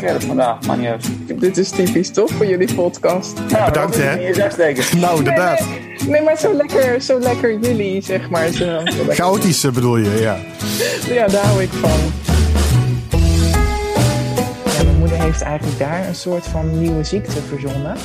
scherp 0.00 0.22
vandaag, 0.22 0.66
maar 0.66 0.76
niet 0.78 0.88
uit. 0.88 1.04
Dit 1.40 1.56
is 1.56 1.70
typisch 1.70 2.10
toch 2.10 2.30
voor 2.30 2.46
jullie 2.46 2.74
podcast? 2.74 3.38
Nou, 3.50 3.64
Bedankt, 3.64 3.96
hè. 3.98 4.16
Nou, 4.98 5.18
inderdaad. 5.18 5.62
Nee, 6.06 6.22
maar 6.22 6.38
zo 6.38 6.54
lekker, 6.54 7.00
zo 7.00 7.18
lekker 7.18 7.58
jullie, 7.58 8.02
zeg 8.02 8.30
maar. 8.30 8.48
Zo, 8.48 8.54
zo 8.64 8.82
lekker- 8.82 9.14
Chaotisch 9.14 9.64
eh, 9.64 9.72
bedoel 9.72 9.96
je, 9.96 10.18
ja. 10.20 10.36
Ja, 11.14 11.26
daar 11.26 11.44
hou 11.44 11.62
ik 11.62 11.68
van. 11.70 11.90
Ja, 14.76 14.82
mijn 14.84 14.98
moeder 14.98 15.22
heeft 15.22 15.42
eigenlijk 15.42 15.78
daar 15.78 16.08
een 16.08 16.14
soort 16.14 16.46
van 16.46 16.80
nieuwe 16.80 17.04
ziekte 17.04 17.40
verzonnen. 17.48 17.96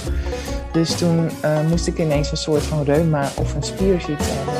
Dus 0.72 0.96
toen 0.96 1.30
eh, 1.42 1.52
moest 1.70 1.88
ik 1.88 1.98
ineens 2.00 2.32
een 2.32 2.38
soort 2.38 2.64
van 2.64 2.84
reuma 2.84 3.30
of 3.36 3.54
een 3.56 3.64
spierziekte 3.64 4.24
hebben. 4.28 4.54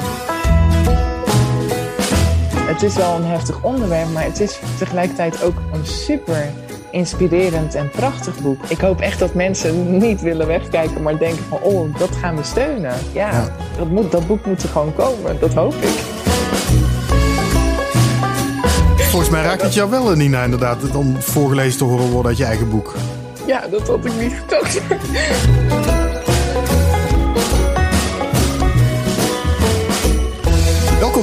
Het 2.74 2.84
is 2.84 2.96
wel 2.96 3.16
een 3.16 3.26
heftig 3.26 3.64
onderwerp, 3.64 4.10
maar 4.14 4.24
het 4.24 4.40
is 4.40 4.60
tegelijkertijd 4.78 5.44
ook 5.44 5.56
een 5.74 5.86
super 5.86 6.50
inspirerend 6.96 7.76
en 7.76 7.90
prachtig 7.90 8.40
boek. 8.40 8.64
Ik 8.68 8.80
hoop 8.80 9.02
echt 9.02 9.20
dat 9.20 9.34
mensen 9.34 9.98
niet 9.98 10.22
willen 10.22 10.48
wegkijken, 10.48 11.02
maar 11.02 11.18
denken 11.18 11.44
van, 11.50 11.60
oh, 11.62 11.98
dat 11.98 12.10
gaan 12.22 12.36
we 12.36 12.44
steunen. 12.44 12.94
Ja, 13.12 13.32
Ja. 13.32 13.56
Dat, 13.78 13.90
moet, 13.90 14.12
dat 14.12 14.28
boek 14.28 14.46
moet 14.46 14.64
er 14.64 14.70
gewoon 14.70 14.94
komen, 14.94 15.40
dat 15.40 15.54
hoop 15.54 15.74
ik. 15.74 16.00
Volgens 18.98 19.30
mij 19.30 19.44
raakt 19.44 19.62
het 19.62 19.74
jou 19.74 19.90
wel, 19.90 20.12
eh, 20.12 20.18
Nina, 20.18 20.44
inderdaad, 20.44 20.96
om 20.96 21.22
voorgelezen 21.22 21.78
te 21.78 21.84
horen 21.84 22.10
worden 22.10 22.26
uit 22.26 22.38
je 22.38 22.46
eigen 22.46 22.70
boek. 22.70 22.96
Ja, 23.48 23.68
dat 23.68 23.88
had 23.88 24.06
ik 24.06 24.12
niet 24.20 24.34
gedacht. 24.34 24.82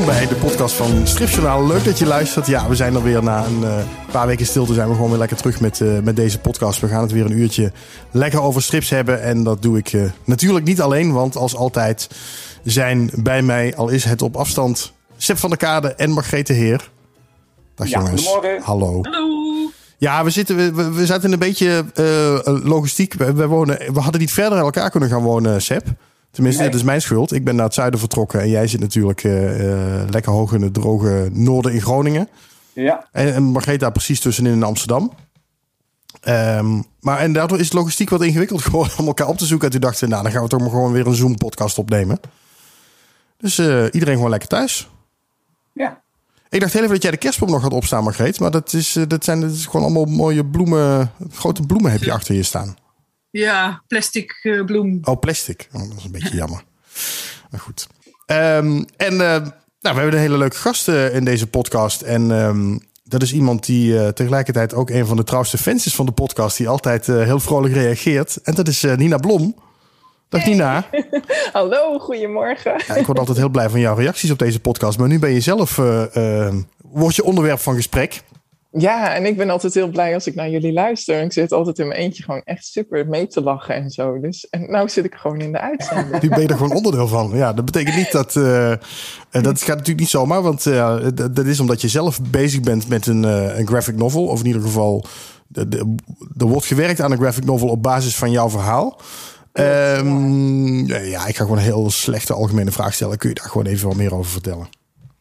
Welkom 0.03 0.27
bij 0.27 0.37
de 0.39 0.45
podcast 0.45 0.75
van 0.75 1.07
Stripjournaal. 1.07 1.67
Leuk 1.67 1.85
dat 1.85 1.99
je 1.99 2.07
luistert. 2.07 2.47
Ja, 2.47 2.69
we 2.69 2.75
zijn 2.75 2.95
er 2.95 3.03
weer 3.03 3.23
na 3.23 3.45
een 3.45 3.65
eh, 3.65 3.85
paar 4.13 4.27
weken 4.27 4.47
stilte. 4.47 4.75
Zijn 4.75 4.89
we 4.89 4.95
gewoon 4.95 5.11
weer 5.11 5.19
lekker 5.19 5.37
terug 5.37 5.61
met, 5.61 5.81
eh, 5.81 5.99
met 5.99 6.17
deze 6.17 6.39
podcast. 6.39 6.81
We 6.81 6.89
gaan 6.89 7.03
het 7.03 7.13
weer 7.13 7.25
een 7.25 7.39
uurtje 7.39 7.73
lekker 8.11 8.41
over 8.43 8.63
strips 8.63 8.91
hebben. 8.91 9.23
En 9.23 9.43
dat 9.45 9.63
doe 9.63 9.79
ik 9.79 9.93
eh, 9.93 10.03
natuurlijk 10.25 10.65
niet 10.65 10.81
alleen. 10.81 11.13
Want 11.13 11.37
als 11.37 11.57
altijd 11.57 12.09
zijn 12.65 13.11
bij 13.15 13.43
mij, 13.43 13.77
al 13.77 13.89
is 13.89 14.05
het 14.05 14.23
op 14.23 14.37
afstand, 14.37 14.93
Seb 15.17 15.39
van 15.39 15.49
der 15.51 15.59
Kade 15.59 15.95
en 15.95 16.11
Margrethe 16.11 16.53
Heer. 16.53 16.91
Dag 17.75 17.89
Ja, 17.89 17.99
jongens. 18.01 18.27
goedemorgen. 18.27 18.63
Hallo. 18.63 19.01
Ja, 19.99 20.25
we, 20.25 20.31
zitten, 20.31 20.75
we- 20.75 20.91
we, 20.93 21.07
zaten 21.07 21.25
in 21.27 21.33
een 21.33 21.39
beetje 21.39 21.85
eh, 21.95 22.55
logistiek. 22.65 23.15
We, 23.15 23.33
we, 23.33 23.47
wonen, 23.47 23.95
we 23.95 24.01
hadden 24.01 24.21
niet 24.21 24.33
verder 24.33 24.53
uit 24.53 24.65
elkaar 24.65 24.91
kunnen 24.91 25.09
gaan 25.09 25.23
wonen, 25.23 25.63
Seb. 25.63 25.87
Tenminste, 26.33 26.63
dit 26.63 26.75
is 26.75 26.83
mijn 26.83 27.03
schuld. 27.03 27.33
Ik 27.33 27.45
ben 27.45 27.57
naar 27.57 27.65
het 27.65 27.75
zuiden 27.75 28.01
vertrokken 28.01 28.41
en 28.41 28.49
jij 28.49 28.67
zit 28.67 28.81
natuurlijk 28.81 29.25
eh, 29.25 30.01
eh, 30.01 30.09
lekker 30.11 30.33
hoog 30.33 30.53
in 30.53 30.63
het 30.63 30.75
droge 30.75 31.29
noorden 31.33 31.73
in 31.73 31.81
Groningen. 31.81 32.29
Ja, 32.73 33.07
En, 33.13 33.35
en 33.35 33.43
Margreet 33.43 33.81
daar 33.81 33.93
precies 33.93 34.21
tussenin 34.21 34.53
in 34.53 34.63
Amsterdam. 34.63 35.13
Ehm, 36.21 36.81
maar 37.01 37.19
en 37.19 37.33
daardoor 37.33 37.59
is 37.59 37.65
het 37.65 37.75
logistiek 37.75 38.11
wat 38.11 38.23
ingewikkeld 38.23 38.63
geworden 38.69 38.99
om 38.99 39.07
elkaar 39.07 39.27
op 39.29 39.39
te 39.39 39.47
zoeken. 39.47 39.67
En 39.67 39.73
toen 39.73 39.81
dachten 39.81 40.09
nou, 40.09 40.23
dan 40.23 40.33
gaan 40.33 40.43
we 40.43 40.49
toch 40.49 40.61
maar 40.61 40.71
gewoon 40.71 40.93
weer 40.93 41.07
een 41.07 41.15
Zoom-podcast 41.15 41.79
opnemen. 41.79 42.21
Dus 43.37 43.59
eh, 43.59 43.85
iedereen 43.91 44.15
gewoon 44.15 44.31
lekker 44.31 44.49
thuis. 44.49 44.89
ja. 45.73 46.01
Ik 46.49 46.61
dacht 46.61 46.73
heel 46.73 46.83
even 46.83 46.95
dat 46.95 47.03
jij 47.03 47.11
de 47.11 47.17
kerstboom 47.17 47.51
nog 47.51 47.63
had 47.63 47.73
opstaan, 47.73 48.05
Margreet. 48.05 48.41
Maar 48.41 48.51
dat 48.51 48.73
is, 48.73 48.99
dat 49.09 49.25
zijn 49.25 49.41
dat 49.41 49.51
is 49.51 49.67
gewoon 49.67 49.83
allemaal 49.83 50.05
mooie 50.05 50.45
bloemen. 50.45 51.11
Grote 51.31 51.63
bloemen 51.63 51.91
heb 51.91 52.03
je 52.03 52.13
achter 52.13 52.35
je 52.35 52.43
staan. 52.43 52.77
Ja, 53.33 53.83
plastic 53.89 54.41
eh, 54.43 54.65
bloem. 54.65 54.99
Oh, 55.03 55.19
plastic. 55.19 55.69
Oh, 55.73 55.81
dat 55.89 55.99
is 55.99 56.05
een 56.05 56.11
beetje 56.13 56.37
jammer. 56.37 56.65
Maar 57.51 57.61
goed. 57.61 57.87
Ehm, 58.27 58.85
en 58.97 59.13
eh, 59.13 59.19
nou, 59.19 59.51
we 59.81 60.01
hebben 60.01 60.13
een 60.13 60.19
hele 60.19 60.39
leuke 60.39 60.57
gast 60.57 60.89
eh, 60.89 61.15
in 61.15 61.25
deze 61.25 61.47
podcast. 61.47 62.03
En 62.03 62.31
ehm, 62.31 62.79
dat 63.05 63.23
is 63.23 63.33
iemand 63.33 63.67
die 63.67 63.99
eh, 63.99 64.09
tegelijkertijd 64.09 64.75
ook 64.75 64.91
een 64.91 65.07
van 65.07 65.17
de 65.17 65.25
trouwste 65.25 65.59
fans 65.59 65.87
is 65.87 65.95
van 65.95 66.07
de 66.07 66.13
podcast. 66.13 66.57
Die 66.57 66.69
altijd 66.69 67.09
eh, 67.09 67.23
heel 67.23 67.41
vrolijk 67.41 67.75
reageert. 67.75 68.37
En 68.43 68.55
dat 68.55 68.69
is 68.69 68.83
eh, 68.85 68.97
Nina 68.97 69.17
Blom. 69.17 69.55
Dag 70.29 70.45
Nina. 70.47 70.85
Hallo, 71.53 71.99
goedemorgen. 71.99 72.83
Ja, 72.87 72.95
ik 72.95 73.07
word 73.07 73.19
altijd 73.19 73.37
heel 73.39 73.49
blij 73.49 73.69
van 73.71 73.81
jouw 73.81 73.95
reacties 73.95 74.31
op 74.31 74.39
deze 74.39 74.61
podcast. 74.61 74.99
Maar 74.99 75.09
nu 75.09 75.19
ben 75.19 75.31
je 75.31 75.41
zelf, 75.41 75.79
eh, 75.79 76.47
eh, 76.47 76.55
word 76.83 77.15
je 77.15 77.25
onderwerp 77.25 77.59
van 77.59 77.75
gesprek. 77.75 78.23
Ja, 78.73 79.15
en 79.15 79.27
ik 79.27 79.37
ben 79.37 79.51
altijd 79.51 79.75
heel 79.75 79.89
blij 79.89 80.15
als 80.15 80.27
ik 80.27 80.35
naar 80.35 80.51
jullie 80.51 80.73
luister. 80.73 81.23
Ik 81.23 81.33
zit 81.33 81.53
altijd 81.53 81.79
in 81.79 81.89
mijn 81.89 82.01
eentje 82.01 82.23
gewoon 82.23 82.43
echt 82.45 82.65
super 82.67 83.07
mee 83.09 83.27
te 83.27 83.43
lachen 83.43 83.75
en 83.75 83.91
zo. 83.91 84.21
Dus, 84.21 84.49
en 84.51 84.71
nou 84.71 84.89
zit 84.89 85.05
ik 85.05 85.15
gewoon 85.15 85.41
in 85.41 85.53
de 85.53 85.61
uitzending. 85.61 86.23
Nu 86.23 86.29
ben 86.29 86.41
je 86.41 86.49
er 86.49 86.57
gewoon 86.57 86.77
onderdeel 86.77 87.09
van. 87.09 87.31
Ja, 87.35 87.53
dat 87.53 87.65
betekent 87.65 87.97
niet 87.97 88.13
dat. 88.13 88.37
eh, 88.37 88.73
dat 89.31 89.59
gaat 89.59 89.77
natuurlijk 89.77 89.99
niet 90.01 90.09
zomaar. 90.09 90.43
Want 90.43 90.67
eh, 90.67 90.99
dat 91.15 91.47
is 91.47 91.61
omdat 91.61 91.81
je 91.81 91.89
zelf 91.89 92.21
bezig 92.31 92.61
bent 92.61 92.89
met 92.89 93.07
een, 93.07 93.23
een 93.59 93.67
graphic 93.67 93.97
novel. 93.97 94.27
Of 94.27 94.41
in 94.41 94.47
ieder 94.47 94.63
geval. 94.63 95.05
Er 96.37 96.47
wordt 96.47 96.67
gewerkt 96.67 97.01
aan 97.01 97.13
een 97.13 97.19
graphic 97.19 97.45
novel 97.45 97.69
op 97.69 97.83
basis 97.83 98.17
van 98.17 98.31
jouw 98.31 98.51
verhaal. 98.51 99.01
Ehm, 99.53 100.87
ja, 100.87 101.27
ik 101.27 101.37
ga 101.37 101.43
gewoon 101.43 101.57
een 101.57 101.63
heel 101.65 101.91
slechte 101.91 102.33
algemene 102.33 102.71
vraag 102.71 102.95
stellen. 102.95 103.19
Kun 103.19 103.29
je 103.29 103.35
daar 103.35 103.49
gewoon 103.49 103.67
even 103.67 103.89
wat 103.89 103.97
meer 103.97 104.15
over 104.15 104.31
vertellen? 104.31 104.69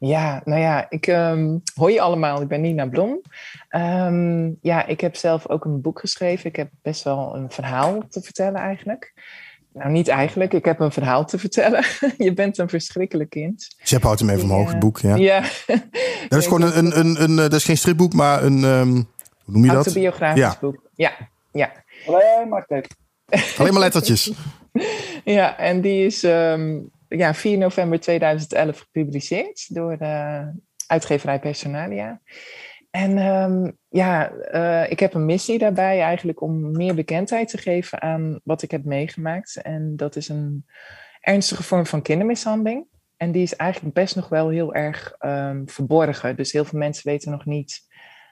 Ja, 0.07 0.41
nou 0.45 0.61
ja, 0.61 0.85
ik 0.89 1.07
ehm 1.07 1.57
hoi 1.73 1.99
allemaal. 1.99 2.41
Ik 2.41 2.47
ben 2.47 2.61
Nina 2.61 2.85
Blom. 2.85 3.21
Ehm, 3.69 4.49
ja, 4.61 4.85
ik 4.85 5.01
heb 5.01 5.15
zelf 5.15 5.47
ook 5.49 5.65
een 5.65 5.81
boek 5.81 5.99
geschreven. 5.99 6.49
Ik 6.49 6.55
heb 6.55 6.69
best 6.81 7.03
wel 7.03 7.35
een 7.35 7.51
verhaal 7.51 8.03
te 8.09 8.21
vertellen 8.21 8.59
eigenlijk. 8.59 9.13
Nou, 9.73 9.91
niet 9.91 10.07
eigenlijk. 10.07 10.53
Ik 10.53 10.65
heb 10.65 10.79
een 10.79 10.91
verhaal 10.91 11.25
te 11.25 11.37
vertellen. 11.39 11.83
je 12.17 12.33
bent 12.33 12.57
een 12.57 12.69
verschrikkelijk 12.69 13.29
kind. 13.29 13.67
Zep 13.83 14.03
houdt 14.03 14.19
hem 14.19 14.29
even 14.29 14.43
omhoog, 14.43 14.69
het 14.69 14.79
boek. 14.79 14.99
Ja. 14.99 15.15
Ja. 15.15 15.41
Dat 16.29 16.39
is 16.39 16.47
gewoon 16.47 16.61
een, 16.61 16.77
een, 16.77 16.99
een, 16.99 17.21
een, 17.23 17.29
eh, 17.29 17.43
dat 17.43 17.53
is 17.53 17.63
geen 17.63 17.77
stripboek, 17.77 18.13
maar 18.13 18.43
een. 18.43 18.63
ehm, 18.63 18.91
hoe 18.91 19.05
noem 19.45 19.63
je 19.63 19.71
dat? 19.71 19.85
Autobiografisch 19.85 20.41
Ja. 20.41 20.57
boek. 20.61 20.89
Ja, 20.95 21.11
ja. 21.51 21.71
Alleen 22.07 22.49
maar. 22.49 22.65
Alleen 23.57 23.71
maar 23.73 23.81
lettertjes. 23.81 24.31
Ja, 25.23 25.57
en 25.57 25.81
die 25.81 26.05
is 26.05 26.23
ehm, 26.23 26.79
ja, 27.17 27.33
4 27.33 27.57
november 27.57 27.99
2011 27.99 28.79
gepubliceerd 28.79 29.75
door 29.75 29.97
de 29.97 30.45
uitgeverij 30.87 31.39
Personalia. 31.39 32.21
En 32.91 33.17
ehm, 33.17 33.71
ja, 33.89 34.31
eh, 34.31 34.91
ik 34.91 34.99
heb 34.99 35.13
een 35.13 35.25
missie 35.25 35.57
daarbij 35.57 36.01
eigenlijk 36.01 36.41
om 36.41 36.71
meer 36.71 36.95
bekendheid 36.95 37.49
te 37.49 37.57
geven 37.57 38.01
aan 38.01 38.39
wat 38.43 38.61
ik 38.61 38.71
heb 38.71 38.83
meegemaakt. 38.83 39.61
En 39.61 39.95
dat 39.95 40.15
is 40.15 40.29
een 40.29 40.65
ernstige 41.19 41.63
vorm 41.63 41.85
van 41.85 42.01
kindermishandeling. 42.01 42.87
En 43.17 43.31
die 43.31 43.41
is 43.41 43.55
eigenlijk 43.55 43.95
best 43.95 44.15
nog 44.15 44.29
wel 44.29 44.49
heel 44.49 44.73
erg 44.73 45.15
ehm, 45.17 45.65
verborgen. 45.65 46.35
Dus 46.35 46.51
heel 46.51 46.65
veel 46.65 46.79
mensen 46.79 47.07
weten 47.09 47.31
nog 47.31 47.45
niet 47.45 47.81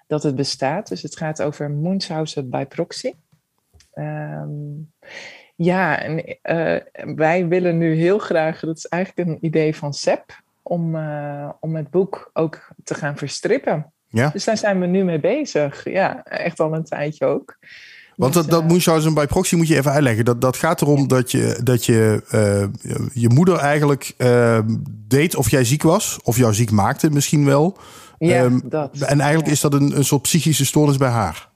dat 0.07 0.23
het 0.23 0.35
bestaat. 0.35 0.88
Dus 0.90 1.01
het 1.01 1.17
gaat 1.17 1.41
over 1.41 1.72
Munchausen 1.72 2.50
by 2.50 2.66
proxy. 2.66 3.13
Ehm, 3.91 4.50
ja, 5.62 6.02
en 6.02 6.38
eh, 6.42 6.75
wij 7.16 7.47
willen 7.47 7.78
nu 7.78 7.96
heel 7.96 8.18
graag, 8.18 8.59
dat 8.59 8.78
is 8.78 8.86
eigenlijk 8.88 9.30
een 9.30 9.38
idee 9.42 9.75
van 9.75 9.94
SEP, 9.94 10.42
om, 10.62 10.96
eh, 10.96 11.50
om 11.59 11.75
het 11.75 11.90
boek 11.90 12.30
ook 12.34 12.68
te 12.84 12.94
gaan 12.94 13.18
verstrippen. 13.18 13.92
Ja. 14.08 14.30
Dus 14.30 14.44
daar 14.44 14.58
zijn 14.58 14.80
we 14.80 14.86
nu 14.86 15.03
mee 15.03 15.20
bezig. 15.20 15.90
Ja, 15.90 16.24
echt 16.24 16.59
al 16.59 16.74
een 16.74 16.84
tijdje 16.84 17.25
ook. 17.25 17.58
Want 18.16 18.34
Dus, 18.34 18.42
dat, 18.42 18.52
dat 18.52 18.62
eh, 18.62 18.68
Munchausen 18.68 19.14
bij 19.14 19.28
proxy 19.28 19.56
moet 19.56 19.68
je 19.68 19.75
even 19.78 19.92
uitleggen. 19.92 20.25
Dat, 20.25 20.42
dat 20.42 20.58
gaat 20.58 20.81
erom 20.81 21.08
dat 21.08 21.31
je, 21.31 21.59
dat 21.64 21.86
je 21.86 22.24
je 23.14 23.30
moeder 23.30 23.58
eigenlijk 23.58 24.14
deed 25.08 25.36
of 25.36 25.50
jij 25.50 25.64
ziek 25.64 25.84
was. 25.84 26.20
Of 26.24 26.38
jou 26.38 26.53
ziek 26.53 26.72
maakte 26.72 27.09
misschien 27.09 27.46
wel. 27.46 27.78
ja, 28.18 28.44
ehm, 28.44 28.59
dat. 28.64 28.97
En 28.97 29.20
eigenlijk 29.20 29.46
Ja. 29.46 29.53
is 29.53 29.62
dat 29.62 29.74
een, 29.74 29.97
een 29.97 30.06
soort 30.06 30.22
psychische 30.22 30.66
stoornis 30.66 30.97
bij 30.97 31.09
haar. 31.09 31.48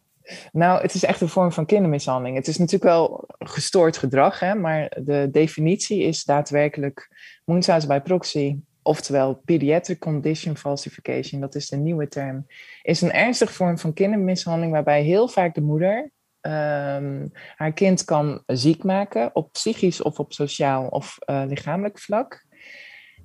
Nou, 0.52 0.82
het 0.82 0.94
is 0.94 1.04
echt 1.04 1.22
een 1.22 1.30
vorm 1.30 1.52
van 1.52 1.66
kindermishandeling. 1.66 2.36
Het 2.36 2.48
is 2.48 2.58
natuurlijk 2.58 2.92
wel 2.92 3.24
gestoord 3.40 3.98
gedrag, 3.98 4.40
hè, 4.40 4.56
maar 4.56 4.98
de 5.04 5.28
definitie 5.32 6.04
is 6.04 6.24
daadwerkelijk 6.24 7.10
Munchausen 7.46 7.90
by 7.90 8.00
proxy, 8.00 8.58
oftewel 8.82 9.42
pediatric 9.46 10.00
condition 10.00 10.58
falsification, 10.58 11.42
dat 11.42 11.56
is 11.56 11.70
de 11.70 11.78
nieuwe 11.78 12.08
term, 12.08 12.46
is 12.82 13.02
een 13.02 13.12
ernstige 13.12 13.54
vorm 13.54 13.78
van 13.78 13.94
kindermishandeling 13.94 14.72
waarbij 14.72 15.02
heel 15.02 15.28
vaak 15.28 15.56
de 15.56 15.62
moeder 15.62 16.12
ehm, 16.42 17.28
haar 17.56 17.74
kind 17.74 18.04
kan 18.04 18.44
ziek 18.46 18.84
maken 18.84 19.36
op 19.36 19.52
psychisch 19.52 20.02
of 20.02 20.20
op 20.20 20.34
sociaal 20.34 20.88
of 20.88 21.18
eh, 21.20 21.44
lichamelijk 21.48 22.00
vlak. 22.00 22.46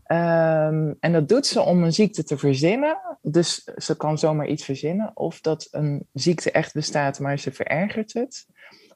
Ehm, 0.09 0.93
en 1.01 1.13
dat 1.13 1.29
doet 1.29 1.47
ze 1.47 1.61
om 1.61 1.83
een 1.83 1.93
ziekte 1.93 2.25
te 2.25 2.39
verzinnen. 2.39 3.19
Dus 3.23 3.65
ze 3.65 3.97
kan 3.97 4.19
zomaar 4.19 4.47
iets 4.47 4.65
verzinnen. 4.65 5.11
Of 5.15 5.41
dat 5.41 5.69
een 5.71 6.07
ziekte 6.13 6.51
echt 6.51 6.75
bestaat, 6.75 7.21
maar 7.21 7.39
ze 7.39 7.53
verergert 7.53 8.13
het. 8.13 8.47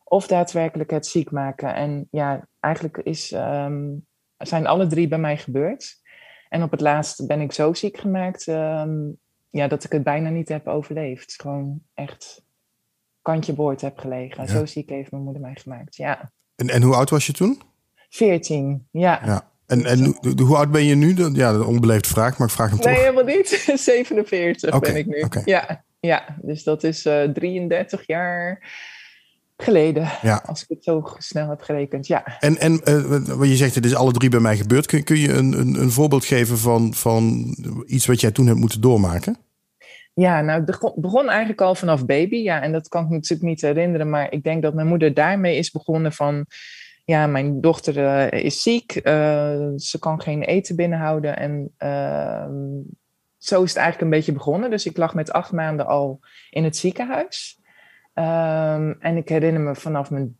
Of 0.05 0.27
daadwerkelijk 0.27 0.91
het 0.91 1.07
ziek 1.07 1.31
maken. 1.31 1.75
En 1.75 2.09
ja, 2.11 2.49
eigenlijk 2.61 2.97
is, 2.97 3.33
ehm, 3.33 3.89
zijn 4.39 4.67
alle 4.67 4.87
drie 4.87 5.09
bij 5.09 5.19
mij 5.19 5.37
gebeurd. 5.37 6.01
En 6.49 6.63
op 6.63 6.71
het 6.71 6.81
laatst 6.81 7.27
ben 7.27 7.41
ik 7.41 7.53
zo 7.53 7.75
ziek 7.75 7.97
gemaakt 7.97 8.49
ehm, 8.49 8.99
ja, 9.51 9.69
dat 9.69 9.85
ik 9.85 9.93
het 9.93 10.03
bijna 10.03 10.29
niet 10.29 10.49
heb 10.49 10.67
overleefd. 10.67 11.35
Gewoon 11.41 11.83
echt 11.95 12.43
kantje 13.23 13.53
boord 13.53 13.81
heb 13.81 13.99
gelegen. 13.99 14.45
Ja. 14.45 14.49
Zo 14.49 14.67
ziek 14.67 14.89
heeft 14.89 15.11
mijn 15.11 15.23
moeder 15.23 15.43
mij 15.43 15.55
gemaakt. 15.55 15.97
Ja, 15.97 16.33
En, 16.57 16.69
en 16.69 16.83
hoe 16.83 16.95
oud 16.95 17.11
was 17.11 17.27
je 17.27 17.33
toen? 17.33 17.61
14. 18.09 18.89
Ja. 18.91 19.21
Ja. 19.25 19.52
En, 19.73 19.85
en 19.85 20.17
hoe- 20.39 20.57
oud 20.57 20.71
ben 20.71 20.85
je 20.85 20.95
nu? 20.95 21.15
Ja, 21.33 21.51
een 21.51 21.65
onbeleefde 21.65 22.09
vraag, 22.09 22.39
maar 22.39 22.49
ik 22.49 22.55
vraag 22.55 22.71
hem 22.71 22.79
toch. 22.79 22.91
Nee, 22.91 23.01
helemaal 23.01 23.25
niet. 23.25 23.49
47 23.75 24.75
Oké, 24.75 24.93
ben 24.93 24.97
ik 24.97 25.07
nu. 25.07 25.25
Ja. 25.45 25.85
ja, 26.01 26.37
dus 26.43 26.63
dat 26.63 26.85
is 26.85 27.07
uh, 27.07 27.23
33 27.23 28.07
jaar 28.07 28.71
geleden. 29.57 30.11
Ja. 30.23 30.43
Als 30.47 30.63
ik 30.63 30.69
het 30.69 30.85
zo 30.85 31.15
snel 31.19 31.49
heb 31.49 31.61
gerekend, 31.61 32.07
ja. 32.07 32.39
En, 32.41 32.59
en 32.59 32.81
uh, 32.85 33.19
wat 33.37 33.49
je 33.49 33.57
zegt, 33.57 33.75
het 33.75 33.85
is 33.85 33.95
alle 33.95 34.13
drie 34.13 34.31
bij 34.31 34.41
mij 34.41 34.57
gebeurd. 34.57 34.87
Kun, 34.87 35.05
kun 35.05 35.19
je 35.19 35.33
een, 35.33 35.53
een, 35.53 35.75
een 35.75 35.91
voorbeeld 35.91 36.25
geven 36.25 36.59
van, 36.59 36.95
van 36.95 37.55
iets 37.87 38.07
wat 38.07 38.21
jij 38.21 38.31
toen 38.31 38.47
hebt 38.47 38.59
moeten 38.59 38.81
doormaken? 38.81 39.37
Ja, 40.15 40.41
nou, 40.41 40.65
het 40.65 40.93
begon 40.97 41.29
eigenlijk 41.29 41.61
al 41.61 41.75
vanaf 41.75 42.07
baby. 42.07 42.37
Ja, 42.37 42.63
en 42.63 42.73
dat 42.73 42.89
kan 42.89 43.03
ik 43.03 43.09
me 43.09 43.15
natuurlijk 43.15 43.49
niet 43.49 43.61
herinneren. 43.61 44.11
Maar 44.11 44.33
ik 44.33 44.43
denk 44.43 44.63
dat 44.63 44.75
mijn 44.75 44.87
moeder 44.87 45.15
daarmee 45.15 45.57
is 45.57 45.71
begonnen 45.71 46.13
van... 46.13 46.47
Ja, 47.05 47.27
mijn 47.27 47.61
dochter 47.61 47.97
uh, 47.97 48.45
is 48.45 48.63
ziek. 48.63 48.95
Uh, 48.95 49.69
ze 49.77 49.99
kan 49.99 50.21
geen 50.21 50.43
eten 50.43 50.77
binnenhouden. 50.77 51.37
En 51.37 51.75
uh, 51.79 52.47
zo 53.39 53.63
is 53.63 53.69
het 53.69 53.79
eigenlijk 53.79 54.01
een 54.01 54.19
beetje 54.19 54.33
begonnen. 54.33 54.71
Dus 54.71 54.87
ik 54.87 54.97
lag 54.97 55.15
met 55.15 55.33
acht 55.33 55.53
maanden 55.53 55.87
al 55.87 56.21
in 56.51 56.65
het 56.65 56.77
ziekenhuis. 56.77 57.61
Um, 58.15 59.01
en 59.01 59.17
ik 59.17 59.29
herinner 59.29 59.63
me 59.63 59.75
vanaf 59.75 60.11
mijn 60.11 60.37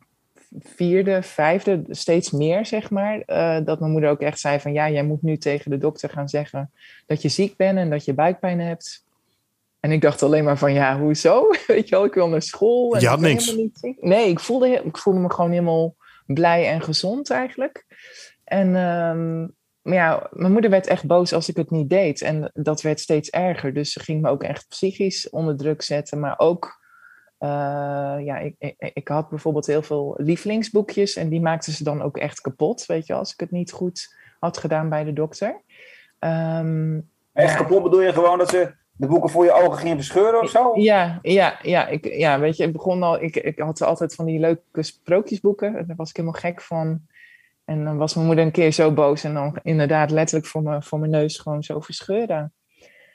vierde, 0.59 1.23
vijfde, 1.23 1.85
steeds 1.89 2.31
meer, 2.31 2.67
zeg 2.67 2.91
maar. 2.91 3.23
Uh, 3.27 3.65
dat 3.65 3.81
mijn 3.81 3.93
moeder 3.93 4.11
ook 4.11 4.21
echt 4.21 4.41
zei 4.41 4.61
van... 4.61 4.73
Ja, 4.73 4.91
jij 4.91 5.05
moet 5.05 5.23
nu 5.23 5.37
tegen 5.39 5.71
de 5.71 5.79
dokter 5.79 6.11
gaan 6.11 6.29
zeggen 6.29 6.73
dat 7.07 7.23
je 7.23 7.29
ziek 7.29 7.57
bent 7.57 7.79
en 7.79 7.91
dat 7.91 8.05
je 8.05 8.15
buikpijn 8.15 8.61
hebt. 8.61 9.05
En 9.81 9.93
ik 9.93 10.01
dacht 10.01 10.23
alleen 10.23 10.45
maar 10.45 10.59
van, 10.59 10.73
ja, 10.73 10.99
hoezo? 10.99 11.49
Weet 11.67 11.89
je 11.89 11.95
wel, 11.95 12.05
ik 12.05 12.15
wil 12.15 12.29
naar 12.29 12.43
school. 12.43 12.95
En 12.95 13.01
je 13.01 13.07
had 13.07 13.21
niks? 13.21 13.57
Nee, 14.01 14.29
ik 14.29 14.41
voelde, 14.41 14.83
ik 14.85 14.99
voelde 14.99 15.21
me 15.21 15.31
gewoon 15.31 15.51
helemaal 15.51 15.95
blij 16.35 16.69
en 16.69 16.81
gezond 16.81 17.31
eigenlijk. 17.31 17.85
En 18.45 18.75
um, 18.75 19.55
maar 19.83 19.95
ja, 19.95 20.29
mijn 20.31 20.53
moeder 20.53 20.71
werd 20.71 20.87
echt 20.87 21.07
boos 21.07 21.33
als 21.33 21.49
ik 21.49 21.57
het 21.57 21.71
niet 21.71 21.91
deed. 21.91 22.21
En 22.21 22.51
dat 22.55 22.83
werd 22.83 23.01
steeds 23.01 23.31
erger. 23.31 23.75
Dus 23.75 23.93
ze 23.93 24.01
ging 24.01 24.23
me 24.23 24.29
ook 24.29 24.43
echt 24.43 24.69
psychisch 24.69 25.31
onder 25.31 25.57
druk 25.57 25.83
zetten. 25.83 26.21
Maar 26.21 26.39
ook, 26.39 26.81
uh, 27.39 27.49
ja, 28.25 28.39
ik, 28.39 28.55
ik, 28.59 28.91
ik, 28.95 29.09
had 29.09 29.29
bijvoorbeeld 29.29 29.67
heel 29.67 29.83
veel 29.83 30.15
lievelingsboekjes. 30.17 31.17
En 31.17 31.29
die 31.29 31.41
maakten 31.41 31.73
ze 31.73 31.85
dan 31.85 32.03
ook 32.03 32.17
echt 32.17 32.41
kapot, 32.41 32.87
weet 32.87 33.07
je, 33.07 33.15
als 33.15 33.33
ik 33.33 33.41
het 33.41 33.51
niet 33.51 33.73
goed 33.73 34.17
had 34.41 34.59
gedaan 34.59 34.89
bij 34.89 35.05
de 35.05 35.13
dokter. 35.13 35.63
Um, 36.19 37.11
echt 37.33 37.53
ja. 37.53 37.57
kapot 37.57 37.83
bedoel 37.83 38.03
je 38.03 38.13
gewoon 38.13 38.39
dat 38.39 38.51
ze 38.51 38.75
de 39.03 39.09
boeken 39.09 39.31
voor 39.31 39.45
je 39.45 39.53
ogen 39.53 39.79
gingen 39.79 39.97
verscheuren 39.97 40.41
of 40.41 40.51
zo? 40.51 40.71
Ja, 40.75 41.19
ja, 41.23 41.59
ja, 41.63 41.87
ik, 41.87 42.15
ja 42.15 42.39
weet 42.39 42.57
je, 42.57 42.65
ik 42.65 42.73
begon 42.73 43.03
al, 43.03 43.23
ik, 43.23 43.37
ik 43.37 43.59
had 43.59 43.83
altijd 43.83 44.15
van 44.15 44.25
die 44.25 44.39
leuke 44.39 44.83
sprookjesboeken. 44.83 45.73
Daar 45.87 45.97
was 45.97 46.11
ik 46.11 46.17
helemaal 46.17 46.41
gek 46.41 46.61
van. 46.61 47.01
En 47.65 47.85
dan 47.85 47.97
was 47.97 48.15
mijn 48.15 48.27
moeder 48.27 48.45
een 48.45 48.51
keer 48.51 48.73
zo 48.73 48.93
boos 48.93 49.25
en 49.25 49.35
dan 49.35 49.59
inderdaad 49.63 50.11
letterlijk 50.11 50.47
voor, 50.47 50.63
me, 50.63 50.83
voor 50.83 50.99
mijn 50.99 51.11
neus 51.11 51.39
gewoon 51.39 51.63
zo 51.63 51.81
verscheuren. 51.81 52.53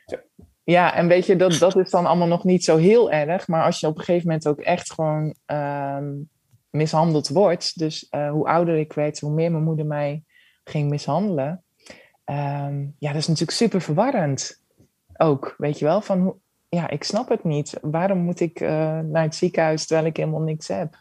Ja, 0.06 0.20
ja 0.64 0.94
en 0.94 1.08
weet 1.08 1.26
je, 1.26 1.36
dat, 1.36 1.58
dat 1.60 1.76
is 1.76 1.90
dan 1.90 2.06
allemaal 2.06 2.28
nog 2.28 2.44
niet 2.44 2.64
zo 2.64 2.78
heel 2.78 3.12
erg. 3.12 3.48
Maar 3.48 3.64
als 3.64 3.80
je 3.80 3.88
op 3.88 3.98
een 3.98 4.04
gegeven 4.04 4.28
moment 4.28 4.48
ook 4.48 4.60
echt 4.60 4.94
gewoon 4.94 5.36
um, 5.46 6.30
mishandeld 6.70 7.28
wordt. 7.28 7.80
Dus 7.80 8.08
uh, 8.12 8.32
hoe 8.32 8.48
ouder 8.48 8.78
ik 8.78 8.94
werd, 8.94 9.20
hoe 9.20 9.32
meer 9.32 9.52
mijn 9.52 9.64
moeder 9.64 9.86
mij 9.86 10.24
ging 10.64 10.90
mishandelen. 10.90 11.64
Um, 12.26 12.96
ja, 13.00 13.12
dat 13.12 13.22
is 13.22 13.28
natuurlijk 13.28 13.58
super 13.58 13.82
verwarrend. 13.82 14.66
Ook, 15.18 15.56
weet 15.58 15.80
je 15.80 15.86
wel, 15.86 16.02
van 16.02 16.20
hoe, 16.20 16.36
ja, 16.70 16.90
ik 16.90 17.04
snap 17.04 17.30
het 17.30 17.44
niet. 17.44 17.78
Waarom 17.82 18.18
moet 18.18 18.40
ik 18.40 18.60
uh, 18.60 18.70
naar 19.00 19.24
het 19.24 19.36
ziekenhuis 19.36 19.86
terwijl 19.86 20.08
ik 20.08 20.18
helemaal 20.18 20.42
niks 20.42 20.68
heb? 20.68 20.96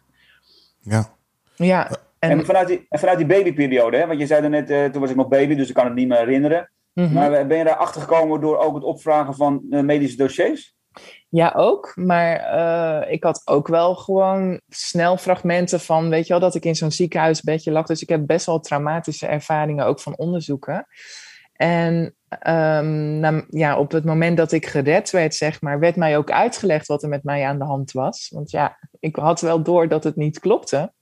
Ja. 0.81 1.15
Ja. 1.57 1.91
En, 2.19 2.31
en 2.31 2.45
vanuit, 2.45 2.69
die, 2.69 2.87
en 2.89 2.99
vanuit 2.99 3.19
die 3.19 3.27
babyperiode, 3.27 3.97
hè? 3.97 4.07
want 4.07 4.21
je 4.21 4.27
zei 4.27 4.43
er 4.43 4.51
net, 4.51 4.71
uh, 4.71 4.85
toen 4.85 5.01
was 5.01 5.11
ik 5.11 5.17
nog 5.17 5.29
baby, 5.29 5.55
dus 5.55 5.69
ik 5.69 5.75
kan 5.75 5.85
het 5.85 5.95
niet 5.95 6.09
meer 6.09 6.19
herinneren. 6.19 6.71
Mm 6.93 7.05
-hmm. 7.05 7.15
Maar 7.15 7.47
ben 7.47 7.59
je 7.59 7.65
daar 7.65 7.77
achter 7.77 8.01
gekomen 8.01 8.41
door 8.41 8.59
ook 8.59 8.75
het 8.75 8.85
opvragen 8.85 9.35
van 9.35 9.63
uh, 9.71 9.81
medische 9.81 10.17
dossiers? 10.17 10.75
Ja, 11.29 11.53
ook. 11.57 11.93
Maar 11.95 12.55
uh, 12.55 13.13
ik 13.13 13.23
had 13.23 13.43
ook 13.45 13.69
wel 13.69 13.95
gewoon 13.95 14.61
snel 14.69 15.17
fragmenten 15.17 15.81
van, 15.81 16.09
weet 16.09 16.27
je 16.27 16.33
wel, 16.33 16.41
dat 16.41 16.55
ik 16.55 16.65
in 16.65 16.75
zo'n 16.75 16.91
ziekenhuisbedje 16.91 17.71
lag. 17.71 17.87
Dus 17.87 18.03
ik 18.03 18.09
heb 18.09 18.27
best 18.27 18.47
wel 18.47 18.61
traumatische 18.61 19.27
ervaringen 19.27 19.87
ook 19.87 20.01
van 20.01 20.17
onderzoeken. 20.17 20.87
En 21.53 22.15
um, 22.43 23.47
ja, 23.49 23.79
op 23.79 23.91
het 23.91 24.05
moment 24.05 24.37
dat 24.37 24.53
ik 24.53 24.67
gered 24.67 25.11
werd, 25.11 25.35
zeg 25.35 25.61
maar, 25.61 25.79
werd 25.79 25.97
mij 25.97 26.17
ook 26.17 26.31
uitgelegd 26.31 26.87
wat 26.87 27.03
er 27.03 27.09
met 27.09 27.25
mij 27.25 27.45
aan 27.47 27.59
de 27.59 27.65
hand 27.65 27.93
was. 27.93 28.31
Want 28.35 28.51
ja, 28.51 28.79
ik 29.01 29.17
had 29.17 29.41
wel 29.41 29.63
door 29.63 29.89
dat 29.89 30.05
het 30.05 30.17
niet 30.17 30.39
klopte. 30.39 30.93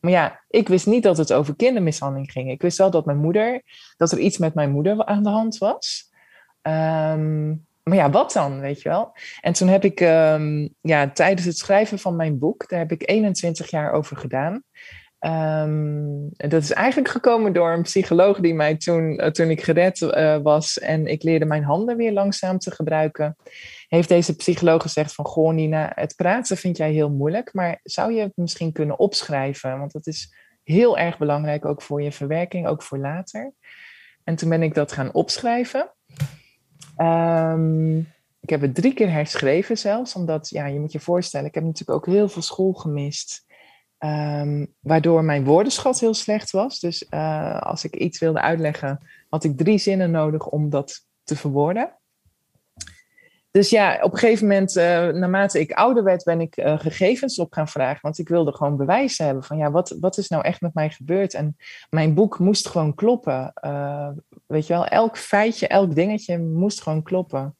Maar 0.00 0.12
ja, 0.12 0.44
ik 0.48 0.68
wist 0.68 0.86
niet 0.86 1.02
dat 1.02 1.16
het 1.16 1.32
over 1.32 1.56
kindermishandeling 1.56 2.32
ging. 2.32 2.50
Ik 2.50 2.62
wist 2.62 2.78
wel 2.78 2.90
dat 2.90 3.04
mijn 3.04 3.18
moeder, 3.18 3.62
dat 3.96 4.12
er 4.12 4.18
iets 4.18 4.38
met 4.38 4.54
mijn 4.54 4.70
moeder 4.70 5.04
aan 5.04 5.22
de 5.22 5.28
hand 5.28 5.58
was. 5.58 6.12
Um, 6.62 7.66
maar 7.82 7.96
ja, 7.96 8.10
wat 8.10 8.32
dan, 8.32 8.60
weet 8.60 8.82
je 8.82 8.88
wel? 8.88 9.16
En 9.40 9.52
toen 9.52 9.68
heb 9.68 9.84
ik 9.84 10.00
um, 10.00 10.74
ja, 10.80 11.10
tijdens 11.10 11.46
het 11.46 11.58
schrijven 11.58 11.98
van 11.98 12.16
mijn 12.16 12.38
boek, 12.38 12.68
daar 12.68 12.78
heb 12.78 12.92
ik 12.92 13.10
21 13.10 13.70
jaar 13.70 13.92
over 13.92 14.16
gedaan. 14.16 14.62
Um, 15.26 16.28
dat 16.36 16.62
is 16.62 16.72
eigenlijk 16.72 17.08
gekomen 17.08 17.52
door 17.52 17.72
een 17.72 17.82
psycholoog 17.82 18.40
die 18.40 18.54
mij 18.54 18.76
toen, 18.76 19.20
uh, 19.20 19.26
toen 19.26 19.50
ik 19.50 19.62
gered 19.62 20.00
uh, 20.00 20.36
was 20.42 20.78
en 20.78 21.06
ik 21.06 21.22
leerde 21.22 21.44
mijn 21.44 21.64
handen 21.64 21.96
weer 21.96 22.12
langzaam 22.12 22.58
te 22.58 22.70
gebruiken, 22.70 23.36
heeft 23.88 24.08
deze 24.08 24.36
psycholoog 24.36 24.82
gezegd 24.82 25.14
van, 25.14 25.24
goh 25.24 25.54
Nina, 25.54 25.92
het 25.94 26.16
praten 26.16 26.56
vind 26.56 26.76
jij 26.76 26.92
heel 26.92 27.10
moeilijk, 27.10 27.54
maar 27.54 27.80
zou 27.82 28.12
je 28.12 28.20
het 28.20 28.32
misschien 28.36 28.72
kunnen 28.72 28.98
opschrijven? 28.98 29.78
Want 29.78 29.92
dat 29.92 30.06
is 30.06 30.34
heel 30.62 30.98
erg 30.98 31.18
belangrijk, 31.18 31.64
ook 31.64 31.82
voor 31.82 32.02
je 32.02 32.12
verwerking, 32.12 32.66
ook 32.66 32.82
voor 32.82 32.98
later. 32.98 33.52
En 34.24 34.36
toen 34.36 34.48
ben 34.48 34.62
ik 34.62 34.74
dat 34.74 34.92
gaan 34.92 35.12
opschrijven. 35.12 35.92
Um, 36.96 37.98
ik 38.40 38.50
heb 38.50 38.60
het 38.60 38.74
drie 38.74 38.94
keer 38.94 39.10
herschreven 39.10 39.78
zelfs, 39.78 40.14
omdat, 40.14 40.48
ja, 40.48 40.66
je 40.66 40.80
moet 40.80 40.92
je 40.92 41.00
voorstellen, 41.00 41.46
ik 41.46 41.54
heb 41.54 41.64
natuurlijk 41.64 41.98
ook 41.98 42.14
heel 42.14 42.28
veel 42.28 42.42
school 42.42 42.72
gemist. 42.72 43.44
Um, 44.04 44.74
waardoor 44.80 45.24
mijn 45.24 45.44
woordenschat 45.44 46.00
heel 46.00 46.14
slecht 46.14 46.50
was. 46.50 46.80
Dus 46.80 47.06
uh, 47.10 47.60
als 47.60 47.84
ik 47.84 47.96
iets 47.96 48.18
wilde 48.18 48.40
uitleggen, 48.40 49.00
had 49.28 49.44
ik 49.44 49.56
drie 49.56 49.78
zinnen 49.78 50.10
nodig 50.10 50.46
om 50.46 50.70
dat 50.70 51.06
te 51.22 51.36
verwoorden. 51.36 51.92
Dus 53.50 53.70
ja, 53.70 53.98
op 54.02 54.12
een 54.12 54.18
gegeven 54.18 54.46
moment, 54.46 54.76
uh, 54.76 54.84
naarmate 55.08 55.60
ik 55.60 55.72
ouder 55.72 56.04
werd, 56.04 56.24
ben 56.24 56.40
ik 56.40 56.56
uh, 56.56 56.78
gegevens 56.78 57.38
op 57.38 57.52
gaan 57.52 57.68
vragen. 57.68 57.98
Want 58.02 58.18
ik 58.18 58.28
wilde 58.28 58.52
gewoon 58.52 58.76
bewijzen 58.76 59.24
hebben 59.24 59.44
van 59.44 59.56
ja, 59.56 59.70
wat, 59.70 59.96
wat 60.00 60.18
is 60.18 60.28
nou 60.28 60.42
echt 60.42 60.60
met 60.60 60.74
mij 60.74 60.90
gebeurd? 60.90 61.34
En 61.34 61.56
mijn 61.90 62.14
boek 62.14 62.38
moest 62.38 62.68
gewoon 62.68 62.94
kloppen. 62.94 63.52
Weet 64.46 64.66
je 64.66 64.72
wel, 64.72 64.86
elk 64.86 65.18
feitje, 65.18 65.66
elk 65.66 65.94
dingetje 65.94 66.38
moest 66.38 66.82
gewoon 66.82 67.02
kloppen. 67.02 67.56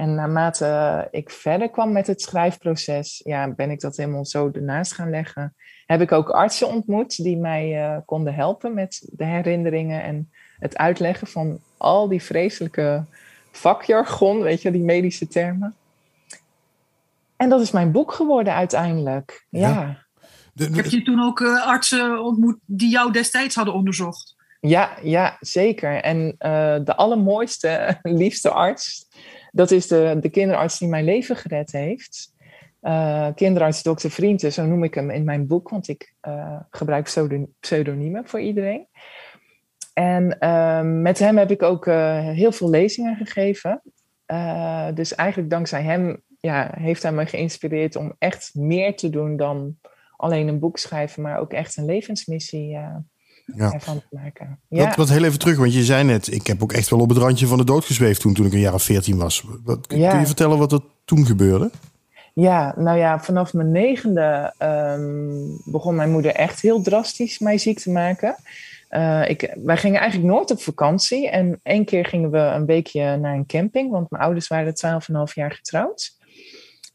En 0.00 0.14
naarmate 0.14 1.08
ik 1.10 1.30
verder 1.30 1.70
kwam 1.70 1.92
met 1.92 2.06
het 2.06 2.20
schrijfproces, 2.20 3.20
ja, 3.24 3.48
ben 3.48 3.70
ik 3.70 3.80
dat 3.80 3.96
helemaal 3.96 4.26
zo 4.26 4.50
ernaast 4.52 4.92
gaan 4.92 5.10
leggen. 5.10 5.54
Heb 5.86 6.00
ik 6.00 6.12
ook 6.12 6.30
artsen 6.30 6.68
ontmoet 6.68 7.22
die 7.22 7.36
mij 7.36 7.92
uh, 7.92 7.96
konden 8.04 8.34
helpen 8.34 8.74
met 8.74 9.08
de 9.12 9.24
herinneringen 9.24 10.02
en 10.02 10.30
het 10.58 10.76
uitleggen 10.76 11.26
van 11.26 11.58
al 11.76 12.08
die 12.08 12.22
vreselijke 12.22 13.04
vakjargon, 13.50 14.42
weet 14.42 14.62
je, 14.62 14.70
die 14.70 14.82
medische 14.82 15.28
termen. 15.28 15.74
En 17.36 17.48
dat 17.48 17.60
is 17.60 17.70
mijn 17.70 17.92
boek 17.92 18.12
geworden 18.12 18.54
uiteindelijk. 18.54 19.46
Ja. 19.48 19.68
ja. 19.68 20.04
De, 20.52 20.70
de, 20.70 20.76
Heb 20.76 20.86
je 20.86 21.02
toen 21.02 21.22
ook 21.22 21.40
uh, 21.40 21.66
artsen 21.66 22.24
ontmoet 22.24 22.58
die 22.66 22.90
jou 22.90 23.12
destijds 23.12 23.54
hadden 23.54 23.74
onderzocht? 23.74 24.36
Ja, 24.60 24.90
ja 25.02 25.36
zeker. 25.40 26.02
En 26.02 26.26
uh, 26.26 26.76
de 26.84 26.96
allermooiste, 26.96 27.98
liefste 28.02 28.50
arts, 28.50 29.08
dat 29.52 29.70
is 29.70 29.86
de, 29.86 30.16
de 30.20 30.28
kinderarts 30.28 30.78
die 30.78 30.88
mijn 30.88 31.04
leven 31.04 31.36
gered 31.36 31.72
heeft. 31.72 32.34
Uh, 32.82 33.28
kinderarts 33.34 33.82
Dr. 33.82 34.08
Vrienden, 34.08 34.52
zo 34.52 34.66
noem 34.66 34.84
ik 34.84 34.94
hem 34.94 35.10
in 35.10 35.24
mijn 35.24 35.46
boek, 35.46 35.68
want 35.68 35.88
ik 35.88 36.14
uh, 36.28 36.60
gebruik 36.70 37.04
pseudoniemen 37.60 38.28
voor 38.28 38.40
iedereen. 38.40 38.86
En 39.94 40.36
uh, 40.40 40.80
met 40.82 41.18
hem 41.18 41.36
heb 41.36 41.50
ik 41.50 41.62
ook 41.62 41.84
heel 41.84 42.52
veel 42.52 42.70
lezingen 42.70 43.16
gegeven. 43.16 43.82
dus 44.94 45.14
eigenlijk 45.14 45.50
dankzij 45.50 45.82
hem 45.82 46.22
ja, 46.38 46.70
heeft 46.78 47.02
hij 47.02 47.12
me 47.12 47.26
geïnspireerd 47.26 47.96
om 47.96 48.14
echt 48.18 48.54
meer 48.54 48.96
te 48.96 49.10
doen 49.10 49.36
dan 49.36 49.78
alleen 50.16 50.48
een 50.48 50.58
boek 50.58 50.78
schrijven, 50.78 51.22
maar 51.22 51.38
ook 51.38 51.52
echt 51.52 51.76
een 51.76 51.84
levensmissie 51.84 52.78
ja. 53.56 53.72
ervan 53.72 53.98
te 53.98 54.16
maken. 54.16 54.58
Ja. 54.68 54.86
Wat, 54.86 54.96
wat 54.96 55.08
heel 55.08 55.24
even 55.24 55.38
terug, 55.38 55.56
want 55.56 55.74
je 55.74 55.84
zei 55.84 56.04
net, 56.04 56.32
ik 56.32 56.46
heb 56.46 56.62
ook 56.62 56.72
echt 56.72 56.88
wel 56.88 57.00
op 57.00 57.08
het 57.08 57.18
randje 57.18 57.46
van 57.46 57.58
de 57.58 57.64
dood 57.64 57.84
gezweefd 57.84 58.20
toen, 58.20 58.34
toen 58.34 58.46
ik 58.46 58.52
een 58.52 58.58
jaar 58.58 58.74
of 58.74 58.82
veertien 58.82 59.16
was. 59.16 59.44
Wat, 59.64 59.86
kun 59.86 59.98
ja. 59.98 60.18
je 60.18 60.26
vertellen 60.26 60.58
wat 60.58 60.72
er 60.72 60.80
toen 61.04 61.26
gebeurde? 61.26 61.70
Ja, 62.34 62.74
nou 62.76 62.98
ja, 62.98 63.20
vanaf 63.20 63.52
mijn 63.52 63.72
negende 63.72 64.54
um, 64.58 65.60
begon 65.64 65.94
mijn 65.94 66.10
moeder 66.10 66.34
echt 66.34 66.60
heel 66.60 66.82
drastisch 66.82 67.38
mij 67.38 67.58
ziek 67.58 67.78
te 67.78 67.90
maken. 67.90 68.36
Uh, 68.90 69.28
ik, 69.28 69.56
wij 69.64 69.76
gingen 69.76 70.00
eigenlijk 70.00 70.32
nooit 70.32 70.50
op 70.50 70.60
vakantie. 70.60 71.30
En 71.30 71.60
één 71.62 71.84
keer 71.84 72.04
gingen 72.04 72.30
we 72.30 72.38
een 72.38 72.66
weekje 72.66 73.16
naar 73.16 73.34
een 73.34 73.46
camping, 73.46 73.90
want 73.90 74.10
mijn 74.10 74.22
ouders 74.22 74.48
waren 74.48 74.74
12,5 75.28 75.34
jaar 75.34 75.52
getrouwd. 75.52 76.18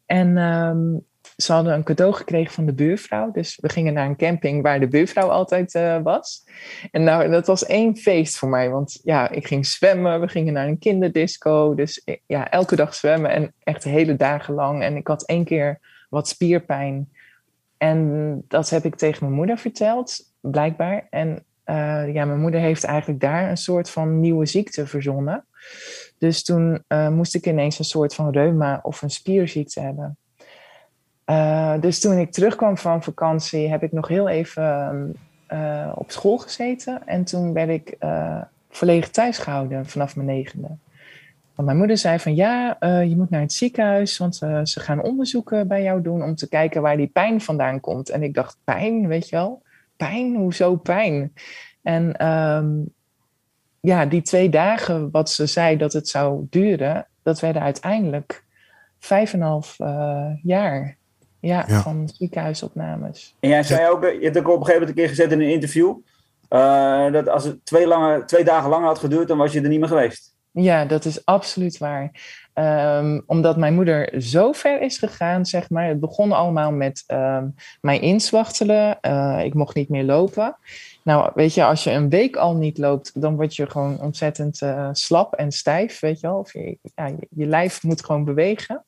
En 0.05 0.37
um, 0.37 1.05
ze 1.35 1.53
hadden 1.53 1.73
een 1.73 1.83
cadeau 1.83 2.13
gekregen 2.13 2.53
van 2.53 2.65
de 2.65 2.73
buurvrouw. 2.73 3.31
Dus 3.31 3.57
we 3.61 3.69
gingen 3.69 3.93
naar 3.93 4.05
een 4.05 4.15
camping 4.15 4.61
waar 4.61 4.79
de 4.79 4.87
buurvrouw 4.87 5.29
altijd 5.29 5.73
uh, 5.73 6.01
was. 6.01 6.43
En 6.91 7.03
nou, 7.03 7.29
dat 7.29 7.47
was 7.47 7.65
één 7.65 7.97
feest 7.97 8.37
voor 8.37 8.49
mij. 8.49 8.69
Want 8.69 8.99
ja, 9.03 9.29
ik 9.29 9.47
ging 9.47 9.65
zwemmen. 9.65 10.21
We 10.21 10.27
gingen 10.27 10.53
naar 10.53 10.67
een 10.67 10.79
kinderdisco. 10.79 11.75
Dus 11.75 12.05
ja, 12.25 12.49
elke 12.49 12.75
dag 12.75 12.95
zwemmen. 12.95 13.31
En 13.31 13.53
echt 13.63 13.83
hele 13.83 14.15
dagen 14.15 14.53
lang. 14.53 14.83
En 14.83 14.95
ik 14.95 15.07
had 15.07 15.25
één 15.25 15.43
keer 15.43 15.79
wat 16.09 16.27
spierpijn. 16.27 17.09
En 17.77 18.41
dat 18.47 18.69
heb 18.69 18.85
ik 18.85 18.95
tegen 18.95 19.23
mijn 19.23 19.37
moeder 19.37 19.57
verteld, 19.57 20.33
blijkbaar. 20.39 21.07
En 21.09 21.45
uh, 21.65 22.13
ja, 22.13 22.25
mijn 22.25 22.39
moeder 22.39 22.59
heeft 22.59 22.83
eigenlijk 22.83 23.19
daar 23.19 23.49
een 23.49 23.57
soort 23.57 23.89
van 23.89 24.19
nieuwe 24.19 24.45
ziekte 24.45 24.87
verzonnen. 24.87 25.45
Dus 26.17 26.43
toen 26.43 26.83
moest 27.09 27.35
ik 27.35 27.45
ineens 27.45 27.79
een 27.79 27.85
soort 27.85 28.15
van 28.15 28.31
reuma 28.31 28.79
of 28.83 29.01
een 29.01 29.09
spierziekte 29.09 29.79
hebben. 29.79 30.17
Uh, 31.25 31.79
dus 31.79 31.99
toen 31.99 32.17
ik 32.17 32.31
terugkwam 32.31 32.77
van 32.77 33.03
vakantie, 33.03 33.69
heb 33.69 33.83
ik 33.83 33.91
nog 33.91 34.07
heel 34.07 34.29
even 34.29 35.15
op 35.95 36.11
school 36.11 36.37
gezeten. 36.37 37.07
En 37.07 37.23
toen 37.23 37.53
werd 37.53 37.69
ik 37.69 37.97
volledig 38.69 39.09
thuis 39.09 39.37
gehouden 39.37 39.85
vanaf 39.85 40.15
mijn 40.15 40.27
negende. 40.27 40.67
Want 41.55 41.67
mijn 41.67 41.77
moeder 41.77 41.97
zei 41.97 42.19
van 42.19 42.35
ja, 42.35 42.77
uh, 42.79 43.03
je 43.03 43.15
moet 43.15 43.29
naar 43.29 43.41
het 43.41 43.53
ziekenhuis, 43.53 44.17
want 44.17 44.41
uh, 44.43 44.59
ze 44.63 44.79
gaan 44.79 45.01
onderzoeken 45.01 45.67
bij 45.67 45.83
jou 45.83 46.01
doen 46.01 46.23
om 46.23 46.35
te 46.35 46.49
kijken 46.49 46.81
waar 46.81 46.97
die 46.97 47.07
pijn 47.07 47.41
vandaan 47.41 47.79
komt. 47.79 48.09
En 48.09 48.23
ik 48.23 48.33
dacht, 48.33 48.57
pijn, 48.63 49.07
weet 49.07 49.29
je 49.29 49.35
wel? 49.35 49.61
Pijn? 49.97 50.35
Hoezo 50.35 50.75
pijn? 50.75 51.33
En 51.81 52.27
um, 52.27 52.93
ja, 53.79 54.05
die 54.05 54.21
twee 54.21 54.49
dagen 54.49 55.11
wat 55.11 55.29
ze 55.29 55.45
zei 55.45 55.77
dat 55.77 55.93
het 55.93 56.07
zou 56.07 56.47
duren, 56.49 57.07
dat 57.23 57.39
werden 57.39 57.61
uiteindelijk 57.61 58.43
vijf 58.99 59.33
en 59.33 59.41
half 59.41 59.79
uh, 59.79 60.29
jaar 60.43 60.97
ja, 61.45 61.65
ja, 61.67 61.81
van 61.81 62.09
ziekenhuisopnames. 62.13 63.35
En 63.39 63.49
jij 63.49 63.63
zei 63.63 63.89
ook, 63.89 64.03
je 64.03 64.19
hebt 64.21 64.37
ook 64.37 64.47
op 64.47 64.59
een 64.59 64.65
gegeven 64.65 64.73
moment 64.73 64.89
een 64.89 64.95
keer 64.95 65.09
gezet 65.09 65.31
in 65.31 65.41
een 65.41 65.51
interview, 65.51 65.95
dat 67.11 67.29
als 67.29 67.43
het 67.43 67.65
twee, 67.65 67.87
lange, 67.87 68.25
twee 68.25 68.43
dagen 68.43 68.69
langer 68.69 68.87
had 68.87 68.99
geduurd, 68.99 69.27
dan 69.27 69.37
was 69.37 69.53
je 69.53 69.61
er 69.61 69.69
niet 69.69 69.79
meer 69.79 69.87
geweest. 69.87 70.33
Ja, 70.51 70.85
dat 70.85 71.05
is 71.05 71.25
absoluut 71.25 71.77
waar. 71.77 72.11
Um, 72.53 73.23
omdat 73.25 73.57
mijn 73.57 73.73
moeder 73.73 74.21
zo 74.21 74.51
ver 74.51 74.81
is 74.81 74.97
gegaan, 74.97 75.45
zeg 75.45 75.69
maar. 75.69 75.87
Het 75.87 75.99
begon 75.99 76.31
allemaal 76.31 76.71
met 76.71 77.03
um, 77.07 77.55
mij 77.81 77.99
inzwachtelen. 77.99 78.97
Uh, 79.01 79.41
ik 79.43 79.53
mocht 79.53 79.75
niet 79.75 79.89
meer 79.89 80.03
lopen. 80.03 80.57
Nou, 81.03 81.31
weet 81.33 81.53
je, 81.53 81.63
als 81.63 81.83
je 81.83 81.91
een 81.91 82.09
week 82.09 82.35
al 82.35 82.55
niet 82.55 82.77
loopt, 82.77 83.21
dan 83.21 83.35
word 83.35 83.55
je 83.55 83.69
gewoon 83.69 84.01
ontzettend 84.01 84.61
uh, 84.61 84.89
slap 84.91 85.33
en 85.33 85.51
stijf, 85.51 85.99
weet 85.99 86.19
je 86.19 86.27
wel. 86.27 86.37
Of 86.37 86.53
je, 86.53 86.77
ja, 86.95 87.05
je, 87.05 87.27
je 87.29 87.45
lijf 87.45 87.83
moet 87.83 88.05
gewoon 88.05 88.23
bewegen. 88.23 88.85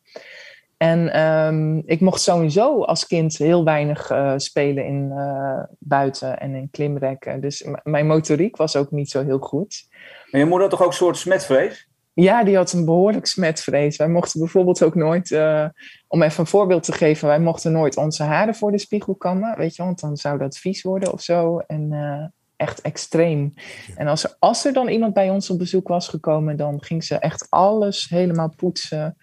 En 0.77 1.21
um, 1.21 1.83
ik 1.85 1.99
mocht 1.99 2.21
sowieso 2.21 2.83
als 2.83 3.07
kind 3.07 3.37
heel 3.37 3.63
weinig 3.63 4.11
uh, 4.11 4.33
spelen 4.37 4.85
in 4.85 5.11
uh, 5.13 5.63
buiten 5.79 6.39
en 6.39 6.55
in 6.55 6.69
klimrekken. 6.69 7.41
Dus 7.41 7.67
mijn 7.83 8.07
motoriek 8.07 8.55
was 8.55 8.75
ook 8.75 8.91
niet 8.91 9.09
zo 9.09 9.23
heel 9.23 9.39
goed. 9.39 9.87
En 10.31 10.39
je 10.39 10.45
moeder 10.45 10.61
had 10.61 10.69
toch 10.69 10.81
ook 10.81 10.87
een 10.87 10.97
soort 10.97 11.17
smetvrees? 11.17 11.87
Ja, 12.13 12.43
die 12.43 12.55
had 12.55 12.73
een 12.73 12.85
behoorlijk 12.85 13.25
smetvrees. 13.25 13.97
Wij 13.97 14.07
mochten 14.07 14.39
bijvoorbeeld 14.39 14.83
ook 14.83 14.95
nooit, 14.95 15.29
uh, 15.29 15.65
om 16.07 16.21
even 16.21 16.39
een 16.39 16.47
voorbeeld 16.47 16.83
te 16.83 16.91
geven, 16.91 17.27
wij 17.27 17.39
mochten 17.39 17.71
nooit 17.71 17.97
onze 17.97 18.23
haren 18.23 18.55
voor 18.55 18.71
de 18.71 18.77
spiegel 18.77 19.15
kammen, 19.15 19.57
weet 19.57 19.75
je, 19.75 19.83
want 19.83 19.99
dan 19.99 20.17
zou 20.17 20.37
dat 20.37 20.57
vies 20.57 20.81
worden 20.81 21.13
of 21.13 21.21
zo. 21.21 21.57
En 21.57 21.91
uh, 21.91 22.25
echt 22.55 22.81
extreem. 22.81 23.53
En 23.95 24.07
als 24.07 24.23
er, 24.23 24.35
als 24.39 24.65
er 24.65 24.73
dan 24.73 24.87
iemand 24.87 25.13
bij 25.13 25.29
ons 25.29 25.49
op 25.49 25.57
bezoek 25.57 25.87
was 25.87 26.07
gekomen, 26.07 26.57
dan 26.57 26.83
ging 26.83 27.03
ze 27.03 27.15
echt 27.15 27.47
alles 27.49 28.07
helemaal 28.09 28.53
poetsen. 28.55 29.17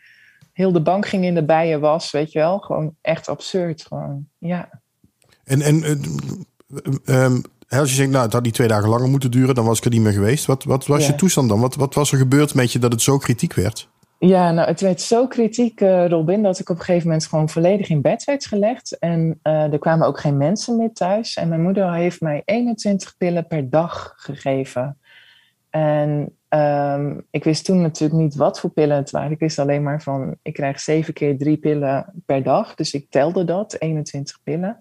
Heel 0.55 0.73
de 0.73 0.83
bank 0.83 1.07
ging 1.07 1.25
in 1.25 1.35
de 1.35 1.45
bijen 1.45 1.81
was, 1.81 2.11
weet 2.11 2.33
je 2.33 2.39
wel. 2.39 2.59
Gewoon 2.59 2.97
echt 3.01 3.29
absurd, 3.29 3.87
gewoon. 3.87 4.29
Ja. 4.39 4.83
En, 5.45 5.61
en 5.61 5.77
uh, 7.07 7.25
um, 7.25 7.43
als 7.69 7.91
je 7.91 7.95
zegt, 7.95 8.11
nou, 8.11 8.25
het 8.25 8.33
had 8.33 8.43
niet 8.43 8.55
twee 8.55 8.69
dagen 8.69 8.89
langer 8.89 9.09
moeten 9.09 9.31
duren, 9.31 9.55
dan 9.55 9.65
was 9.65 9.79
ik 9.79 9.85
er 9.85 9.91
niet 9.91 10.01
meer 10.01 10.13
geweest. 10.13 10.47
Wat, 10.47 10.65
wat 10.65 10.87
was 10.87 11.07
ja. 11.07 11.07
je 11.07 11.15
toestand 11.15 11.49
dan? 11.49 11.61
Wat, 11.61 11.75
wat 11.75 11.95
was 11.95 12.13
er 12.13 12.19
gebeurd 12.19 12.55
met 12.55 12.73
je 12.73 12.79
dat 12.79 12.93
het 12.93 13.03
zo 13.03 13.19
kritiek 13.19 13.55
werd? 13.55 13.89
Ja, 14.19 14.53
nou, 14.53 14.69
het 14.69 14.81
werd 14.81 15.01
zo 15.01 15.27
kritiek, 15.27 15.81
uh, 15.81 16.09
Robin, 16.09 16.43
dat 16.43 16.59
ik 16.59 16.69
op 16.69 16.79
een 16.79 16.85
gegeven 16.85 17.07
moment 17.07 17.27
gewoon 17.27 17.49
volledig 17.49 17.89
in 17.89 18.01
bed 18.01 18.25
werd 18.25 18.47
gelegd. 18.47 18.99
En 18.99 19.41
uh, 19.43 19.73
er 19.73 19.79
kwamen 19.79 20.07
ook 20.07 20.21
geen 20.21 20.37
mensen 20.37 20.77
meer 20.77 20.93
thuis. 20.93 21.35
En 21.35 21.49
mijn 21.49 21.63
moeder 21.63 21.95
heeft 21.95 22.21
mij 22.21 22.43
21 22.45 23.17
pillen 23.17 23.47
per 23.47 23.71
dag 23.71 24.13
gegeven. 24.17 24.99
En 25.71 26.37
um, 26.55 27.27
ik 27.31 27.45
wist 27.45 27.65
toen 27.65 27.81
natuurlijk 27.81 28.21
niet 28.21 28.35
wat 28.35 28.61
voor 28.61 28.71
pillen 28.71 28.97
het 28.97 29.11
waren. 29.11 29.31
Ik 29.31 29.39
wist 29.39 29.59
alleen 29.59 29.83
maar 29.83 30.03
van, 30.03 30.37
ik 30.43 30.53
krijg 30.53 30.81
zeven 30.81 31.15
keer 31.15 31.39
drie 31.39 31.57
pillen 31.57 32.13
per 32.27 32.43
dag. 32.43 32.75
Dus 32.75 32.95
ik 32.95 33.11
telde 33.11 33.45
dat, 33.45 33.77
21 33.79 34.41
pillen. 34.43 34.79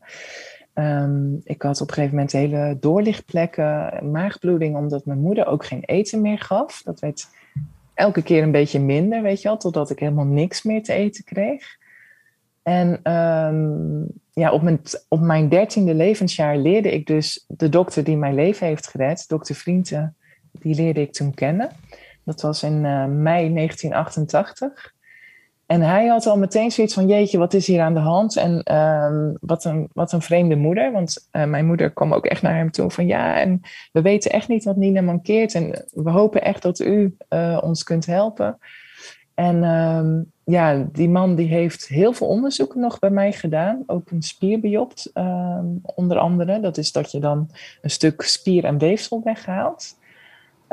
Um, 0.73 1.41
ik 1.43 1.61
had 1.61 1.81
op 1.81 1.87
een 1.87 1.93
gegeven 1.93 2.15
moment 2.15 2.31
hele 2.31 2.77
doorlichtplekken, 2.79 3.99
maagbloeding, 4.11 4.75
omdat 4.75 5.05
mijn 5.05 5.19
moeder 5.19 5.45
ook 5.45 5.65
geen 5.65 5.83
eten 5.83 6.21
meer 6.21 6.39
gaf. 6.39 6.81
Dat 6.83 6.99
werd 6.99 7.27
elke 7.93 8.21
keer 8.21 8.43
een 8.43 8.51
beetje 8.51 8.79
minder, 8.79 9.21
weet 9.21 9.41
je 9.41 9.47
wel, 9.47 9.57
totdat 9.57 9.89
ik 9.89 9.99
helemaal 9.99 10.25
niks 10.25 10.63
meer 10.63 10.83
te 10.83 10.93
eten 10.93 11.23
kreeg. 11.23 11.77
En 12.63 13.13
um, 13.13 14.07
ja, 14.31 14.51
op 14.51 14.61
mijn, 14.61 14.81
op 15.07 15.19
mijn 15.19 15.49
dertiende 15.49 15.93
levensjaar 15.93 16.57
leerde 16.57 16.91
ik 16.91 17.07
dus 17.07 17.45
de 17.47 17.69
dokter 17.69 18.03
die 18.03 18.17
mijn 18.17 18.35
leven 18.35 18.67
heeft 18.67 18.87
gered, 18.87 19.27
dokter 19.27 19.55
Vrienden, 19.55 20.15
die 20.59 20.75
leerde 20.75 21.01
ik 21.01 21.13
toen 21.13 21.33
kennen. 21.33 21.69
Dat 22.23 22.41
was 22.41 22.63
in 22.63 22.73
uh, 22.73 23.05
mei 23.05 23.53
1988. 23.53 24.93
En 25.65 25.81
hij 25.81 26.07
had 26.07 26.25
al 26.25 26.37
meteen 26.37 26.71
zoiets 26.71 26.93
van: 26.93 27.07
Jeetje, 27.07 27.37
wat 27.37 27.53
is 27.53 27.67
hier 27.67 27.81
aan 27.81 27.93
de 27.93 27.99
hand? 27.99 28.37
En 28.37 28.75
um, 28.75 29.37
wat, 29.41 29.65
een, 29.65 29.89
wat 29.93 30.11
een 30.11 30.21
vreemde 30.21 30.55
moeder. 30.55 30.91
Want 30.91 31.27
uh, 31.31 31.45
mijn 31.45 31.65
moeder 31.65 31.91
kwam 31.91 32.13
ook 32.13 32.25
echt 32.25 32.41
naar 32.41 32.55
hem 32.55 32.71
toe 32.71 32.91
van: 32.91 33.05
Ja, 33.05 33.39
en 33.39 33.61
we 33.91 34.01
weten 34.01 34.31
echt 34.31 34.47
niet 34.47 34.63
wat 34.63 34.75
Nina 34.75 35.01
mankeert. 35.01 35.53
En 35.53 35.85
we 35.91 36.09
hopen 36.09 36.43
echt 36.43 36.61
dat 36.61 36.79
u 36.79 37.15
uh, 37.29 37.59
ons 37.61 37.83
kunt 37.83 38.05
helpen. 38.05 38.57
En 39.33 39.63
um, 39.63 40.31
ja, 40.43 40.87
die 40.91 41.09
man 41.09 41.35
die 41.35 41.47
heeft 41.47 41.87
heel 41.87 42.13
veel 42.13 42.27
onderzoeken 42.27 42.79
nog 42.79 42.99
bij 42.99 43.09
mij 43.09 43.31
gedaan. 43.31 43.83
Ook 43.85 44.11
een 44.11 44.21
spierbiopt, 44.21 45.11
um, 45.13 45.81
onder 45.95 46.17
andere. 46.17 46.59
Dat 46.59 46.77
is 46.77 46.91
dat 46.91 47.11
je 47.11 47.19
dan 47.19 47.49
een 47.81 47.89
stuk 47.89 48.21
spier 48.21 48.63
en 48.63 48.77
weefsel 48.77 49.21
weghaalt. 49.23 49.95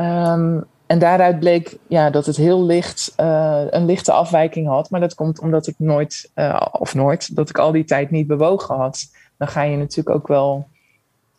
Um, 0.00 0.64
en 0.86 0.98
daaruit 0.98 1.38
bleek 1.38 1.78
ja, 1.88 2.10
dat 2.10 2.26
het 2.26 2.36
heel 2.36 2.64
licht, 2.64 3.14
uh, 3.20 3.62
een 3.70 3.84
lichte 3.84 4.12
afwijking 4.12 4.66
had. 4.66 4.90
Maar 4.90 5.00
dat 5.00 5.14
komt 5.14 5.40
omdat 5.40 5.66
ik 5.66 5.74
nooit, 5.78 6.30
uh, 6.34 6.66
of 6.72 6.94
nooit, 6.94 7.36
dat 7.36 7.48
ik 7.48 7.58
al 7.58 7.72
die 7.72 7.84
tijd 7.84 8.10
niet 8.10 8.26
bewogen 8.26 8.76
had. 8.76 9.10
Dan 9.36 9.48
ga 9.48 9.62
je 9.62 9.76
natuurlijk 9.76 10.16
ook 10.16 10.28
wel, 10.28 10.68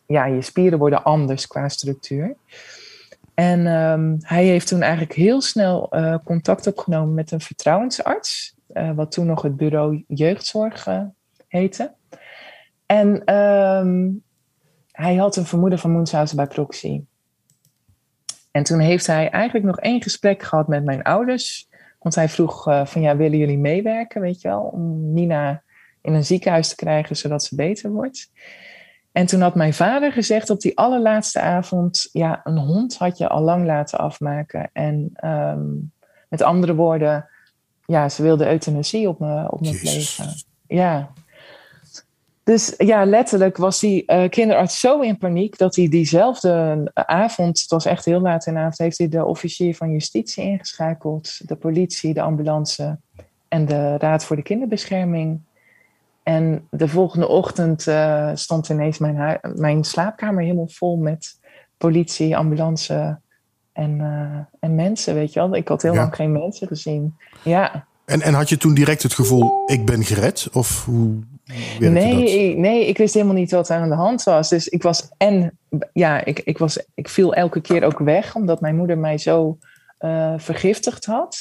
ja, 0.06 0.24
je 0.24 0.42
spieren 0.42 0.78
worden 0.78 1.04
anders 1.04 1.46
qua 1.46 1.68
structuur. 1.68 2.34
En 3.34 3.66
um, 3.66 4.16
hij 4.20 4.44
heeft 4.44 4.68
toen 4.68 4.82
eigenlijk 4.82 5.12
heel 5.12 5.40
snel 5.40 5.88
uh, 5.90 6.16
contact 6.24 6.66
opgenomen 6.66 7.14
met 7.14 7.30
een 7.30 7.40
vertrouwensarts. 7.40 8.54
wat 8.94 9.12
toen 9.12 9.26
nog 9.26 9.42
het 9.42 9.56
bureau 9.56 10.04
jeugdzorg 10.08 10.88
heette. 11.48 11.92
En 12.86 13.34
um, 13.34 14.22
hij 14.92 15.14
had 15.14 15.36
een 15.36 15.46
vermoeden 15.46 15.78
van 15.78 15.92
Munchausen 15.92 16.36
bij 16.36 16.46
proxy. 16.46 17.02
En 18.52 18.62
toen 18.62 18.78
heeft 18.78 19.06
hij 19.06 19.30
eigenlijk 19.30 19.66
nog 19.66 19.78
één 19.78 20.02
gesprek 20.02 20.42
gehad 20.42 20.68
met 20.68 20.84
mijn 20.84 21.02
ouders. 21.02 21.68
Want 21.98 22.14
hij 22.14 22.28
vroeg 22.28 22.68
uh, 22.68 22.86
van 22.86 23.02
ja, 23.02 23.16
willen 23.16 23.38
jullie 23.38 23.58
meewerken, 23.58 24.20
weet 24.20 24.40
je 24.40 24.48
wel, 24.48 24.62
om 24.62 25.12
Nina 25.12 25.62
in 26.00 26.14
een 26.14 26.24
ziekenhuis 26.24 26.68
te 26.68 26.74
krijgen 26.74 27.16
zodat 27.16 27.44
ze 27.44 27.54
beter 27.54 27.90
wordt. 27.90 28.30
En 29.12 29.26
toen 29.26 29.40
had 29.40 29.54
mijn 29.54 29.74
vader 29.74 30.12
gezegd 30.12 30.50
op 30.50 30.60
die 30.60 30.78
allerlaatste 30.78 31.40
avond, 31.40 32.08
ja, 32.12 32.40
een 32.44 32.58
hond 32.58 32.96
had 32.96 33.18
je 33.18 33.28
al 33.28 33.42
lang 33.42 33.66
laten 33.66 33.98
afmaken. 33.98 34.70
En 34.72 35.12
um, 35.24 35.92
met 36.28 36.42
andere 36.42 36.74
woorden, 36.74 37.28
ja, 37.86 38.08
ze 38.08 38.22
wilde 38.22 38.48
euthanasie 38.48 39.08
op 39.08 39.18
me, 39.18 39.50
op 39.50 39.60
me 39.60 39.78
plegen. 39.80 40.26
Ja, 40.66 41.12
dus 42.44 42.74
ja, 42.76 43.04
letterlijk 43.04 43.56
was 43.56 43.80
die 43.80 44.02
uh, 44.06 44.28
kinderarts 44.28 44.80
zo 44.80 45.00
in 45.00 45.18
paniek 45.18 45.58
dat 45.58 45.76
hij 45.76 45.88
diezelfde 45.88 46.90
avond, 46.94 47.60
het 47.60 47.70
was 47.70 47.84
echt 47.84 48.04
heel 48.04 48.20
laat 48.20 48.46
in 48.46 48.54
de 48.54 48.58
avond, 48.58 48.78
heeft 48.78 48.98
hij 48.98 49.08
de 49.08 49.24
officier 49.24 49.76
van 49.76 49.90
justitie 49.90 50.44
ingeschakeld, 50.44 51.48
de 51.48 51.56
politie, 51.56 52.14
de 52.14 52.22
ambulance 52.22 52.98
en 53.48 53.66
de 53.66 53.96
Raad 53.96 54.24
voor 54.24 54.36
de 54.36 54.42
Kinderbescherming. 54.42 55.40
En 56.22 56.66
de 56.70 56.88
volgende 56.88 57.28
ochtend 57.28 57.86
uh, 57.86 58.30
stond 58.34 58.68
ineens 58.68 58.98
mijn, 58.98 59.40
mijn 59.54 59.84
slaapkamer 59.84 60.42
helemaal 60.42 60.68
vol 60.68 60.96
met 60.96 61.40
politie, 61.76 62.36
ambulance 62.36 63.18
en, 63.72 63.98
uh, 63.98 64.38
en 64.60 64.74
mensen, 64.74 65.14
weet 65.14 65.32
je 65.32 65.40
wel. 65.40 65.54
Ik 65.54 65.68
had 65.68 65.82
heel 65.82 65.92
ja. 65.92 66.00
lang 66.00 66.14
geen 66.14 66.32
mensen 66.32 66.66
gezien. 66.66 67.16
Ja. 67.44 67.86
En, 68.04 68.20
en 68.22 68.34
had 68.34 68.48
je 68.48 68.56
toen 68.56 68.74
direct 68.74 69.02
het 69.02 69.14
gevoel, 69.14 69.62
ik 69.66 69.84
ben 69.84 70.04
gered? 70.04 70.48
Of 70.52 70.84
hoe 70.84 71.18
nee, 71.78 72.56
nee, 72.56 72.86
ik 72.86 72.98
wist 72.98 73.14
helemaal 73.14 73.34
niet 73.34 73.50
wat 73.50 73.68
er 73.68 73.76
aan 73.76 73.88
de 73.88 73.94
hand 73.94 74.22
was. 74.22 74.48
Dus 74.48 74.68
ik 74.68 74.82
was 74.82 75.08
en 75.16 75.58
ja, 75.92 76.24
ik, 76.24 76.38
ik, 76.38 76.58
was, 76.58 76.86
ik 76.94 77.08
viel 77.08 77.34
elke 77.34 77.60
keer 77.60 77.84
ook 77.84 77.98
weg, 77.98 78.34
omdat 78.34 78.60
mijn 78.60 78.76
moeder 78.76 78.98
mij 78.98 79.18
zo 79.18 79.58
uh, 80.00 80.34
vergiftigd 80.36 81.04
had. 81.04 81.36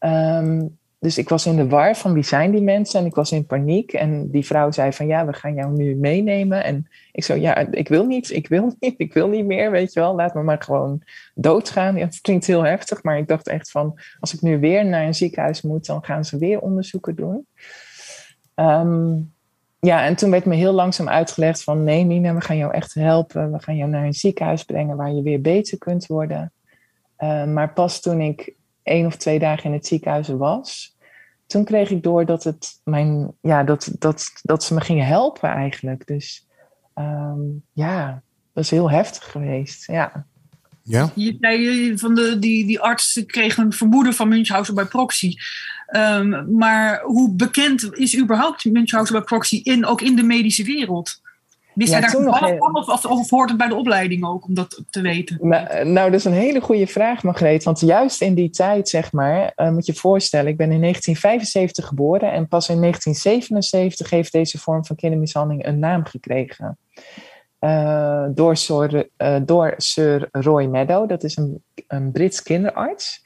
Um, 0.00 0.78
dus 1.04 1.18
ik 1.18 1.28
was 1.28 1.46
in 1.46 1.56
de 1.56 1.68
war 1.68 1.96
van 1.96 2.12
wie 2.12 2.22
zijn 2.22 2.50
die 2.50 2.62
mensen 2.62 3.00
en 3.00 3.06
ik 3.06 3.14
was 3.14 3.32
in 3.32 3.46
paniek. 3.46 3.92
En 3.92 4.30
die 4.30 4.46
vrouw 4.46 4.70
zei 4.70 4.92
van 4.92 5.06
ja, 5.06 5.26
we 5.26 5.32
gaan 5.32 5.54
jou 5.54 5.72
nu 5.72 5.94
meenemen. 5.94 6.64
En 6.64 6.88
ik 7.12 7.24
zo 7.24 7.34
ja, 7.34 7.56
ik 7.56 7.88
wil 7.88 8.06
niet, 8.06 8.30
ik 8.30 8.48
wil 8.48 8.74
niet, 8.80 8.94
ik 8.96 9.12
wil 9.12 9.28
niet 9.28 9.44
meer, 9.44 9.70
weet 9.70 9.92
je 9.92 10.00
wel. 10.00 10.14
Laat 10.14 10.34
me 10.34 10.42
maar 10.42 10.62
gewoon 10.62 11.02
doodgaan. 11.34 11.96
Ja, 11.96 12.04
het 12.04 12.20
klinkt 12.20 12.46
heel 12.46 12.64
heftig, 12.64 13.02
maar 13.02 13.18
ik 13.18 13.28
dacht 13.28 13.48
echt 13.48 13.70
van 13.70 13.98
als 14.20 14.34
ik 14.34 14.40
nu 14.40 14.58
weer 14.58 14.86
naar 14.86 15.06
een 15.06 15.14
ziekenhuis 15.14 15.62
moet, 15.62 15.86
dan 15.86 16.04
gaan 16.04 16.24
ze 16.24 16.38
weer 16.38 16.60
onderzoeken 16.60 17.16
doen. 17.16 17.46
Ehm, 18.54 19.14
ja, 19.80 20.04
en 20.04 20.16
toen 20.16 20.30
werd 20.30 20.44
me 20.44 20.54
heel 20.54 20.72
langzaam 20.72 21.08
uitgelegd 21.08 21.62
van 21.62 21.84
nee 21.84 22.04
Nina, 22.04 22.34
we 22.34 22.40
gaan 22.40 22.56
jou 22.56 22.72
echt 22.72 22.94
helpen. 22.94 23.52
We 23.52 23.62
gaan 23.62 23.76
jou 23.76 23.90
naar 23.90 24.04
een 24.04 24.12
ziekenhuis 24.12 24.62
brengen 24.64 24.96
waar 24.96 25.12
je 25.12 25.22
weer 25.22 25.40
beter 25.40 25.78
kunt 25.78 26.06
worden. 26.06 26.52
Uh, 27.18 27.44
maar 27.44 27.72
pas 27.72 28.00
toen 28.00 28.20
ik 28.20 28.54
één 28.84 29.06
of 29.06 29.16
twee 29.16 29.38
dagen 29.38 29.64
in 29.64 29.72
het 29.72 29.86
ziekenhuis 29.86 30.28
was, 30.28 30.93
toen 31.54 31.64
kreeg 31.64 31.90
ik 31.90 32.02
door 32.02 32.26
dat, 32.26 32.44
het 32.44 32.80
mijn, 32.84 33.32
ja, 33.40 33.64
dat, 33.64 33.90
dat, 33.98 34.30
dat 34.42 34.64
ze 34.64 34.74
me 34.74 34.80
gingen 34.80 35.06
helpen 35.06 35.48
eigenlijk. 35.48 36.06
Dus 36.06 36.46
um, 36.94 37.62
ja, 37.72 38.22
dat 38.52 38.64
is 38.64 38.70
heel 38.70 38.90
heftig 38.90 39.30
geweest. 39.30 39.86
Ja. 39.86 40.26
Ja? 40.82 41.12
Je 41.14 41.36
zei 41.40 41.98
van 41.98 42.14
de, 42.14 42.38
die, 42.38 42.66
die 42.66 42.80
arts 42.80 43.22
kreeg 43.26 43.56
een 43.56 43.72
vermoeden 43.72 44.14
van 44.14 44.28
Münchhausen 44.28 44.74
bij 44.74 44.84
proxy. 44.84 45.34
Um, 45.96 46.56
maar 46.56 47.00
hoe 47.02 47.34
bekend 47.34 47.96
is 47.96 48.18
überhaupt 48.18 48.64
Münchhausen 48.64 49.14
bij 49.14 49.24
proxy 49.24 49.60
in, 49.62 49.86
ook 49.86 50.00
in 50.00 50.16
de 50.16 50.22
medische 50.22 50.64
wereld? 50.64 51.20
Wist 51.74 51.92
ja, 51.92 51.98
hij 51.98 52.08
daar 52.08 52.20
toevallig 52.20 52.58
van 52.58 52.76
of, 52.76 52.88
of, 52.88 53.04
of, 53.06 53.30
hoort 53.30 53.48
het 53.48 53.58
bij 53.58 53.68
de 53.68 53.74
opleiding 53.74 54.24
ook 54.24 54.46
om 54.46 54.54
dat 54.54 54.82
te 54.90 55.00
weten? 55.00 55.38
Nou, 55.40 55.84
nou, 55.84 56.10
dat 56.10 56.18
is 56.18 56.24
een 56.24 56.32
hele 56.32 56.60
goede 56.60 56.86
vraag, 56.86 57.22
Margreet. 57.22 57.64
Want 57.64 57.80
juist 57.80 58.20
in 58.20 58.34
die 58.34 58.50
tijd, 58.50 58.88
zeg 58.88 59.12
maar, 59.12 59.52
uh, 59.56 59.70
moet 59.70 59.86
je 59.86 59.94
voorstellen, 59.94 60.50
ik 60.50 60.56
ben 60.56 60.72
in 60.72 60.80
1975 60.80 61.86
geboren 61.86 62.32
en 62.32 62.48
pas 62.48 62.68
in 62.68 62.80
1977 62.80 64.10
heeft 64.10 64.32
deze 64.32 64.58
vorm 64.58 64.84
van 64.84 64.96
kindermishandeling 64.96 65.66
een 65.66 65.78
naam 65.78 66.04
gekregen. 66.04 66.78
Uh, 67.60 68.24
door, 68.30 68.56
Sir, 68.56 69.08
uh, 69.18 69.36
door 69.42 69.74
Sir 69.76 70.28
Roy 70.30 70.64
Meadow, 70.64 71.08
dat 71.08 71.24
is 71.24 71.36
een, 71.36 71.62
een 71.86 72.12
Brits 72.12 72.42
kinderarts. 72.42 73.24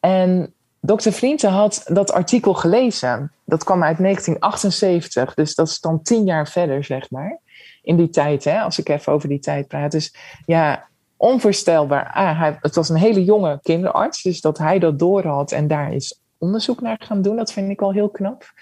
En 0.00 0.54
dokter 0.80 1.12
Vrienden 1.12 1.50
had 1.50 1.82
dat 1.84 2.12
artikel 2.12 2.54
gelezen. 2.54 3.32
Dat 3.44 3.64
kwam 3.64 3.82
uit 3.82 3.98
1978, 3.98 5.34
dus 5.34 5.54
dat 5.54 5.68
is 5.68 5.80
dan 5.80 6.02
tien 6.02 6.24
jaar 6.24 6.48
verder, 6.48 6.84
zeg 6.84 7.10
maar 7.10 7.40
in 7.82 7.96
die 7.96 8.10
tijd, 8.10 8.44
hè, 8.44 8.60
als 8.60 8.78
ik 8.78 8.88
even 8.88 9.12
over 9.12 9.28
die 9.28 9.38
tijd 9.38 9.68
praat. 9.68 9.90
Dus 9.90 10.14
ja, 10.46 10.88
onvoorstelbaar. 11.16 12.12
Ah, 12.12 12.38
hij, 12.38 12.56
het 12.60 12.74
was 12.74 12.88
een 12.88 12.96
hele 12.96 13.24
jonge 13.24 13.58
kinderarts, 13.62 14.22
dus 14.22 14.40
dat 14.40 14.58
hij 14.58 14.78
dat 14.78 14.98
door 14.98 15.26
had 15.26 15.52
en 15.52 15.68
daar 15.68 15.92
is 15.92 16.20
onderzoek 16.38 16.80
naar 16.80 16.96
gaan 16.98 17.22
doen, 17.22 17.36
dat 17.36 17.52
vind 17.52 17.70
ik 17.70 17.82
al 17.82 17.92
heel 17.92 18.10
knap. 18.10 18.52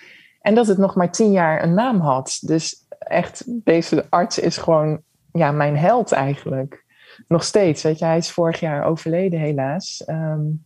En 0.41 0.55
dat 0.55 0.67
het 0.67 0.79
nog 0.79 0.95
maar 0.95 1.13
tien 1.13 1.33
jaar 1.33 1.63
een 1.63 1.75
naam 1.75 2.01
had. 2.01 2.39
Dus 2.41 2.87
echt, 2.99 3.45
deze 3.47 4.07
arts 4.09 4.39
is 4.39 4.57
gewoon 4.57 5.03
ja, 5.33 5.53
mijn 5.53 5.77
held 5.77 6.13
eigenlijk. 6.13 6.85
Nog 7.29 7.45
steeds, 7.45 7.83
weet 7.83 7.99
je, 7.99 8.05
hij 8.05 8.17
is 8.17 8.31
vorig 8.31 8.61
jaar 8.61 8.85
overleden 8.85 9.41
helaas. 9.41 10.03
Um, 10.07 10.65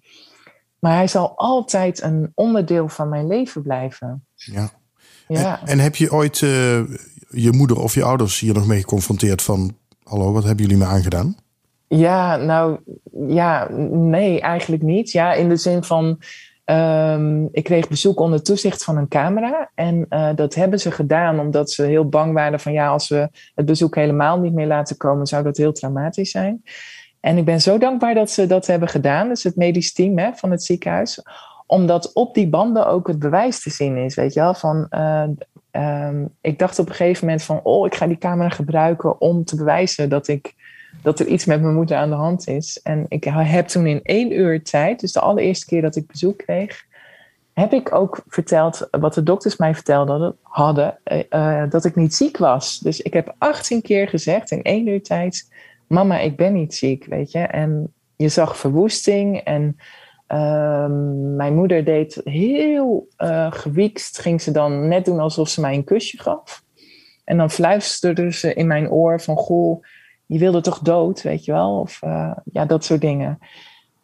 maar 0.78 0.94
hij 0.94 1.08
zal 1.08 1.36
altijd 1.36 2.02
een 2.02 2.32
onderdeel 2.34 2.88
van 2.88 3.08
mijn 3.08 3.26
leven 3.26 3.62
blijven. 3.62 4.26
Ja. 4.34 4.70
Ja. 5.28 5.60
En, 5.60 5.66
en 5.66 5.78
heb 5.78 5.96
je 5.96 6.12
ooit 6.12 6.40
uh, 6.40 6.50
je 7.30 7.52
moeder 7.52 7.80
of 7.80 7.94
je 7.94 8.04
ouders 8.04 8.40
hier 8.40 8.54
nog 8.54 8.66
mee 8.66 8.80
geconfronteerd 8.80 9.42
van... 9.42 9.76
Hallo, 10.02 10.32
wat 10.32 10.44
hebben 10.44 10.64
jullie 10.64 10.80
me 10.80 10.90
aangedaan? 10.90 11.36
Ja, 11.88 12.36
nou, 12.36 12.78
ja, 13.26 13.68
nee, 13.90 14.40
eigenlijk 14.40 14.82
niet. 14.82 15.10
Ja, 15.10 15.32
in 15.32 15.48
de 15.48 15.56
zin 15.56 15.84
van... 15.84 16.18
Um, 16.70 17.48
ik 17.52 17.64
kreeg 17.64 17.88
bezoek 17.88 18.20
onder 18.20 18.42
toezicht 18.42 18.84
van 18.84 18.96
een 18.96 19.08
camera. 19.08 19.70
En 19.74 20.06
uh, 20.10 20.28
dat 20.34 20.54
hebben 20.54 20.80
ze 20.80 20.90
gedaan 20.90 21.40
omdat 21.40 21.70
ze 21.70 21.82
heel 21.82 22.08
bang 22.08 22.32
waren 22.32 22.60
van... 22.60 22.72
ja, 22.72 22.88
als 22.88 23.08
we 23.08 23.28
het 23.54 23.66
bezoek 23.66 23.94
helemaal 23.94 24.40
niet 24.40 24.52
meer 24.52 24.66
laten 24.66 24.96
komen... 24.96 25.26
zou 25.26 25.42
dat 25.42 25.56
heel 25.56 25.72
traumatisch 25.72 26.30
zijn. 26.30 26.62
En 27.20 27.36
ik 27.36 27.44
ben 27.44 27.60
zo 27.60 27.78
dankbaar 27.78 28.14
dat 28.14 28.30
ze 28.30 28.46
dat 28.46 28.66
hebben 28.66 28.88
gedaan. 28.88 29.28
Dus 29.28 29.42
het 29.42 29.56
medisch 29.56 29.92
team 29.92 30.18
hè, 30.18 30.30
van 30.34 30.50
het 30.50 30.62
ziekenhuis 30.62 31.22
omdat 31.66 32.12
op 32.12 32.34
die 32.34 32.48
banden 32.48 32.86
ook 32.86 33.06
het 33.06 33.18
bewijs 33.18 33.62
te 33.62 33.70
zien 33.70 33.96
is, 33.96 34.14
weet 34.14 34.34
je 34.34 34.40
wel, 34.40 34.54
van 34.54 34.86
uh, 34.90 35.24
um, 35.76 36.28
ik 36.40 36.58
dacht 36.58 36.78
op 36.78 36.88
een 36.88 36.94
gegeven 36.94 37.24
moment 37.26 37.42
van, 37.42 37.60
oh, 37.62 37.86
ik 37.86 37.94
ga 37.94 38.06
die 38.06 38.18
camera 38.18 38.48
gebruiken 38.48 39.20
om 39.20 39.44
te 39.44 39.56
bewijzen 39.56 40.08
dat, 40.08 40.28
ik, 40.28 40.54
dat 41.02 41.20
er 41.20 41.26
iets 41.26 41.44
met 41.44 41.60
mijn 41.60 41.74
moeder 41.74 41.96
aan 41.96 42.10
de 42.10 42.16
hand 42.16 42.48
is. 42.48 42.80
En 42.82 43.06
ik 43.08 43.24
heb 43.24 43.66
toen 43.66 43.86
in 43.86 44.02
één 44.02 44.32
uur 44.32 44.62
tijd, 44.62 45.00
dus 45.00 45.12
de 45.12 45.20
allereerste 45.20 45.66
keer 45.66 45.82
dat 45.82 45.96
ik 45.96 46.06
bezoek 46.06 46.38
kreeg, 46.38 46.84
heb 47.52 47.72
ik 47.72 47.94
ook 47.94 48.22
verteld 48.28 48.88
wat 48.90 49.14
de 49.14 49.22
dokters 49.22 49.56
mij 49.56 49.74
vertelden 49.74 50.36
hadden, 50.42 50.98
uh, 51.30 51.62
dat 51.68 51.84
ik 51.84 51.96
niet 51.96 52.14
ziek 52.14 52.36
was. 52.36 52.78
Dus 52.78 53.00
ik 53.00 53.12
heb 53.12 53.34
18 53.38 53.82
keer 53.82 54.08
gezegd 54.08 54.50
in 54.50 54.62
één 54.62 54.86
uur 54.86 55.02
tijd, 55.02 55.52
mama, 55.86 56.18
ik 56.18 56.36
ben 56.36 56.52
niet 56.52 56.74
ziek, 56.74 57.04
weet 57.04 57.32
je. 57.32 57.38
En 57.38 57.92
je 58.16 58.28
zag 58.28 58.56
verwoesting 58.56 59.38
en 59.38 59.76
Ehm, 60.34 61.36
mijn 61.36 61.54
moeder 61.54 61.84
deed 61.84 62.20
heel 62.24 63.08
uh, 63.18 63.52
gewiekst, 63.52 64.18
ging 64.18 64.42
ze 64.42 64.50
dan 64.50 64.88
net 64.88 65.04
doen 65.04 65.20
alsof 65.20 65.48
ze 65.48 65.60
mij 65.60 65.74
een 65.74 65.84
kusje 65.84 66.22
gaf. 66.22 66.64
En 67.24 67.36
dan 67.36 67.50
fluisterde 67.50 68.32
ze 68.32 68.54
in 68.54 68.66
mijn 68.66 68.90
oor 68.90 69.20
van, 69.20 69.36
goh, 69.36 69.84
je 70.26 70.38
wilde 70.38 70.60
toch 70.60 70.78
dood, 70.78 71.22
weet 71.22 71.44
je 71.44 71.52
wel? 71.52 71.80
Of 71.80 72.00
uh, 72.04 72.36
ja, 72.52 72.64
dat 72.64 72.84
soort 72.84 73.00
dingen. 73.00 73.38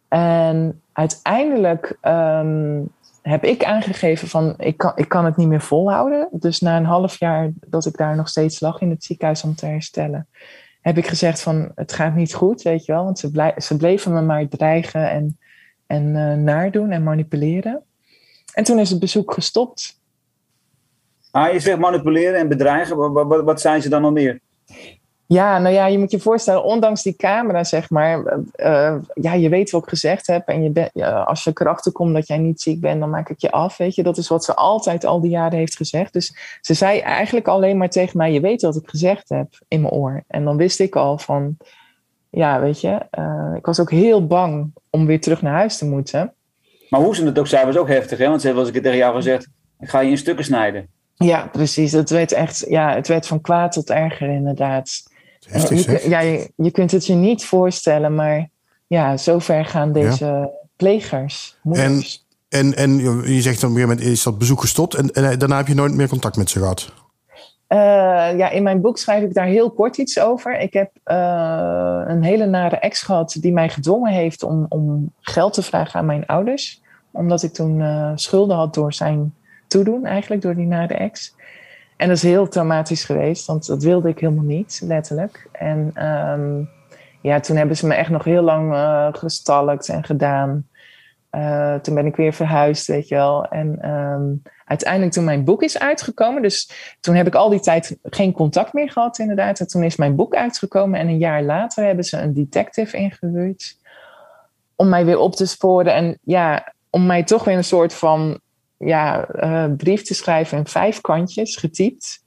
En 0.07 0.81
uiteindelijk 0.93 1.97
um, 2.01 2.89
heb 3.21 3.43
ik 3.43 3.63
aangegeven 3.63 4.27
van, 4.27 4.53
ik 4.57 4.77
kan, 4.77 4.91
ik 4.95 5.09
kan 5.09 5.25
het 5.25 5.37
niet 5.37 5.47
meer 5.47 5.61
volhouden. 5.61 6.27
Dus 6.31 6.59
na 6.59 6.77
een 6.77 6.85
half 6.85 7.19
jaar 7.19 7.51
dat 7.67 7.85
ik 7.85 7.97
daar 7.97 8.15
nog 8.15 8.29
steeds 8.29 8.59
lag 8.59 8.81
in 8.81 8.89
het 8.89 9.03
ziekenhuis 9.03 9.43
om 9.43 9.55
te 9.55 9.65
herstellen, 9.65 10.27
heb 10.81 10.97
ik 10.97 11.07
gezegd 11.07 11.41
van, 11.41 11.71
het 11.75 11.91
gaat 11.93 12.15
niet 12.15 12.33
goed, 12.33 12.61
weet 12.61 12.85
je 12.85 12.91
wel? 12.91 13.03
Want 13.03 13.19
ze, 13.19 13.31
blij, 13.31 13.53
ze 13.57 13.77
bleven 13.77 14.13
me 14.13 14.21
maar 14.21 14.47
dreigen 14.47 15.09
en 15.09 15.37
en 15.91 16.15
uh, 16.15 16.33
naardoen 16.33 16.91
en 16.91 17.03
manipuleren. 17.03 17.83
En 18.53 18.63
toen 18.63 18.79
is 18.79 18.89
het 18.89 18.99
bezoek 18.99 19.33
gestopt. 19.33 19.99
Ah, 21.31 21.53
je 21.53 21.59
zegt 21.59 21.79
manipuleren 21.79 22.39
en 22.39 22.47
bedreigen. 22.47 22.97
Wat, 22.97 23.27
wat, 23.27 23.43
wat 23.43 23.61
zijn 23.61 23.81
ze 23.81 23.89
dan 23.89 24.01
nog 24.01 24.11
meer? 24.11 24.39
Ja, 25.25 25.59
nou 25.59 25.73
ja, 25.73 25.85
je 25.85 25.99
moet 25.99 26.11
je 26.11 26.19
voorstellen, 26.19 26.63
ondanks 26.63 27.03
die 27.03 27.15
camera, 27.15 27.63
zeg 27.63 27.89
maar, 27.89 28.37
uh, 28.55 28.95
ja, 29.13 29.33
je 29.33 29.49
weet 29.49 29.71
wat 29.71 29.83
ik 29.83 29.89
gezegd 29.89 30.27
heb. 30.27 30.47
En 30.47 30.63
je 30.63 30.69
ben, 30.69 30.89
uh, 30.93 31.27
als 31.27 31.43
je 31.43 31.51
erachter 31.53 31.91
komt 31.91 32.13
dat 32.13 32.27
jij 32.27 32.37
niet 32.37 32.61
ziek 32.61 32.81
bent, 32.81 32.99
dan 32.99 33.09
maak 33.09 33.29
ik 33.29 33.39
je 33.39 33.51
af. 33.51 33.77
Weet 33.77 33.95
je, 33.95 34.03
dat 34.03 34.17
is 34.17 34.27
wat 34.27 34.43
ze 34.43 34.55
altijd 34.55 35.05
al 35.05 35.21
die 35.21 35.31
jaren 35.31 35.57
heeft 35.57 35.75
gezegd. 35.75 36.13
Dus 36.13 36.35
ze 36.61 36.73
zei 36.73 36.99
eigenlijk 36.99 37.47
alleen 37.47 37.77
maar 37.77 37.89
tegen 37.89 38.17
mij: 38.17 38.31
Je 38.31 38.39
weet 38.39 38.61
wat 38.61 38.75
ik 38.75 38.89
gezegd 38.89 39.29
heb 39.29 39.47
in 39.67 39.81
mijn 39.81 39.93
oor. 39.93 40.23
En 40.27 40.43
dan 40.43 40.57
wist 40.57 40.79
ik 40.79 40.95
al 40.95 41.17
van, 41.17 41.57
ja, 42.31 42.59
weet 42.59 42.81
je, 42.81 43.07
uh, 43.19 43.55
ik 43.55 43.65
was 43.65 43.79
ook 43.79 43.91
heel 43.91 44.27
bang 44.27 44.73
om 44.89 45.05
weer 45.05 45.21
terug 45.21 45.41
naar 45.41 45.53
huis 45.53 45.77
te 45.77 45.85
moeten. 45.85 46.33
Maar 46.89 46.99
hoe 46.99 47.15
ze 47.15 47.25
het 47.25 47.39
ook 47.39 47.47
zei, 47.47 47.65
was 47.65 47.77
ook 47.77 47.87
heftig, 47.87 48.17
hè? 48.17 48.27
Want 48.27 48.41
ze 48.41 48.47
heeft 48.47 48.59
als 48.59 48.69
ik 48.69 48.83
tegen 48.83 48.97
jou 48.97 49.15
gezegd, 49.15 49.47
ik 49.79 49.89
ga 49.89 49.99
je 49.99 50.09
in 50.09 50.17
stukken 50.17 50.45
snijden. 50.45 50.87
Ja, 51.15 51.49
precies. 51.51 51.91
Het 51.91 52.09
werd 52.09 52.31
echt, 52.31 52.65
ja, 52.69 52.95
het 52.95 53.07
werd 53.07 53.27
van 53.27 53.41
kwaad 53.41 53.71
tot 53.71 53.89
erger, 53.89 54.29
inderdaad. 54.29 55.03
Heftig, 55.49 55.85
je, 55.85 56.09
ja, 56.09 56.19
je, 56.19 56.51
je, 56.55 56.71
kunt 56.71 56.91
het 56.91 57.05
je 57.05 57.13
niet 57.13 57.45
voorstellen, 57.45 58.15
maar 58.15 58.49
ja, 58.87 59.17
zover 59.17 59.65
gaan 59.65 59.91
deze 59.91 60.25
ja. 60.25 60.49
plegers. 60.75 61.57
En, 61.71 62.03
en, 62.49 62.75
en 62.75 62.97
je 63.33 63.41
zegt 63.41 63.63
op 63.63 63.69
een 63.69 63.75
gegeven 63.75 63.79
moment 63.79 64.01
is 64.01 64.23
dat 64.23 64.37
bezoek 64.37 64.61
gestopt 64.61 64.93
en, 64.93 65.11
en 65.11 65.39
daarna 65.39 65.57
heb 65.57 65.67
je 65.67 65.73
nooit 65.73 65.93
meer 65.93 66.07
contact 66.07 66.37
met 66.37 66.49
ze 66.49 66.59
gehad? 66.59 66.93
Uh, 67.73 67.77
ja, 68.37 68.49
in 68.49 68.63
mijn 68.63 68.81
boek 68.81 68.97
schrijf 68.97 69.23
ik 69.23 69.33
daar 69.33 69.45
heel 69.45 69.71
kort 69.71 69.97
iets 69.97 70.19
over. 70.19 70.59
Ik 70.59 70.73
heb 70.73 70.91
uh, 71.05 72.01
een 72.05 72.23
hele 72.23 72.45
nare 72.45 72.75
ex 72.75 73.01
gehad 73.01 73.37
die 73.39 73.53
mij 73.53 73.69
gedwongen 73.69 74.11
heeft 74.11 74.43
om, 74.43 74.65
om 74.69 75.11
geld 75.21 75.53
te 75.53 75.61
vragen 75.61 75.99
aan 75.99 76.05
mijn 76.05 76.25
ouders. 76.25 76.81
Omdat 77.11 77.43
ik 77.43 77.53
toen 77.53 77.79
uh, 77.79 78.11
schulden 78.15 78.55
had 78.55 78.73
door 78.73 78.93
zijn 78.93 79.33
toedoen, 79.67 80.05
eigenlijk 80.05 80.41
door 80.41 80.55
die 80.55 80.65
nare 80.65 80.93
ex. 80.93 81.35
En 81.97 82.07
dat 82.07 82.17
is 82.17 82.23
heel 82.23 82.47
traumatisch 82.47 83.03
geweest, 83.03 83.45
want 83.45 83.65
dat 83.65 83.83
wilde 83.83 84.09
ik 84.09 84.19
helemaal 84.19 84.43
niet, 84.43 84.81
letterlijk. 84.83 85.47
En 85.51 86.05
um, 86.07 86.69
ja, 87.21 87.39
toen 87.39 87.55
hebben 87.55 87.77
ze 87.77 87.87
me 87.87 87.93
echt 87.93 88.09
nog 88.09 88.23
heel 88.23 88.43
lang 88.43 88.75
gestalkt 89.17 89.89
en 89.89 90.03
gedaan. 90.03 90.67
toen 91.81 91.95
ben 91.95 92.05
ik 92.05 92.15
weer 92.15 92.33
verhuisd, 92.33 92.87
weet 92.87 93.07
je 93.07 93.15
wel. 93.15 93.45
En 93.45 93.89
um, 93.89 94.41
uiteindelijk 94.71 95.11
toen 95.11 95.23
mijn 95.23 95.43
boek 95.43 95.63
is 95.63 95.79
uitgekomen, 95.79 96.41
dus 96.41 96.71
toen 96.99 97.15
heb 97.15 97.27
ik 97.27 97.35
al 97.35 97.49
die 97.49 97.59
tijd 97.59 97.97
geen 98.03 98.31
contact 98.31 98.73
meer 98.73 98.91
gehad 98.91 99.19
inderdaad. 99.19 99.59
En 99.59 99.67
toen 99.67 99.83
is 99.83 99.95
mijn 99.95 100.15
boek 100.15 100.35
uitgekomen 100.35 100.99
en 100.99 101.07
een 101.07 101.17
jaar 101.17 101.43
later 101.43 101.85
hebben 101.85 102.05
ze 102.05 102.17
een 102.17 102.33
detective 102.33 102.97
ingehuurd 102.97 103.77
om 104.75 104.89
mij 104.89 105.05
weer 105.05 105.17
op 105.17 105.35
te 105.35 105.45
sporen. 105.45 105.93
En 105.93 106.19
ja, 106.23 106.73
om 106.89 107.05
mij 107.05 107.23
toch 107.23 107.43
weer 107.43 107.57
een 107.57 107.63
soort 107.63 107.93
van 107.93 108.39
ja, 108.77 109.27
uh, 109.35 109.75
brief 109.77 110.01
te 110.01 110.13
schrijven 110.13 110.57
in 110.57 110.67
vijf 110.67 111.01
kantjes, 111.01 111.55
getypt. 111.55 112.23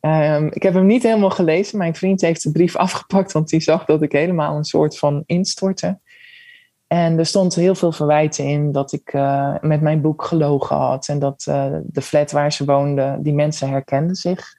Um, 0.00 0.46
ik 0.52 0.62
heb 0.62 0.74
hem 0.74 0.86
niet 0.86 1.02
helemaal 1.02 1.30
gelezen. 1.30 1.78
Mijn 1.78 1.94
vriend 1.94 2.20
heeft 2.20 2.42
de 2.42 2.52
brief 2.52 2.76
afgepakt, 2.86 3.32
want 3.32 3.48
die 3.48 3.60
zag 3.60 3.84
dat 3.84 4.02
ik 4.02 4.12
helemaal 4.12 4.56
een 4.56 4.64
soort 4.64 4.98
van 4.98 5.22
instortte. 5.26 5.98
En 6.88 7.18
er 7.18 7.26
stond 7.26 7.54
heel 7.54 7.74
veel 7.74 7.92
verwijten 7.92 8.44
in 8.44 8.72
dat 8.72 8.92
ik 8.92 9.12
uh, 9.12 9.54
met 9.60 9.80
mijn 9.80 10.00
boek 10.00 10.24
gelogen 10.24 10.76
had. 10.76 11.08
En 11.08 11.18
dat 11.18 11.46
uh, 11.48 11.66
de 11.84 12.02
flat 12.02 12.30
waar 12.30 12.52
ze 12.52 12.64
woonden, 12.64 13.22
die 13.22 13.34
mensen 13.34 13.68
herkenden 13.68 14.16
zich. 14.16 14.56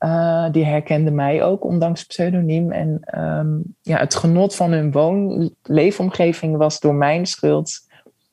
Uh, 0.00 0.50
die 0.50 0.64
herkenden 0.64 1.14
mij 1.14 1.42
ook, 1.42 1.64
ondanks 1.64 2.04
pseudoniem. 2.04 2.72
En 2.72 3.18
um, 3.18 3.62
ja, 3.82 3.98
het 3.98 4.14
genot 4.14 4.54
van 4.54 4.72
hun 4.72 4.92
woonleefomgeving 4.92 6.56
was 6.56 6.80
door 6.80 6.94
mijn 6.94 7.26
schuld 7.26 7.86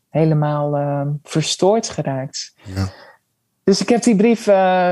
helemaal 0.09 0.77
verstoord 1.23 1.89
geraakt. 1.89 2.53
Ja. 2.63 2.87
Dus 3.63 3.81
ik 3.81 3.89
heb 3.89 4.03
die 4.03 4.15
brief 4.15 4.43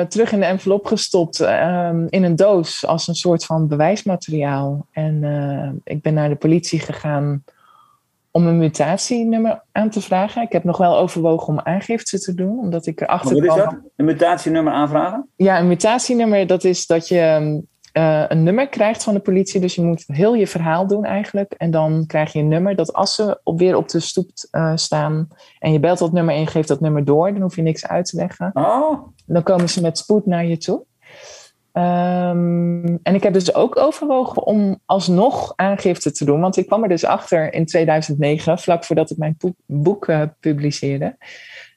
terug 0.07 0.31
in 0.31 0.39
de 0.39 0.45
envelop 0.45 0.85
gestopt 0.85 1.39
um, 1.39 2.07
in 2.09 2.23
een 2.23 2.35
doos 2.35 2.85
als 2.87 3.07
een 3.07 3.15
soort 3.15 3.45
van 3.45 3.67
bewijsmateriaal. 3.67 4.85
En 4.91 5.81
ik 5.83 6.01
ben 6.01 6.13
naar 6.13 6.29
de 6.29 6.35
politie 6.35 6.79
gegaan 6.79 7.43
om 8.31 8.47
een 8.47 8.57
mutatienummer 8.57 9.63
aan 9.71 9.89
te 9.89 10.01
vragen. 10.01 10.41
Ik 10.41 10.51
heb 10.51 10.63
nog 10.63 10.77
wel 10.77 10.97
overwogen 10.97 11.47
om 11.47 11.59
aangifte 11.59 12.19
te 12.19 12.33
doen, 12.33 12.59
omdat 12.59 12.85
ik 12.85 13.01
erachter 13.01 13.35
kwam... 13.35 13.47
Wat 13.47 13.57
is 13.57 13.63
dat? 13.63 13.79
Een 13.95 14.05
mutatienummer 14.05 14.73
aanvragen? 14.73 15.29
Ja, 15.35 15.59
een 15.59 15.67
mutatienummer, 15.67 16.47
dat 16.47 16.63
is 16.63 16.87
dat 16.87 17.07
je 17.07 17.61
uh, 17.93 18.23
een 18.27 18.43
nummer 18.43 18.69
krijgt 18.69 19.03
van 19.03 19.13
de 19.13 19.19
politie. 19.19 19.59
Dus 19.59 19.75
je 19.75 19.81
moet 19.81 20.03
heel 20.07 20.33
je 20.33 20.47
verhaal 20.47 20.87
doen 20.87 21.05
eigenlijk. 21.05 21.53
En 21.57 21.71
dan 21.71 22.03
krijg 22.07 22.33
je 22.33 22.39
een 22.39 22.47
nummer 22.47 22.75
dat 22.75 22.93
als 22.93 23.15
ze 23.15 23.39
op, 23.43 23.59
weer 23.59 23.75
op 23.75 23.89
de 23.89 23.99
stoep 23.99 24.29
uh, 24.51 24.71
staan... 24.75 25.27
en 25.59 25.71
je 25.71 25.79
belt 25.79 25.99
dat 25.99 26.11
nummer 26.11 26.33
en 26.33 26.39
je 26.39 26.47
geeft 26.47 26.67
dat 26.67 26.79
nummer 26.79 27.05
door... 27.05 27.31
dan 27.31 27.41
hoef 27.41 27.55
je 27.55 27.61
niks 27.61 27.87
uit 27.87 28.05
te 28.05 28.15
leggen. 28.15 28.51
Oh. 28.53 29.07
Dan 29.25 29.43
komen 29.43 29.69
ze 29.69 29.81
met 29.81 29.97
spoed 29.97 30.25
naar 30.25 30.45
je 30.45 30.57
toe. 30.57 30.83
Um, 31.73 32.99
en 33.03 33.15
ik 33.15 33.23
heb 33.23 33.33
dus 33.33 33.53
ook 33.53 33.77
overwogen 33.77 34.43
om 34.43 34.79
alsnog 34.85 35.53
aangifte 35.55 36.11
te 36.11 36.25
doen. 36.25 36.39
Want 36.39 36.57
ik 36.57 36.67
kwam 36.67 36.83
er 36.83 36.89
dus 36.89 37.05
achter 37.05 37.53
in 37.53 37.65
2009, 37.65 38.59
vlak 38.59 38.83
voordat 38.83 39.09
ik 39.09 39.17
mijn 39.17 39.37
boek, 39.65 40.07
uh, 40.07 40.21
publiceerde. 40.39 41.17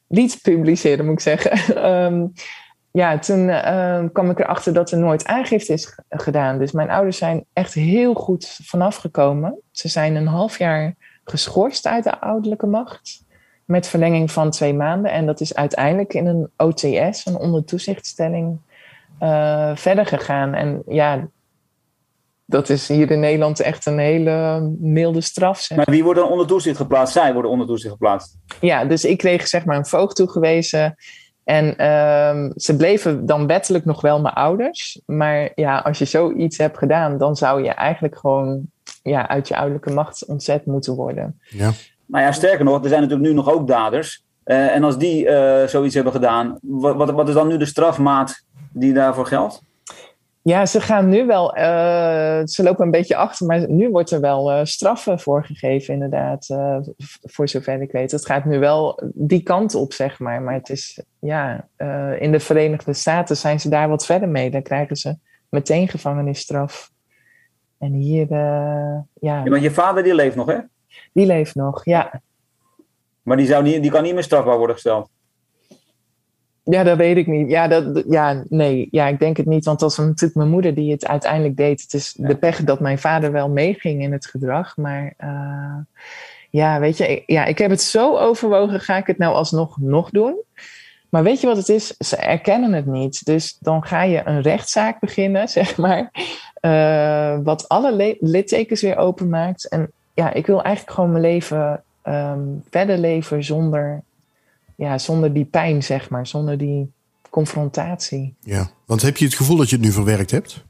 Liet 0.09 0.38
publiceren, 0.42 1.04
moet 1.04 1.14
ik 1.14 1.20
zeggen. 1.20 1.90
um, 1.92 2.33
ja, 3.02 3.18
toen 3.18 3.48
uh, 3.48 4.04
kwam 4.12 4.30
ik 4.30 4.38
erachter 4.38 4.72
dat 4.72 4.90
er 4.90 4.98
nooit 4.98 5.26
aangifte 5.26 5.72
is 5.72 5.98
gedaan. 6.09 6.59
Dus 6.59 6.72
mijn 6.72 6.90
ouders 6.90 7.18
zijn 7.18 7.44
echt 7.52 7.74
heel 7.74 8.14
goed 8.14 8.59
vanaf 8.62 8.96
gekomen. 8.96 9.59
Ze 9.70 9.88
zijn 9.88 10.14
een 10.14 10.26
half 10.26 10.59
jaar 10.59 10.94
geschorst 11.24 11.87
uit 11.87 12.04
de 12.04 12.20
ouderlijke 12.20 12.66
macht. 12.66 13.22
Met 13.64 13.87
verlenging 13.87 14.30
van 14.30 14.50
twee 14.50 14.74
maanden. 14.74 15.11
En 15.11 15.26
dat 15.26 15.40
is 15.40 15.54
uiteindelijk 15.54 16.14
in 16.14 16.26
een 16.26 16.50
OTS, 16.57 17.26
een 17.26 17.37
ondertoezichtstelling 17.37 18.59
uh, 19.20 19.70
verder 19.74 20.07
gegaan. 20.07 20.55
En 20.55 20.83
ja, 20.87 21.29
dat 22.46 22.68
is 22.68 22.88
hier 22.88 23.11
in 23.11 23.20
Nederland 23.20 23.61
echt 23.61 23.87
een 23.87 23.98
hele 23.98 24.61
milde 24.79 25.20
straf. 25.20 25.61
Zeg. 25.61 25.77
Maar 25.77 25.90
wie 25.90 26.05
wordt 26.05 26.20
dan 26.20 26.29
onder 26.29 26.46
toezicht 26.46 26.77
geplaatst? 26.77 27.12
Zij 27.12 27.33
worden 27.33 27.50
onder 27.50 27.66
toezicht 27.66 27.92
geplaatst. 27.92 28.37
Ja, 28.61 28.85
dus 28.85 29.05
ik 29.05 29.18
kreeg 29.18 29.48
zeg 29.48 29.64
maar 29.64 29.77
een 29.77 29.87
voogd 29.87 30.16
toegewezen. 30.16 30.94
En 31.44 31.64
uh, 31.66 32.50
ze 32.57 32.77
bleven 32.77 33.27
dan 33.27 33.46
wettelijk 33.46 33.85
nog 33.85 34.00
wel 34.00 34.20
mijn 34.20 34.35
ouders. 34.35 35.00
Maar 35.07 35.50
ja, 35.55 35.79
als 35.79 35.98
je 35.98 36.05
zoiets 36.05 36.59
hebt 36.59 36.79
gedaan, 36.79 37.18
dan 37.18 37.37
zou 37.37 37.62
je 37.62 37.70
eigenlijk 37.70 38.18
gewoon 38.18 38.66
ja, 39.03 39.29
uit 39.29 39.48
je 39.48 39.57
ouderlijke 39.57 39.92
macht 39.92 40.27
ontzet 40.27 40.66
moeten 40.66 40.94
worden. 40.94 41.40
Ja. 41.48 41.70
Nou 42.07 42.24
ja, 42.24 42.33
sterker 42.33 42.64
nog, 42.64 42.83
er 42.83 42.88
zijn 42.88 43.00
natuurlijk 43.00 43.29
nu 43.29 43.35
nog 43.35 43.50
ook 43.50 43.68
daders. 43.68 44.24
Uh, 44.44 44.74
en 44.74 44.85
als 44.85 44.98
die 44.98 45.27
uh, 45.27 45.64
zoiets 45.66 45.94
hebben 45.94 46.12
gedaan, 46.12 46.59
wat, 46.62 46.96
wat, 46.96 47.11
wat 47.11 47.29
is 47.29 47.35
dan 47.35 47.48
nu 47.48 47.57
de 47.57 47.66
strafmaat 47.66 48.44
die 48.74 48.92
daarvoor 48.92 49.26
geldt? 49.26 49.62
Ja, 50.42 50.66
ze 50.66 50.80
gaan 50.80 51.08
nu 51.08 51.26
wel, 51.26 51.56
uh, 51.56 52.40
ze 52.44 52.62
lopen 52.62 52.84
een 52.84 52.90
beetje 52.90 53.16
achter, 53.16 53.46
maar 53.46 53.70
nu 53.70 53.90
wordt 53.90 54.10
er 54.10 54.20
wel 54.20 54.52
uh, 54.52 54.64
straffen 54.64 55.20
voor 55.20 55.44
gegeven, 55.44 55.94
inderdaad, 55.94 56.48
uh, 56.48 56.78
voor 57.22 57.48
zover 57.48 57.82
ik 57.82 57.92
weet. 57.92 58.10
Het 58.10 58.26
gaat 58.26 58.44
nu 58.44 58.58
wel 58.58 59.02
die 59.14 59.42
kant 59.42 59.74
op, 59.74 59.92
zeg 59.92 60.18
maar. 60.18 60.42
Maar 60.42 60.54
het 60.54 60.68
is, 60.68 61.02
ja, 61.18 61.68
in 62.18 62.32
de 62.32 62.40
Verenigde 62.40 62.92
Staten 62.92 63.37
zijn 63.37 63.60
ze 63.60 63.68
daar 63.68 63.88
wat 63.88 64.06
verder 64.06 64.28
mee. 64.28 64.50
Dan 64.50 64.62
krijgen 64.62 64.96
ze 64.96 65.16
meteen 65.48 65.88
gevangenisstraf. 65.88 66.90
En 67.78 67.92
hier, 67.92 68.26
ja. 68.30 69.06
ja. 69.14 69.42
Want 69.42 69.62
je 69.62 69.70
vader, 69.70 70.02
die 70.02 70.14
leeft 70.14 70.37
nog, 70.37 70.46
hè? 70.46 70.58
Die 71.12 71.26
leeft 71.26 71.54
nog, 71.54 71.84
ja. 71.84 72.20
Maar 73.22 73.37
die, 73.37 73.46
zou 73.46 73.62
niet, 73.62 73.82
die 73.82 73.90
kan 73.90 74.02
niet 74.02 74.14
meer 74.14 74.22
strafbaar 74.22 74.56
worden 74.58 74.74
gesteld? 74.74 75.10
Ja, 76.64 76.83
dat 76.83 76.96
weet 76.96 77.16
ik 77.16 77.27
niet. 77.27 77.50
Ja, 77.50 77.68
dat, 77.68 78.05
ja, 78.09 78.42
nee, 78.48 78.88
ja, 78.90 79.07
ik 79.07 79.18
denk 79.18 79.37
het 79.37 79.46
niet. 79.46 79.64
Want 79.64 79.81
dat 79.81 79.96
was 79.96 80.07
natuurlijk 80.07 80.35
mijn 80.35 80.48
moeder 80.48 80.74
die 80.74 80.92
het 80.92 81.07
uiteindelijk 81.07 81.57
deed. 81.57 81.83
Het 81.83 81.94
is 81.94 82.14
de 82.16 82.37
pech 82.37 82.64
dat 82.64 82.81
mijn 82.81 82.98
vader 82.98 83.33
wel 83.33 83.48
meeging 83.48 84.03
in 84.03 84.12
het 84.12 84.27
gedrag. 84.27 84.77
Maar 84.77 85.14
uh, 85.24 85.77
ja, 86.50 86.81
weet 86.81 86.96
je, 86.96 87.22
ja, 87.27 87.44
ik 87.44 87.59
heb 87.59 87.70
het 87.70 87.83
zo 87.83 88.16
overwogen. 88.18 88.81
Ga 88.81 88.96
ik 88.96 89.07
het 89.07 89.18
nou 89.18 89.35
alsnog 89.35 89.77
nog 89.81 90.11
doen? 90.11 90.40
Maar 91.09 91.22
weet 91.22 91.40
je 91.40 91.46
wat 91.46 91.57
het 91.57 91.68
is? 91.68 91.96
Ze 91.96 92.16
erkennen 92.16 92.72
het 92.72 92.87
niet. 92.87 93.24
Dus 93.24 93.57
dan 93.61 93.85
ga 93.85 94.03
je 94.03 94.22
een 94.24 94.40
rechtszaak 94.40 95.00
beginnen, 95.00 95.48
zeg 95.59 95.77
maar. 95.77 96.11
Uh, 96.61 97.38
wat 97.42 97.68
alle 97.68 98.16
littekens 98.20 98.83
weer 98.83 98.96
openmaakt. 98.96 99.68
En 99.68 99.90
ja, 100.14 100.33
ik 100.33 100.46
wil 100.46 100.62
eigenlijk 100.62 100.94
gewoon 100.94 101.11
mijn 101.11 101.22
leven 101.22 101.83
um, 102.05 102.62
verder 102.70 102.98
leven 102.98 103.44
zonder 103.44 104.03
ja, 104.76 104.98
zonder 104.98 105.32
die 105.32 105.44
pijn, 105.44 105.82
zeg 105.82 106.10
maar, 106.10 106.26
zonder 106.26 106.58
die 106.58 106.92
confrontatie. 107.30 108.34
Ja, 108.40 108.70
want 108.87 109.02
heb 109.02 109.16
je 109.16 109.24
het 109.24 109.34
gevoel 109.34 109.56
dat 109.56 109.70
je 109.70 109.76
het 109.76 109.84
nu 109.84 109.92
verwerkt 109.92 110.30
hebt? 110.30 110.64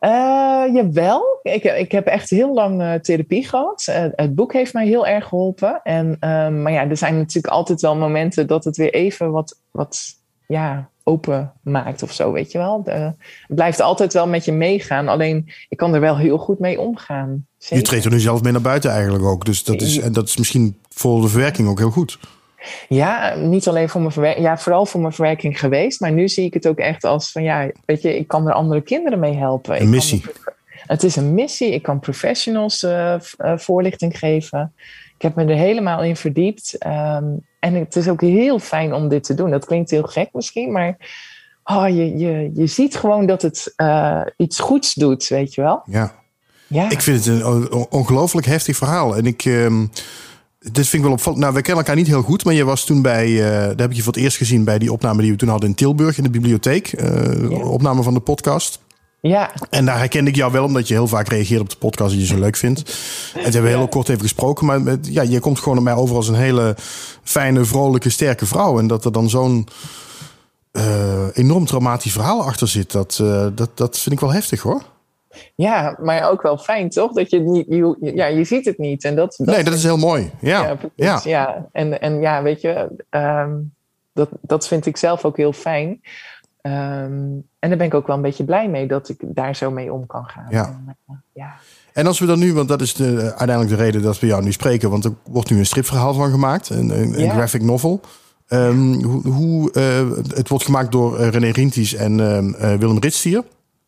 Uh, 0.00 0.10
jawel, 0.74 1.38
ik, 1.42 1.64
ik 1.64 1.92
heb 1.92 2.06
echt 2.06 2.30
heel 2.30 2.54
lang 2.54 2.82
uh, 2.82 2.94
therapie 2.94 3.48
gehad. 3.48 3.86
Uh, 3.88 4.04
het 4.10 4.34
boek 4.34 4.52
heeft 4.52 4.72
mij 4.72 4.86
heel 4.86 5.06
erg 5.06 5.28
geholpen. 5.28 5.80
En, 5.82 6.16
maar 6.62 6.72
ja, 6.72 6.88
er 6.88 6.96
zijn 6.96 7.16
natuurlijk 7.16 7.54
altijd 7.54 7.80
wel 7.80 7.96
momenten 7.96 8.46
dat 8.46 8.64
het 8.64 8.76
weer 8.76 8.94
even 8.94 9.30
wat, 9.30 9.60
wat 9.70 10.16
ja, 10.46 10.90
open 11.08 11.52
maakt 11.62 12.02
of 12.02 12.12
zo, 12.12 12.32
weet 12.32 12.52
je 12.52 12.58
wel. 12.58 12.82
De, 12.82 12.90
het 12.90 13.14
blijft 13.46 13.80
altijd 13.80 14.12
wel 14.12 14.26
met 14.26 14.44
je 14.44 14.52
meegaan. 14.52 15.08
Alleen, 15.08 15.52
ik 15.68 15.76
kan 15.76 15.94
er 15.94 16.00
wel 16.00 16.16
heel 16.16 16.38
goed 16.38 16.58
mee 16.58 16.80
omgaan. 16.80 17.46
Zeker. 17.58 17.76
Je 17.76 17.82
treedt 17.82 18.04
er 18.04 18.10
nu 18.10 18.20
zelf 18.20 18.42
mee 18.42 18.52
naar 18.52 18.60
buiten 18.60 18.90
eigenlijk 18.90 19.24
ook. 19.24 19.44
Dus 19.44 19.64
dat 19.64 19.80
is, 19.80 19.98
en 19.98 20.12
dat 20.12 20.28
is 20.28 20.36
misschien 20.36 20.78
voor 20.88 21.20
de 21.20 21.28
verwerking 21.28 21.68
ook 21.68 21.78
heel 21.78 21.90
goed. 21.90 22.18
Ja, 22.88 23.34
niet 23.34 23.68
alleen 23.68 23.88
voor 23.88 24.00
mijn 24.00 24.12
verwerking, 24.12 24.46
ja, 24.46 24.58
vooral 24.58 24.86
voor 24.86 25.00
mijn 25.00 25.12
verwerking 25.12 25.58
geweest. 25.58 26.00
Maar 26.00 26.12
nu 26.12 26.28
zie 26.28 26.44
ik 26.44 26.54
het 26.54 26.68
ook 26.68 26.78
echt 26.78 27.04
als 27.04 27.32
van 27.32 27.42
ja, 27.42 27.70
weet 27.84 28.02
je, 28.02 28.18
ik 28.18 28.28
kan 28.28 28.46
er 28.48 28.52
andere 28.52 28.80
kinderen 28.80 29.18
mee 29.18 29.34
helpen. 29.34 29.80
Een 29.80 29.90
missie. 29.90 30.24
het 30.70 31.02
is 31.02 31.16
een 31.16 31.34
missie. 31.34 31.72
Ik 31.72 31.82
kan 31.82 32.00
professionals 32.00 32.82
uh, 32.82 33.14
voorlichting 33.56 34.18
geven. 34.18 34.72
Ik 35.16 35.22
heb 35.22 35.34
me 35.34 35.44
er 35.44 35.56
helemaal 35.56 36.02
in 36.02 36.16
verdiept. 36.16 36.86
Um, 36.86 37.44
en 37.60 37.74
het 37.74 37.96
is 37.96 38.08
ook 38.08 38.20
heel 38.20 38.58
fijn 38.58 38.94
om 38.94 39.08
dit 39.08 39.24
te 39.24 39.34
doen. 39.34 39.50
Dat 39.50 39.66
klinkt 39.66 39.90
heel 39.90 40.02
gek 40.02 40.28
misschien, 40.32 40.72
maar 40.72 40.96
oh, 41.64 41.88
je, 41.88 42.16
je, 42.18 42.50
je 42.54 42.66
ziet 42.66 42.96
gewoon 42.96 43.26
dat 43.26 43.42
het 43.42 43.72
uh, 43.76 44.20
iets 44.36 44.60
goeds 44.60 44.94
doet, 44.94 45.28
weet 45.28 45.54
je 45.54 45.60
wel. 45.60 45.82
Ja. 45.86 46.12
ja. 46.66 46.90
Ik 46.90 47.00
vind 47.00 47.24
het 47.24 47.42
een 47.42 47.72
ongelooflijk 47.90 48.46
heftig 48.46 48.76
verhaal. 48.76 49.16
En 49.16 49.26
ik. 49.26 49.44
Um 49.44 49.90
dit 50.72 50.88
vind 50.88 50.92
ik 50.92 51.02
wel 51.02 51.12
opvallend. 51.12 51.42
Nou, 51.42 51.54
we 51.54 51.62
kennen 51.62 51.84
elkaar 51.84 51.96
niet 51.96 52.06
heel 52.06 52.22
goed, 52.22 52.44
maar 52.44 52.54
je 52.54 52.64
was 52.64 52.84
toen 52.84 53.02
bij, 53.02 53.28
uh, 53.28 53.40
daar 53.48 53.76
heb 53.76 53.90
ik 53.90 53.96
je 53.96 54.02
voor 54.02 54.12
het 54.12 54.22
eerst 54.22 54.36
gezien 54.36 54.64
bij 54.64 54.78
die 54.78 54.92
opname 54.92 55.22
die 55.22 55.30
we 55.30 55.36
toen 55.36 55.48
hadden 55.48 55.68
in 55.68 55.74
Tilburg 55.74 56.16
in 56.16 56.22
de 56.22 56.30
bibliotheek. 56.30 56.92
Uh, 56.92 57.70
Opname 57.70 58.02
van 58.02 58.14
de 58.14 58.20
podcast. 58.20 58.78
Ja. 59.20 59.50
En 59.70 59.84
daar 59.84 59.98
herkende 59.98 60.30
ik 60.30 60.36
jou 60.36 60.52
wel, 60.52 60.64
omdat 60.64 60.88
je 60.88 60.94
heel 60.94 61.08
vaak 61.08 61.28
reageert 61.28 61.60
op 61.60 61.70
de 61.70 61.76
podcast 61.76 62.10
die 62.10 62.20
je 62.20 62.26
zo 62.26 62.38
leuk 62.38 62.56
vindt. 62.56 62.80
En 62.80 62.84
toen 63.32 63.42
hebben 63.42 63.62
we 63.62 63.76
heel 63.76 63.88
kort 63.88 64.08
even 64.08 64.22
gesproken. 64.22 64.66
Maar 64.66 64.82
met, 64.82 65.08
ja, 65.10 65.22
je 65.22 65.40
komt 65.40 65.58
gewoon 65.58 65.78
op 65.78 65.84
mij 65.84 65.94
over 65.94 66.16
als 66.16 66.28
een 66.28 66.34
hele 66.34 66.76
fijne, 67.22 67.64
vrolijke, 67.64 68.10
sterke 68.10 68.46
vrouw. 68.46 68.78
En 68.78 68.86
dat 68.86 69.04
er 69.04 69.12
dan 69.12 69.28
zo'n 69.28 69.68
uh, 70.72 70.82
enorm 71.32 71.66
traumatisch 71.66 72.12
verhaal 72.12 72.44
achter 72.44 72.68
zit, 72.68 72.92
dat, 72.92 73.22
dat, 73.54 73.70
dat 73.74 73.98
vind 73.98 74.14
ik 74.14 74.20
wel 74.20 74.32
heftig 74.32 74.60
hoor. 74.60 74.82
Ja, 75.54 75.98
maar 76.00 76.30
ook 76.30 76.42
wel 76.42 76.58
fijn, 76.58 76.90
toch? 76.90 77.12
Dat 77.12 77.30
je 77.30 77.40
niet, 77.40 77.66
je, 77.68 77.96
ja, 78.14 78.26
je 78.26 78.44
ziet 78.44 78.64
het 78.64 78.78
niet. 78.78 79.04
En 79.04 79.16
dat, 79.16 79.34
dat 79.36 79.54
nee, 79.54 79.64
dat 79.64 79.74
is 79.74 79.82
heel 79.82 79.96
mooi. 79.96 80.30
Ja, 80.40 80.76
ja, 80.94 81.20
ja. 81.24 81.68
En, 81.72 82.00
en 82.00 82.20
ja, 82.20 82.42
weet 82.42 82.60
je, 82.60 82.88
um, 83.10 83.74
dat, 84.12 84.28
dat 84.40 84.68
vind 84.68 84.86
ik 84.86 84.96
zelf 84.96 85.24
ook 85.24 85.36
heel 85.36 85.52
fijn. 85.52 85.88
Um, 86.62 87.46
en 87.58 87.68
daar 87.68 87.76
ben 87.76 87.86
ik 87.86 87.94
ook 87.94 88.06
wel 88.06 88.16
een 88.16 88.22
beetje 88.22 88.44
blij 88.44 88.68
mee 88.68 88.86
dat 88.86 89.08
ik 89.08 89.16
daar 89.20 89.56
zo 89.56 89.70
mee 89.70 89.92
om 89.92 90.06
kan 90.06 90.24
gaan. 90.24 90.46
Ja. 90.50 90.64
En, 90.64 90.96
uh, 91.08 91.16
ja. 91.32 91.54
En 91.92 92.06
als 92.06 92.18
we 92.18 92.26
dan 92.26 92.38
nu, 92.38 92.54
want 92.54 92.68
dat 92.68 92.80
is 92.80 92.94
de, 92.94 93.16
uiteindelijk 93.20 93.68
de 93.68 93.84
reden 93.84 94.02
dat 94.02 94.20
we 94.20 94.26
jou 94.26 94.42
nu 94.42 94.52
spreken, 94.52 94.90
want 94.90 95.04
er 95.04 95.12
wordt 95.22 95.50
nu 95.50 95.58
een 95.58 95.66
stripverhaal 95.66 96.14
van 96.14 96.30
gemaakt, 96.30 96.68
een, 96.68 97.00
een, 97.00 97.20
een 97.22 97.30
graphic 97.30 97.62
novel. 97.62 98.00
Um, 98.48 99.04
hoe, 99.04 99.28
hoe 99.28 99.70
uh, 99.72 100.16
het 100.34 100.48
wordt 100.48 100.64
gemaakt 100.64 100.92
door 100.92 101.20
René 101.20 101.50
Rinties 101.50 101.94
en 101.94 102.16
Willem 102.78 102.98
Ritstier. 102.98 103.42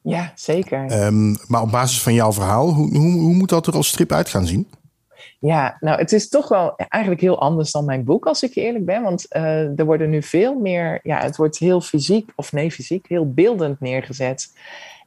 Ja, 0.09 0.33
zeker. 0.35 1.05
Um, 1.07 1.37
maar 1.47 1.63
op 1.63 1.71
basis 1.71 2.03
van 2.03 2.15
jouw 2.15 2.33
verhaal, 2.33 2.69
hoe, 2.69 2.97
hoe, 2.97 3.21
hoe 3.21 3.35
moet 3.35 3.49
dat 3.49 3.67
er 3.67 3.75
als 3.75 3.89
strip 3.89 4.13
uit 4.13 4.29
gaan 4.29 4.47
zien? 4.47 4.69
Ja, 5.41 5.77
nou, 5.81 5.99
het 5.99 6.13
is 6.13 6.29
toch 6.29 6.49
wel 6.49 6.77
eigenlijk 6.77 7.21
heel 7.21 7.41
anders 7.41 7.71
dan 7.71 7.85
mijn 7.85 8.05
boek, 8.05 8.27
als 8.27 8.43
ik 8.43 8.55
eerlijk 8.55 8.85
ben. 8.85 9.03
Want 9.03 9.27
uh, 9.31 9.79
er 9.79 9.85
worden 9.85 10.11
nu 10.11 10.23
veel 10.23 10.55
meer, 10.55 11.01
ja, 11.03 11.21
het 11.21 11.37
wordt 11.37 11.59
heel 11.59 11.81
fysiek, 11.81 12.31
of 12.37 12.53
nee, 12.53 12.71
fysiek, 12.71 13.09
heel 13.09 13.33
beeldend 13.33 13.81
neergezet. 13.81 14.53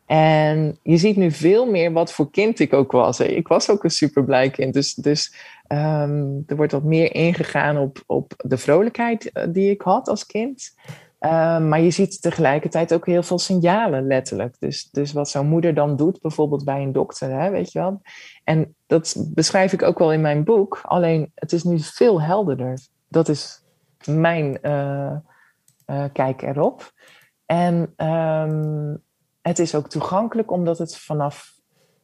En 0.06 0.78
je 0.84 0.98
ziet 0.98 1.16
nu 1.16 1.32
veel 1.32 1.66
meer 1.66 1.92
wat 1.92 2.14
voor 2.14 2.32
kind 2.32 2.60
ik 2.60 2.74
ook 2.74 2.92
was. 2.92 3.20
Ik 3.20 3.48
was 3.48 3.70
ook 3.70 3.84
een 3.84 3.90
super 3.90 4.24
blij 4.24 4.50
kind. 4.50 4.74
Dus, 4.74 4.94
dus 4.94 5.34
ehm, 5.68 6.26
er 6.48 6.56
wordt 6.56 6.72
wat 6.72 6.84
meer 6.84 7.16
ingegaan 7.16 7.78
op, 7.78 8.04
op 8.06 8.34
de 8.38 8.58
vrolijkheid 8.58 9.32
eh, 9.32 9.48
die 9.50 9.72
ik 9.72 9.82
had 9.82 10.08
als 10.08 10.26
kind. 10.26 10.74
Ehm, 11.22 11.68
maar 11.68 11.82
je 11.82 11.92
ziet 11.92 12.22
tegelijkertijd 12.22 12.94
ook 12.94 13.06
heel 13.06 13.24
veel 13.24 13.40
signalen, 13.40 14.08
letterlijk. 14.08 14.56
Dus, 14.60 14.90
dus 14.92 15.14
wat 15.14 15.30
zo'n 15.30 15.48
moeder 15.48 15.74
dan 15.74 15.96
doet, 15.96 16.22
bijvoorbeeld 16.22 16.66
bij 16.66 16.82
een 16.82 16.92
dokter, 16.92 17.30
hè, 17.30 17.50
weet 17.50 17.72
je 17.72 17.80
wel. 17.80 18.02
En 18.44 18.76
dat 18.88 19.16
beschrijf 19.34 19.74
ik 19.74 19.82
ook 19.82 20.00
wel 20.00 20.14
in 20.14 20.22
mijn 20.22 20.44
boek. 20.44 20.82
Alleen 20.84 21.32
het 21.36 21.52
is 21.52 21.64
nu 21.64 21.80
veel 21.80 22.22
helderder. 22.22 22.80
Dat 23.08 23.30
is 23.30 23.64
mijn 24.06 24.60
uh, 24.62 25.16
kijk 26.14 26.42
erop. 26.42 26.92
En 27.46 27.94
um, 28.08 29.04
het 29.42 29.60
is 29.60 29.76
ook 29.76 29.90
toegankelijk 29.90 30.52
omdat 30.52 30.78
het 30.78 30.98
vanaf, 30.98 31.52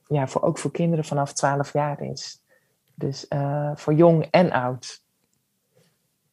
ja, 0.08 0.27
voor, 0.27 0.41
ook 0.41 0.58
voor 0.58 0.71
kinderen 0.71 1.06
vanaf 1.06 1.34
12 1.34 1.73
jaar 1.73 2.01
is. 2.01 2.41
Dus 2.95 3.25
uh, 3.30 3.71
voor 3.75 3.93
jong 3.93 4.27
en 4.32 4.51
oud. 4.51 5.01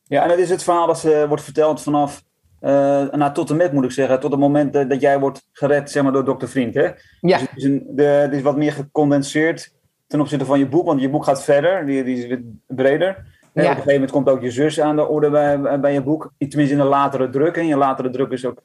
Ja, 0.03 0.23
en 0.23 0.29
dat 0.29 0.39
is 0.39 0.51
het 0.51 0.63
verhaal 0.63 0.87
dat 0.87 1.05
uh, 1.05 1.25
wordt 1.25 1.43
verteld 1.43 1.83
vanaf, 1.83 2.25
uh, 2.65 3.11
nou, 3.11 3.33
tot 3.33 3.51
en 3.51 3.57
met 3.57 3.73
moet 3.73 3.85
ik 3.85 3.91
zeggen, 3.91 4.21
tot 4.21 4.31
het 4.31 4.41
moment 4.41 4.73
dat 4.73 5.01
jij 5.01 5.19
wordt 5.19 5.49
gered 5.53 5.91
zeg 5.91 6.03
maar, 6.03 6.13
door 6.13 6.25
dokter 6.25 6.49
Vriend. 6.49 6.75
Hè? 6.75 6.83
Ja. 7.21 7.39
Dus 7.39 7.41
het 7.41 7.51
is, 7.57 7.65
een, 7.65 7.87
de, 7.91 8.03
het 8.03 8.33
is 8.33 8.43
wat 8.43 8.57
meer 8.57 8.73
gecondenseerd 8.73 9.73
ten 10.07 10.21
opzichte 10.21 10.45
van 10.45 10.59
je 10.59 10.69
boek, 10.69 10.87
want 10.87 11.01
je 11.01 11.11
boek 11.11 11.25
gaat 11.25 11.45
verder, 11.45 11.87
die, 11.87 12.05
die 12.05 12.27
is 12.27 12.39
breder. 12.67 13.07
Ja. 13.07 13.17
Op 13.51 13.57
een 13.57 13.65
gegeven 13.65 13.93
moment 13.93 14.11
komt 14.11 14.29
ook 14.29 14.43
je 14.43 14.51
zus 14.51 14.81
aan 14.81 14.97
de 14.97 15.07
orde 15.07 15.31
bij, 15.31 15.81
bij 15.81 15.93
je 15.93 16.03
boek, 16.03 16.33
tenminste 16.39 16.75
in 16.75 16.81
een 16.81 16.87
latere 16.87 17.29
druk. 17.29 17.57
En 17.57 17.67
je 17.67 17.77
latere 17.77 18.11
druk 18.11 18.31
is 18.31 18.45
ook 18.45 18.63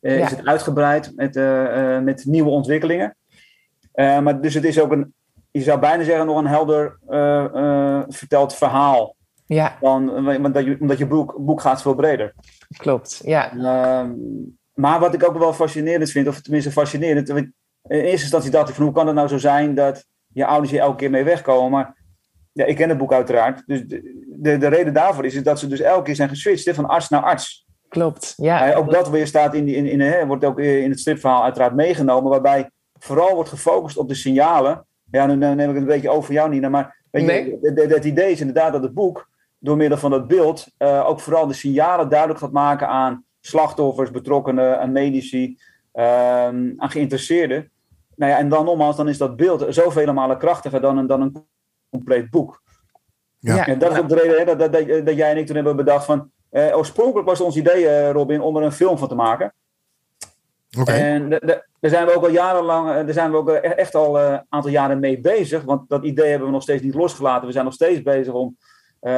uh, 0.00 0.18
ja. 0.18 0.24
is 0.24 0.30
het 0.30 0.46
uitgebreid 0.46 1.12
met, 1.16 1.36
uh, 1.36 1.98
met 1.98 2.24
nieuwe 2.24 2.50
ontwikkelingen. 2.50 3.16
Maar 3.94 4.40
dus 4.40 4.54
het 4.54 4.64
is 4.64 4.80
ook 4.80 4.92
een, 4.92 5.14
je 5.50 5.62
zou 5.62 5.80
bijna 5.80 6.04
zeggen, 6.04 6.26
nog 6.26 6.38
een 6.38 6.46
helder 6.46 6.98
verteld 8.08 8.54
verhaal. 8.54 9.15
Ja. 9.46 9.76
Dan, 9.80 10.16
omdat 10.16 10.64
je, 10.64 10.76
omdat 10.80 10.98
je 10.98 11.06
boek, 11.06 11.36
boek 11.38 11.60
gaat 11.60 11.82
veel 11.82 11.94
breder. 11.94 12.34
Klopt, 12.76 13.20
ja. 13.24 13.52
Ehm, 13.52 14.12
maar 14.74 15.00
wat 15.00 15.14
ik 15.14 15.28
ook 15.28 15.38
wel 15.38 15.52
fascinerend 15.52 16.10
vind, 16.10 16.28
of 16.28 16.40
tenminste 16.40 16.72
fascinerend. 16.72 17.28
In 17.28 17.54
eerste 17.82 18.22
instantie 18.22 18.50
dacht 18.50 18.68
ik 18.68 18.74
van 18.74 18.84
hoe 18.84 18.94
kan 18.94 19.06
het 19.06 19.14
nou 19.14 19.28
zo 19.28 19.38
zijn 19.38 19.74
dat 19.74 20.04
je 20.32 20.46
ouders 20.46 20.70
hier 20.70 20.80
elke 20.80 20.96
keer 20.96 21.10
mee 21.10 21.24
wegkomen. 21.24 21.70
Maar 21.70 21.96
ja, 22.52 22.64
ik 22.64 22.76
ken 22.76 22.88
het 22.88 22.98
boek 22.98 23.12
uiteraard. 23.12 23.62
Dus 23.66 23.86
de, 23.86 24.24
de, 24.38 24.58
de 24.58 24.68
reden 24.68 24.94
daarvoor 24.94 25.24
is, 25.24 25.34
is 25.34 25.42
dat 25.42 25.58
ze 25.58 25.66
dus 25.66 25.80
elke 25.80 26.02
keer 26.02 26.14
zijn 26.14 26.28
geswitcht 26.28 26.64
hè, 26.64 26.74
van 26.74 26.86
arts 26.86 27.08
naar 27.08 27.22
arts. 27.22 27.66
Klopt, 27.88 28.34
ja. 28.36 28.70
Uh, 28.70 28.78
ook 28.78 28.90
dat 28.90 29.08
weer 29.08 29.26
staat 29.26 29.54
in, 29.54 29.68
in, 29.68 29.86
in, 29.86 30.00
in, 30.00 30.26
wordt 30.26 30.44
ook 30.44 30.58
in 30.58 30.90
het 30.90 31.00
stripverhaal 31.00 31.44
uiteraard 31.44 31.74
meegenomen, 31.74 32.30
waarbij 32.30 32.70
vooral 32.98 33.34
wordt 33.34 33.50
gefocust 33.50 33.96
op 33.96 34.08
de 34.08 34.14
signalen. 34.14 34.86
Ja, 35.10 35.26
nu 35.26 35.36
neem 35.36 35.60
ik 35.60 35.66
het 35.66 35.76
een 35.76 35.84
beetje 35.84 36.10
over 36.10 36.32
jou, 36.32 36.50
Nina, 36.50 36.68
maar 36.68 37.04
weet 37.10 37.24
nee. 37.24 37.58
je, 37.60 37.86
het 37.88 38.04
idee 38.04 38.32
is 38.32 38.40
inderdaad 38.40 38.72
dat 38.72 38.82
het 38.82 38.94
boek, 38.94 39.28
door 39.58 39.76
middel 39.76 39.98
van 39.98 40.10
dat 40.10 40.28
beeld, 40.28 40.66
uh, 40.78 41.08
ook 41.08 41.20
vooral 41.20 41.46
de 41.46 41.54
signalen 41.54 42.08
duidelijk 42.08 42.40
gaat 42.40 42.52
maken 42.52 42.88
aan 42.88 43.24
slachtoffers, 43.40 44.10
betrokkenen, 44.10 44.80
aan 44.80 44.92
medici, 44.92 45.58
uh, 45.94 46.04
aan 46.76 46.90
geïnteresseerden. 46.90 47.70
Nou 48.16 48.32
ja, 48.32 48.38
en 48.38 48.48
dan 48.48 48.64
nogmaals, 48.64 48.96
dan 48.96 49.08
is 49.08 49.18
dat 49.18 49.36
beeld 49.36 49.64
zoveel 49.68 50.12
malen 50.12 50.38
krachtiger 50.38 50.80
dan 50.80 50.98
een, 50.98 51.06
dan 51.06 51.20
een 51.20 51.46
compleet 51.90 52.30
boek. 52.30 52.62
Ja. 53.38 53.66
En 53.66 53.78
dat 53.78 53.92
is 53.92 53.98
ook 53.98 54.08
de 54.08 54.14
reden 54.14 54.38
hè, 54.38 54.44
dat, 54.44 54.58
dat, 54.58 54.72
dat, 54.72 55.06
dat 55.06 55.16
jij 55.16 55.30
en 55.30 55.36
ik 55.36 55.46
toen 55.46 55.56
hebben 55.56 55.76
bedacht 55.76 56.04
van, 56.04 56.30
uh, 56.50 56.76
oorspronkelijk 56.76 57.28
was 57.28 57.40
ons 57.40 57.56
idee, 57.56 57.82
uh, 57.84 58.10
Robin, 58.10 58.40
om 58.40 58.56
er 58.56 58.62
een 58.62 58.72
film 58.72 58.98
van 58.98 59.08
te 59.08 59.14
maken. 59.14 59.54
Okay. 60.78 61.00
En 61.00 61.28
daar 61.80 61.90
zijn 61.90 62.06
we 62.06 62.14
ook 62.14 62.22
al 62.22 62.30
jarenlang, 62.30 62.86
daar 62.86 63.12
zijn 63.12 63.30
we 63.30 63.36
ook 63.36 63.50
echt 63.50 63.94
al 63.94 64.20
een 64.20 64.32
uh, 64.32 64.38
aantal 64.48 64.70
jaren 64.70 64.98
mee 64.98 65.20
bezig. 65.20 65.62
Want 65.62 65.88
dat 65.88 66.04
idee 66.04 66.28
hebben 66.28 66.46
we 66.46 66.54
nog 66.54 66.62
steeds 66.62 66.82
niet 66.82 66.94
losgelaten. 66.94 67.46
We 67.46 67.52
zijn 67.52 67.64
nog 67.64 67.74
steeds 67.74 68.02
bezig 68.02 68.32
om. 68.32 68.56
Uh, 69.02 69.12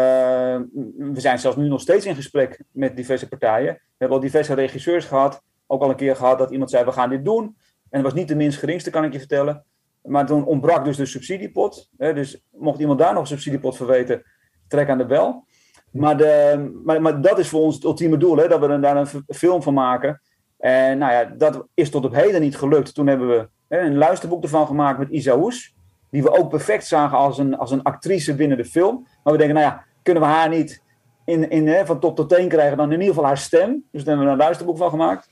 we 0.97 1.21
zijn 1.21 1.39
zelfs 1.39 1.57
nu 1.57 1.69
nog 1.69 1.81
steeds 1.81 2.07
in 2.07 2.15
gesprek 2.15 2.63
met 2.71 2.97
diverse 2.97 3.29
partijen. 3.29 3.73
We 3.75 3.81
hebben 3.97 4.17
al 4.17 4.23
diverse 4.25 4.55
regisseurs 4.55 5.05
gehad. 5.05 5.43
Ook 5.67 5.83
al 5.83 5.91
een 5.91 5.97
keer 5.97 6.17
gehad 6.17 6.39
dat 6.39 6.51
iemand 6.51 6.71
zei: 6.71 6.85
we 6.85 6.93
gaan 6.93 7.11
dit 7.11 7.25
doen. 7.25 7.57
En 7.91 8.03
dat 8.03 8.03
was 8.03 8.21
niet 8.21 8.29
de 8.29 8.37
minst 8.37 8.59
geringste, 8.59 8.91
kan 8.91 9.05
ik 9.05 9.13
je 9.13 9.19
vertellen. 9.19 9.65
Maar 10.03 10.27
toen 10.27 10.45
ontbrak 10.45 10.85
dus 10.85 10.97
de 10.97 11.07
subsidiepot. 11.07 11.91
Hè, 11.97 12.15
dus 12.15 12.43
mocht 12.51 12.81
iemand 12.81 12.99
daar 12.99 13.13
nog 13.13 13.21
een 13.21 13.27
subsidiepot 13.27 13.77
voor 13.77 13.87
weten, 13.87 14.23
trek 14.69 14.89
aan 14.89 14.99
de 14.99 15.07
bel. 15.07 15.47
Maar, 15.91 16.17
de, 16.17 16.71
maar, 16.85 17.03
maar, 17.03 17.21
dat 17.21 17.39
is 17.39 17.49
voor 17.49 17.61
ons 17.61 17.75
het 17.75 17.85
ultieme 17.85 18.17
doel, 18.17 18.37
hè, 18.37 18.49
dat 18.49 18.61
we 18.61 18.69
er 18.69 18.81
daar 18.81 18.97
een 18.97 19.25
film 19.29 19.63
van 19.63 19.75
maken. 19.75 20.21
En 20.59 20.99
nou 20.99 21.13
ja, 21.13 21.25
dat 21.25 21.67
is 21.75 21.91
tot 21.91 22.05
op 22.05 22.15
heden 22.15 22.41
niet 22.41 22.57
gelukt. 22.57 22.95
Toen 22.95 23.07
hebben 23.07 23.29
we 23.29 23.49
hè, 23.69 23.81
een 23.81 23.97
luisterboek 23.97 24.43
ervan 24.43 24.67
gemaakt 24.67 24.99
met 24.99 25.09
Isa 25.09 25.37
Hoes. 25.37 25.77
Die 26.11 26.23
we 26.23 26.39
ook 26.39 26.49
perfect 26.49 26.87
zagen 26.87 27.19
als 27.19 27.39
een, 27.39 27.57
als 27.57 27.71
een 27.71 27.83
actrice 27.83 28.35
binnen 28.35 28.57
de 28.57 28.65
film. 28.65 29.07
Maar 29.29 29.37
we 29.37 29.45
denken, 29.45 29.63
nou 29.63 29.75
ja, 29.75 29.85
kunnen 30.03 30.23
we 30.23 30.29
haar 30.29 30.49
niet 30.49 30.83
in, 31.25 31.51
in, 31.51 31.69
hè, 31.69 31.87
van 31.87 32.01
top 32.01 32.17
tot 32.17 32.29
teen 32.29 32.49
krijgen, 32.49 32.77
dan 32.77 32.87
in 32.87 32.93
ieder 32.93 33.09
geval 33.09 33.25
haar 33.25 33.39
stem. 33.39 33.85
Dus 33.93 34.05
daar 34.05 34.17
hebben 34.17 34.27
we 34.27 34.33
een 34.33 34.39
luisterboek 34.39 34.77
van 34.77 34.91
gemaakt. 34.91 35.31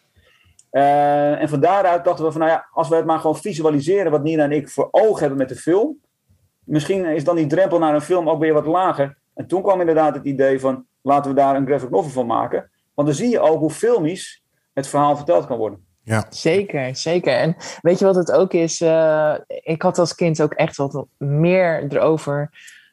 Uh, 0.73 1.41
en 1.41 1.49
van 1.49 1.61
daaruit 1.61 2.05
dachten 2.05 2.25
we 2.25 2.31
van, 2.31 2.41
nou 2.41 2.53
ja, 2.53 2.67
als 2.73 2.89
we 2.89 2.97
het 2.97 3.05
maar 3.05 3.19
gewoon 3.19 3.37
visualiseren 3.37 4.11
wat 4.11 4.23
Nina 4.23 4.45
en 4.45 4.53
ik 4.53 4.69
voor 4.69 4.89
ogen 4.91 5.21
hebben 5.21 5.39
met 5.39 5.49
de 5.49 5.55
film. 5.55 5.97
Misschien 6.65 7.05
is 7.05 7.25
dan 7.25 7.37
die 7.37 7.47
drempel 7.47 7.79
naar 7.79 7.95
een 7.95 8.01
film 8.01 8.29
ook 8.29 8.41
weer 8.41 8.53
wat 8.53 8.67
lager. 8.67 9.17
En 9.35 9.47
toen 9.47 9.63
kwam 9.63 9.81
inderdaad 9.81 10.15
het 10.15 10.25
idee 10.25 10.61
van, 10.61 10.87
laten 11.03 11.31
we 11.31 11.37
daar 11.37 11.57
een 11.57 11.67
graphic 11.67 11.91
novel 11.91 12.11
van 12.11 12.27
maken. 12.27 12.71
Want 12.95 13.09
dan 13.09 13.17
zie 13.17 13.31
je 13.31 13.41
ook 13.41 13.59
hoe 13.59 13.71
filmisch 13.71 14.43
het 14.75 14.89
verhaal 14.89 15.17
verteld 15.17 15.47
kan 15.47 15.59
worden. 15.59 15.85
Ja. 16.03 16.27
Zeker, 16.29 16.97
zeker. 16.97 17.33
En 17.33 17.57
weet 17.83 17.99
je 17.99 18.05
wat 18.05 18.15
het 18.15 18.33
ook 18.33 18.53
is? 18.53 18.81
Uh, 18.81 19.35
ik 19.47 19.83
had 19.83 19.99
als 19.99 20.15
kind 20.15 20.43
ook 20.43 20.53
echt 20.53 20.77
wat 20.77 21.07
meer 21.19 21.87
erover 21.89 22.51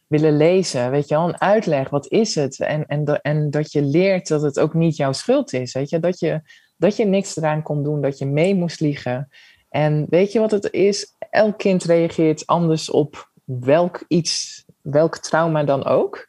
willen 0.08 0.38
lezen. 0.38 0.92
Weet 0.92 1.08
je 1.08 1.16
wel, 1.16 1.28
een 1.28 1.42
uitleg. 1.42 1.90
Wat 1.90 2.08
is 2.08 2.36
het? 2.36 2.60
En, 2.60 2.86
en, 2.86 3.22
en 3.22 3.50
dat 3.50 3.72
je 3.72 3.82
leert 3.82 4.28
dat 4.28 4.42
het 4.42 4.60
ook 4.60 4.74
niet 4.74 4.96
jouw 4.96 5.12
schuld 5.12 5.54
is. 5.54 5.74
Weet 5.74 5.90
je, 5.90 6.00
dat 6.00 6.20
je, 6.20 6.42
dat 6.78 6.96
je 6.96 7.06
niks 7.06 7.38
eraan 7.38 7.62
kon 7.62 7.84
doen, 7.84 8.02
dat 8.02 8.18
je 8.18 8.26
mee 8.26 8.56
moest 8.56 8.80
liegen. 8.80 9.30
En 9.70 10.06
weet 10.10 10.32
je 10.32 10.40
wat 10.40 10.52
het 10.52 10.72
is? 10.72 11.16
Elk 11.30 11.58
kind 11.58 11.84
reageert 11.84 12.46
anders 12.46 12.90
op 12.90 13.32
welk 13.44 14.06
iets, 14.08 14.66
welk 14.82 15.18
trauma 15.18 15.64
dan 15.64 15.86
ook. 15.86 16.28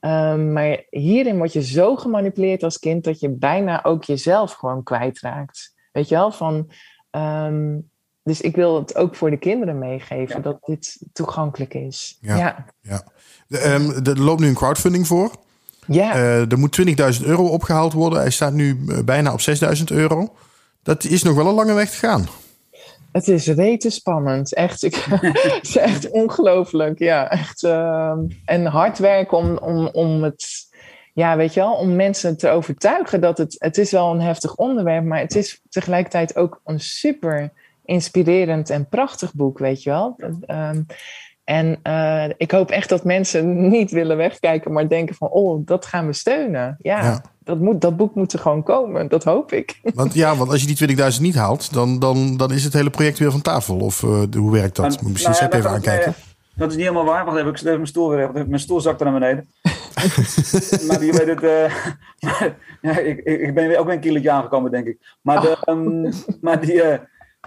Um, 0.00 0.52
maar 0.52 0.84
hierin 0.90 1.36
word 1.36 1.52
je 1.52 1.62
zo 1.62 1.96
gemanipuleerd 1.96 2.62
als 2.62 2.78
kind 2.78 3.04
dat 3.04 3.20
je 3.20 3.30
bijna 3.30 3.84
ook 3.84 4.04
jezelf 4.04 4.52
gewoon 4.52 4.82
kwijtraakt. 4.82 5.74
Weet 5.92 6.08
je 6.08 6.14
wel? 6.14 6.32
Van, 6.32 6.70
um, 7.10 7.90
dus 8.24 8.40
ik 8.40 8.56
wil 8.56 8.78
het 8.78 8.96
ook 8.96 9.14
voor 9.14 9.30
de 9.30 9.36
kinderen 9.36 9.78
meegeven 9.78 10.36
ja. 10.36 10.42
dat 10.42 10.58
dit 10.64 10.98
toegankelijk 11.12 11.74
is. 11.74 12.18
Ja. 12.20 12.36
ja. 12.36 12.64
ja. 12.80 13.02
De, 13.46 13.72
um, 13.72 13.90
er 13.90 14.20
loopt 14.20 14.40
nu 14.40 14.46
een 14.46 14.54
crowdfunding 14.54 15.06
voor. 15.06 15.30
Ja. 15.86 16.14
Uh, 16.14 16.52
er 16.52 16.58
moet 16.58 16.80
20.000 17.20 17.26
euro 17.26 17.46
opgehaald 17.46 17.92
worden. 17.92 18.20
Hij 18.20 18.30
staat 18.30 18.52
nu 18.52 18.84
bijna 19.04 19.32
op 19.32 19.40
6.000 19.78 19.84
euro. 19.84 20.34
Dat 20.82 21.04
is 21.04 21.22
nog 21.22 21.34
wel 21.34 21.46
een 21.46 21.54
lange 21.54 21.74
weg 21.74 21.90
te 21.90 21.96
gaan. 21.96 22.26
Het 23.12 23.28
is 23.28 23.46
rete 23.46 23.90
spannend. 23.90 24.54
Echt, 24.54 24.82
ik, 24.82 24.94
het 25.20 25.58
is 25.62 25.76
echt 25.76 26.10
ongelooflijk. 26.10 26.98
Ja, 26.98 27.30
echt. 27.30 27.62
Uh, 27.62 28.12
en 28.44 28.66
hard 28.66 28.98
werken 28.98 29.36
om, 29.36 29.56
om, 29.56 29.86
om 29.86 30.22
het. 30.22 30.70
Ja, 31.14 31.36
weet 31.36 31.54
je 31.54 31.60
wel, 31.60 31.72
om 31.72 31.96
mensen 31.96 32.36
te 32.36 32.48
overtuigen 32.48 33.20
dat 33.20 33.38
het. 33.38 33.56
Het 33.58 33.78
is 33.78 33.90
wel 33.90 34.12
een 34.12 34.20
heftig 34.20 34.54
onderwerp, 34.54 35.04
maar 35.04 35.20
het 35.20 35.36
is 35.36 35.60
tegelijkertijd 35.68 36.36
ook 36.36 36.60
een 36.64 36.80
super 36.80 37.52
inspirerend 37.84 38.70
en 38.70 38.88
prachtig 38.88 39.34
boek, 39.34 39.58
weet 39.58 39.82
je 39.82 39.90
wel. 39.90 40.16
Um, 40.46 40.86
en 41.44 41.78
uh, 41.86 42.24
ik 42.36 42.50
hoop 42.50 42.70
echt 42.70 42.88
dat 42.88 43.04
mensen 43.04 43.68
niet 43.76 43.90
willen 43.90 44.16
wegkijken, 44.16 44.72
maar 44.72 44.88
denken 44.88 45.14
van, 45.14 45.28
oh, 45.28 45.66
dat 45.66 45.86
gaan 45.86 46.06
we 46.06 46.12
steunen. 46.12 46.76
Ja, 46.80 47.02
Ja. 47.02 47.22
Dat, 47.44 47.58
moet, 47.60 47.80
dat 47.80 47.96
boek 47.96 48.14
moet 48.14 48.32
er 48.32 48.38
gewoon 48.38 48.62
komen, 48.62 49.08
dat 49.08 49.24
hoop 49.24 49.52
ik. 49.52 49.80
Want 49.94 50.14
ja, 50.14 50.36
want 50.36 50.50
als 50.50 50.62
je 50.62 50.74
die 50.86 50.96
20.000 51.12 51.20
niet 51.20 51.34
haalt, 51.34 51.72
dan, 51.72 51.98
dan, 51.98 52.36
dan 52.36 52.52
is 52.52 52.64
het 52.64 52.72
hele 52.72 52.90
project 52.90 53.18
weer 53.18 53.30
van 53.30 53.40
tafel. 53.42 53.76
Of 53.78 54.02
uh, 54.02 54.22
hoe 54.36 54.52
werkt 54.52 54.76
dat? 54.76 55.02
Moet 55.02 55.12
misschien 55.12 55.32
nou 55.32 55.44
ja, 55.44 55.50
even 55.50 55.62
dat- 55.62 55.72
aankijken. 55.72 56.14
dat 56.54 56.70
is 56.70 56.76
niet 56.76 56.84
helemaal 56.86 57.04
waar. 57.12 57.24
Wacht 57.24 57.36
even, 57.36 57.50
ik 57.50 57.56
even 57.56 57.72
mijn 57.72 57.86
stoel 57.86 58.08
weer. 58.08 58.30
Mijn 58.32 58.60
stoel 58.60 58.80
zakte 58.80 59.04
naar 59.04 59.12
beneden. 59.12 59.48
maar 60.86 61.04
je 61.04 61.12
weet 61.12 61.26
het... 61.26 61.42
eh, 61.42 62.54
ja, 62.80 62.98
ik, 62.98 63.18
ik 63.24 63.54
ben 63.54 63.68
weer 63.68 63.78
ook 63.78 63.86
weer 63.86 63.94
een 63.94 64.00
kilootje 64.00 64.30
aangekomen, 64.30 64.70
denk 64.70 64.86
ik. 64.86 64.98
Maar, 65.22 65.40
de, 65.40 65.56
ehm, 65.64 66.12
maar 66.40 66.60
die... 66.60 66.82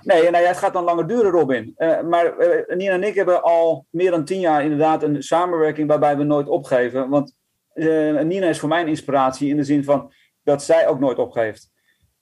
nee, 0.06 0.30
nou 0.30 0.44
ja, 0.44 0.50
het 0.50 0.58
gaat 0.58 0.74
dan 0.74 0.84
langer 0.84 1.08
duren, 1.08 1.32
Robin. 1.32 1.74
Eh, 1.76 2.02
maar 2.02 2.38
eh, 2.38 2.76
Nina 2.78 2.92
en 2.92 3.04
ik 3.04 3.16
hebben 3.16 3.44
al 3.44 3.86
meer 3.90 4.12
dan 4.12 4.26
tien 4.26 4.40
jaar 4.40 4.64
inderdaad 4.64 5.04
een 5.04 5.24
samenwerking 5.24 5.88
waarbij 5.88 6.18
we 6.18 6.24
nooit 6.24 6.48
opgeven. 6.48 7.10
Want 7.10 7.36
eh, 7.74 8.22
Nina 8.22 8.48
is 8.48 8.60
voor 8.60 8.70
mij 8.70 8.82
een 8.82 8.88
inspiratie 8.88 9.50
in 9.50 9.58
de 9.58 9.64
zin 9.64 9.84
van 9.84 10.12
dat 10.44 10.64
zij 10.64 10.88
ook 10.88 11.00
nooit 11.00 11.18
opgeeft. 11.18 11.72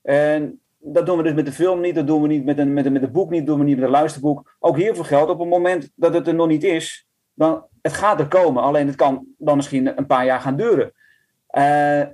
En 0.02 0.60
dat 0.78 1.06
doen 1.06 1.16
we 1.16 1.22
dus 1.22 1.34
met 1.34 1.46
de 1.46 1.52
film 1.52 1.80
niet, 1.80 1.94
dat 1.94 2.06
doen 2.06 2.22
we 2.22 2.28
niet 2.28 2.44
met 2.44 2.58
een, 2.58 2.72
met 2.72 2.86
een, 2.86 2.92
met 2.92 3.02
een 3.02 3.12
boek 3.12 3.30
niet, 3.30 3.38
dat 3.38 3.48
doen 3.48 3.58
we 3.58 3.64
niet 3.64 3.76
met 3.76 3.84
een 3.84 3.90
luisterboek. 3.90 4.56
Ook 4.58 4.76
hiervoor 4.76 5.04
geldt, 5.04 5.30
op 5.30 5.38
het 5.38 5.48
moment 5.48 5.90
dat 5.94 6.14
het 6.14 6.26
er 6.26 6.34
nog 6.34 6.48
niet 6.48 6.64
is, 6.64 7.06
dan 7.34 7.66
het 7.82 7.92
gaat 7.92 8.20
er 8.20 8.28
komen. 8.28 8.62
Alleen 8.62 8.86
het 8.86 8.96
kan 8.96 9.26
dan 9.38 9.56
misschien 9.56 9.98
een 9.98 10.06
paar 10.06 10.24
jaar 10.24 10.40
gaan 10.40 10.56
duren. 10.56 10.92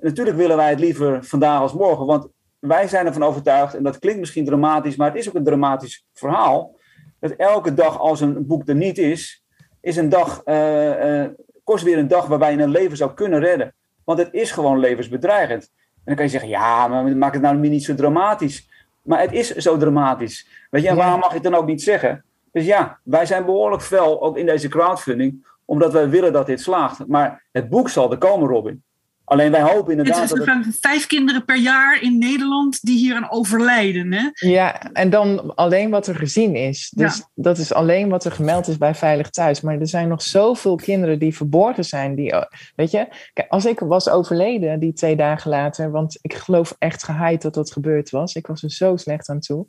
Natuurlijk 0.01 0.37
willen 0.37 0.57
wij 0.57 0.71
het 0.71 0.81
liever 0.81 1.25
vandaag 1.25 1.61
als 1.61 1.73
morgen, 1.73 2.07
want 2.07 2.29
wij 2.61 2.89
zijn 2.89 3.07
ervan 3.07 3.23
overtuigd, 3.23 3.75
en 3.75 3.83
dat 3.83 3.99
klinkt 3.99 4.21
misschien 4.21 4.45
dramatisch, 4.45 4.97
maar 4.97 5.09
het 5.09 5.19
is 5.19 5.29
ook 5.29 5.35
een 5.35 5.45
dramatisch 5.45 6.07
verhaal, 6.13 6.79
dat 7.21 7.31
elke 7.31 7.75
dag 7.75 7.99
als 7.99 8.21
een 8.21 8.47
boek 8.47 8.69
er 8.69 8.75
niet 8.75 8.99
is, 8.99 9.45
is 9.81 9.97
een 9.97 10.09
dag, 10.09 10.43
uh, 10.45 11.21
uh, 11.21 11.29
kost 11.65 11.85
weer 11.85 11.99
een 11.99 12.09
dag 12.09 12.27
waarbij 12.27 12.53
je 12.53 12.63
een 12.63 12.71
leven 12.71 12.97
zou 12.97 13.15
kunnen 13.15 13.41
redden. 13.41 13.75
Want 14.05 14.19
het 14.19 14.29
is 14.33 14.51
gewoon 14.51 14.79
levensbedreigend. 14.79 15.71
En 15.95 16.03
dan 16.05 16.15
kan 16.15 16.25
je 16.25 16.31
zeggen, 16.31 16.49
ja, 16.49 16.89
maar 16.89 17.17
maak 17.17 17.33
het 17.33 17.43
nou 17.43 17.57
niet 17.57 17.85
zo 17.85 17.95
dramatisch. 17.95 18.69
Maar 19.03 19.21
het 19.21 19.33
is 19.33 19.55
zo 19.55 19.77
dramatisch. 19.77 20.49
Weet 20.71 20.83
je, 20.83 20.89
en 20.89 20.97
waarom 20.97 21.21
mag 21.21 21.29
je 21.29 21.35
het 21.35 21.43
dan 21.43 21.55
ook 21.55 21.67
niet 21.67 21.83
zeggen? 21.83 22.25
Dus 22.53 22.65
ja, 22.65 22.99
wij 23.03 23.27
zijn 23.27 23.45
behoorlijk 23.45 23.83
fel, 23.83 24.23
ook 24.23 24.37
in 24.37 24.47
deze 24.47 24.69
crowdfunding, 24.69 25.47
omdat 25.65 25.93
wij 25.93 26.09
willen 26.09 26.33
dat 26.33 26.47
dit 26.47 26.61
slaagt. 26.61 27.07
Maar 27.07 27.43
het 27.53 27.69
boek 27.69 27.89
zal 27.89 28.11
er 28.11 28.19
komen, 28.19 28.49
Robin. 28.49 28.83
Alleen 29.31 29.51
wij 29.51 29.63
hopen 29.63 29.91
inderdaad. 29.91 30.31
Het 30.31 30.43
zijn 30.45 30.63
het... 30.63 30.79
vijf 30.81 31.07
kinderen 31.07 31.45
per 31.45 31.57
jaar 31.57 32.03
in 32.03 32.19
Nederland 32.19 32.83
die 32.83 32.99
hier 32.99 33.15
aan 33.15 33.31
overlijden. 33.31 34.13
Hè? 34.13 34.29
Ja, 34.33 34.93
en 34.93 35.11
dan 35.11 35.55
alleen 35.55 35.91
wat 35.91 36.07
er 36.07 36.15
gezien 36.15 36.55
is. 36.55 36.93
Dus 36.97 37.17
ja. 37.17 37.29
dat 37.35 37.59
is 37.59 37.73
alleen 37.73 38.09
wat 38.09 38.25
er 38.25 38.33
gemeld 38.33 38.69
is 38.69 38.79
bij 38.79 38.95
Veilig 38.95 39.31
Thuis. 39.31 39.61
Maar 39.61 39.81
er 39.81 39.89
zijn 39.89 40.09
nog 40.09 40.23
zoveel 40.23 40.77
kinderen 40.77 41.19
die 41.19 41.37
verborgen 41.37 41.85
zijn. 41.85 42.15
Die, 42.15 42.35
weet 42.77 42.91
je, 42.91 43.09
kijk, 43.33 43.51
als 43.51 43.65
ik 43.65 43.79
was 43.79 44.09
overleden 44.09 44.81
die 44.81 44.93
twee 44.93 45.17
dagen 45.17 45.51
later, 45.51 45.91
want 45.91 46.19
ik 46.21 46.35
geloof 46.35 46.75
echt 46.79 47.03
geheid 47.03 47.43
dat 47.43 47.55
dat 47.55 47.73
gebeurd 47.73 48.11
was. 48.11 48.35
Ik 48.35 48.47
was 48.47 48.63
er 48.63 48.71
zo 48.71 48.97
slecht 48.97 49.29
aan 49.29 49.41
toe. 49.41 49.67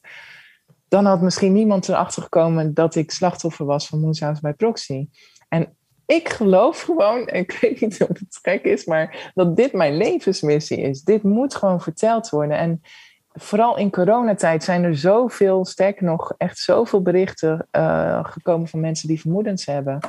Dan 0.87 1.05
had 1.05 1.21
misschien 1.21 1.53
niemand 1.53 1.89
erachter 1.89 2.23
gekomen 2.23 2.73
dat 2.73 2.95
ik 2.95 3.11
slachtoffer 3.11 3.65
was 3.65 3.87
van 3.87 3.99
Moonshouse 3.99 4.41
bij 4.41 4.53
Proxy. 4.53 5.07
En 5.49 5.75
ik 6.11 6.29
geloof 6.29 6.81
gewoon, 6.81 7.27
ik 7.41 7.57
weet 7.61 7.81
niet 7.81 8.01
of 8.01 8.07
het 8.07 8.39
gek 8.41 8.63
is, 8.63 8.85
maar 8.85 9.31
dat 9.33 9.55
dit 9.55 9.73
mijn 9.73 9.97
levensmissie 9.97 10.77
is. 10.81 11.01
Dit 11.01 11.23
moet 11.23 11.55
gewoon 11.55 11.81
verteld 11.81 12.29
worden. 12.29 12.57
En 12.57 12.81
vooral 13.33 13.77
in 13.77 13.91
coronatijd 13.91 14.63
zijn 14.63 14.83
er 14.83 14.97
zoveel, 14.97 15.65
sterker 15.65 16.05
nog, 16.05 16.33
echt 16.37 16.57
zoveel 16.57 17.01
berichten 17.01 17.67
uh, 17.71 18.25
gekomen 18.25 18.67
van 18.67 18.79
mensen 18.79 19.07
die 19.07 19.21
vermoedens 19.21 19.65
hebben. 19.65 19.99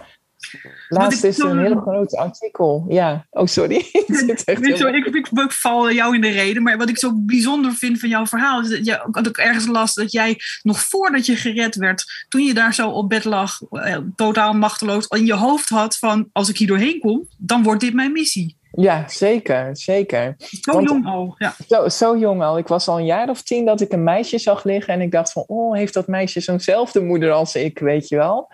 Laatst 0.88 1.24
is 1.24 1.38
er 1.38 1.50
een 1.50 1.64
heel 1.64 1.80
groot 1.80 2.16
artikel. 2.16 2.84
Ja, 2.88 3.26
oh 3.30 3.46
sorry. 3.46 3.76
ik, 3.92 4.08
ik, 4.44 5.06
ik, 5.06 5.28
ik, 5.28 5.52
val 5.52 5.92
jou 5.92 6.14
in 6.14 6.20
de 6.20 6.30
reden, 6.30 6.62
maar 6.62 6.78
wat 6.78 6.88
ik 6.88 6.98
zo 6.98 7.12
bijzonder 7.14 7.72
vind 7.72 8.00
van 8.00 8.08
jouw 8.08 8.26
verhaal 8.26 8.60
is 8.60 8.68
dat, 8.68 8.86
je, 8.86 9.20
ik 9.28 9.36
ergens 9.36 9.66
las 9.66 9.94
dat 9.94 10.12
jij 10.12 10.36
nog 10.62 10.80
voordat 10.80 11.26
je 11.26 11.36
gered 11.36 11.76
werd, 11.76 12.26
toen 12.28 12.42
je 12.42 12.54
daar 12.54 12.74
zo 12.74 12.88
op 12.88 13.08
bed 13.08 13.24
lag, 13.24 13.60
eh, 13.70 13.96
totaal 14.16 14.52
machteloos, 14.52 15.06
in 15.06 15.26
je 15.26 15.34
hoofd 15.34 15.68
had 15.68 15.98
van 15.98 16.28
als 16.32 16.48
ik 16.48 16.56
hier 16.56 16.68
doorheen 16.68 17.00
kom, 17.00 17.28
dan 17.38 17.62
wordt 17.62 17.80
dit 17.80 17.94
mijn 17.94 18.12
missie. 18.12 18.60
Ja, 18.74 19.08
zeker, 19.08 19.76
zeker. 19.76 20.34
Zo 20.38 20.72
Want, 20.72 20.88
jong 20.88 21.06
al, 21.06 21.34
ja. 21.38 21.54
Zo, 21.68 21.88
zo 21.88 22.16
jong 22.18 22.42
al. 22.42 22.58
Ik 22.58 22.66
was 22.66 22.88
al 22.88 22.98
een 22.98 23.04
jaar 23.04 23.28
of 23.28 23.42
tien 23.42 23.64
dat 23.64 23.80
ik 23.80 23.92
een 23.92 24.04
meisje 24.04 24.38
zag 24.38 24.64
liggen 24.64 24.94
en 24.94 25.00
ik 25.00 25.10
dacht 25.10 25.32
van, 25.32 25.44
oh, 25.46 25.76
heeft 25.76 25.94
dat 25.94 26.06
meisje 26.06 26.40
zo'nzelfde 26.40 27.00
moeder 27.00 27.30
als 27.30 27.54
ik, 27.54 27.78
weet 27.78 28.08
je 28.08 28.16
wel. 28.16 28.48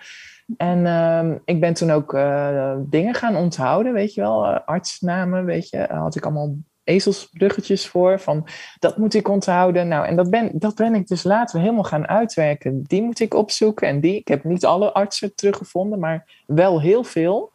En 0.57 0.79
uh, 0.79 1.37
ik 1.45 1.61
ben 1.61 1.75
toen 1.75 1.91
ook 1.91 2.15
uh, 2.15 2.77
dingen 2.79 3.15
gaan 3.15 3.37
onthouden, 3.37 3.93
weet 3.93 4.15
je 4.15 4.21
wel, 4.21 4.51
uh, 4.51 4.59
artsnamen, 4.65 5.45
weet 5.45 5.69
je, 5.69 5.87
had 5.91 6.17
ik 6.17 6.25
allemaal 6.25 6.55
ezelsbruggetjes 6.85 7.87
voor, 7.87 8.21
van 8.21 8.47
dat 8.79 8.97
moet 8.97 9.15
ik 9.15 9.29
onthouden. 9.29 9.89
Nou, 9.89 10.07
en 10.07 10.17
dat 10.17 10.31
ben, 10.31 10.51
dat 10.53 10.75
ben 10.75 10.95
ik 10.95 11.07
dus 11.07 11.23
later 11.23 11.61
helemaal 11.61 11.85
gaan 11.85 12.09
uitwerken. 12.09 12.83
Die 12.83 13.03
moet 13.03 13.21
ik 13.21 13.35
opzoeken 13.35 13.89
en 13.89 14.01
die, 14.01 14.17
ik 14.17 14.29
heb 14.29 14.45
niet 14.45 14.65
alle 14.65 14.93
artsen 14.93 15.35
teruggevonden, 15.35 15.99
maar 15.99 16.43
wel 16.47 16.81
heel 16.81 17.05
veel. 17.05 17.53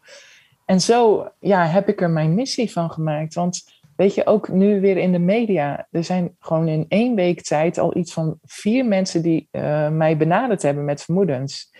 En 0.66 0.82
zo 0.82 1.30
ja, 1.40 1.66
heb 1.66 1.88
ik 1.88 2.02
er 2.02 2.10
mijn 2.10 2.34
missie 2.34 2.72
van 2.72 2.92
gemaakt, 2.92 3.34
want 3.34 3.64
weet 3.96 4.14
je, 4.14 4.26
ook 4.26 4.48
nu 4.48 4.82
weer 4.82 4.98
in 4.98 5.12
de 5.12 5.20
media, 5.20 5.88
er 5.92 6.04
zijn 6.04 6.36
gewoon 6.40 6.68
in 6.68 6.86
één 6.88 7.16
week 7.16 7.42
tijd 7.42 7.78
al 7.78 7.98
iets 7.98 8.14
van 8.14 8.40
vier 8.44 8.86
mensen 8.86 9.22
die 9.22 9.48
uh, 9.52 9.90
mij 9.90 10.18
benaderd 10.18 10.62
hebben 10.62 10.86
met 10.86 11.04
vermoedens. 11.04 11.72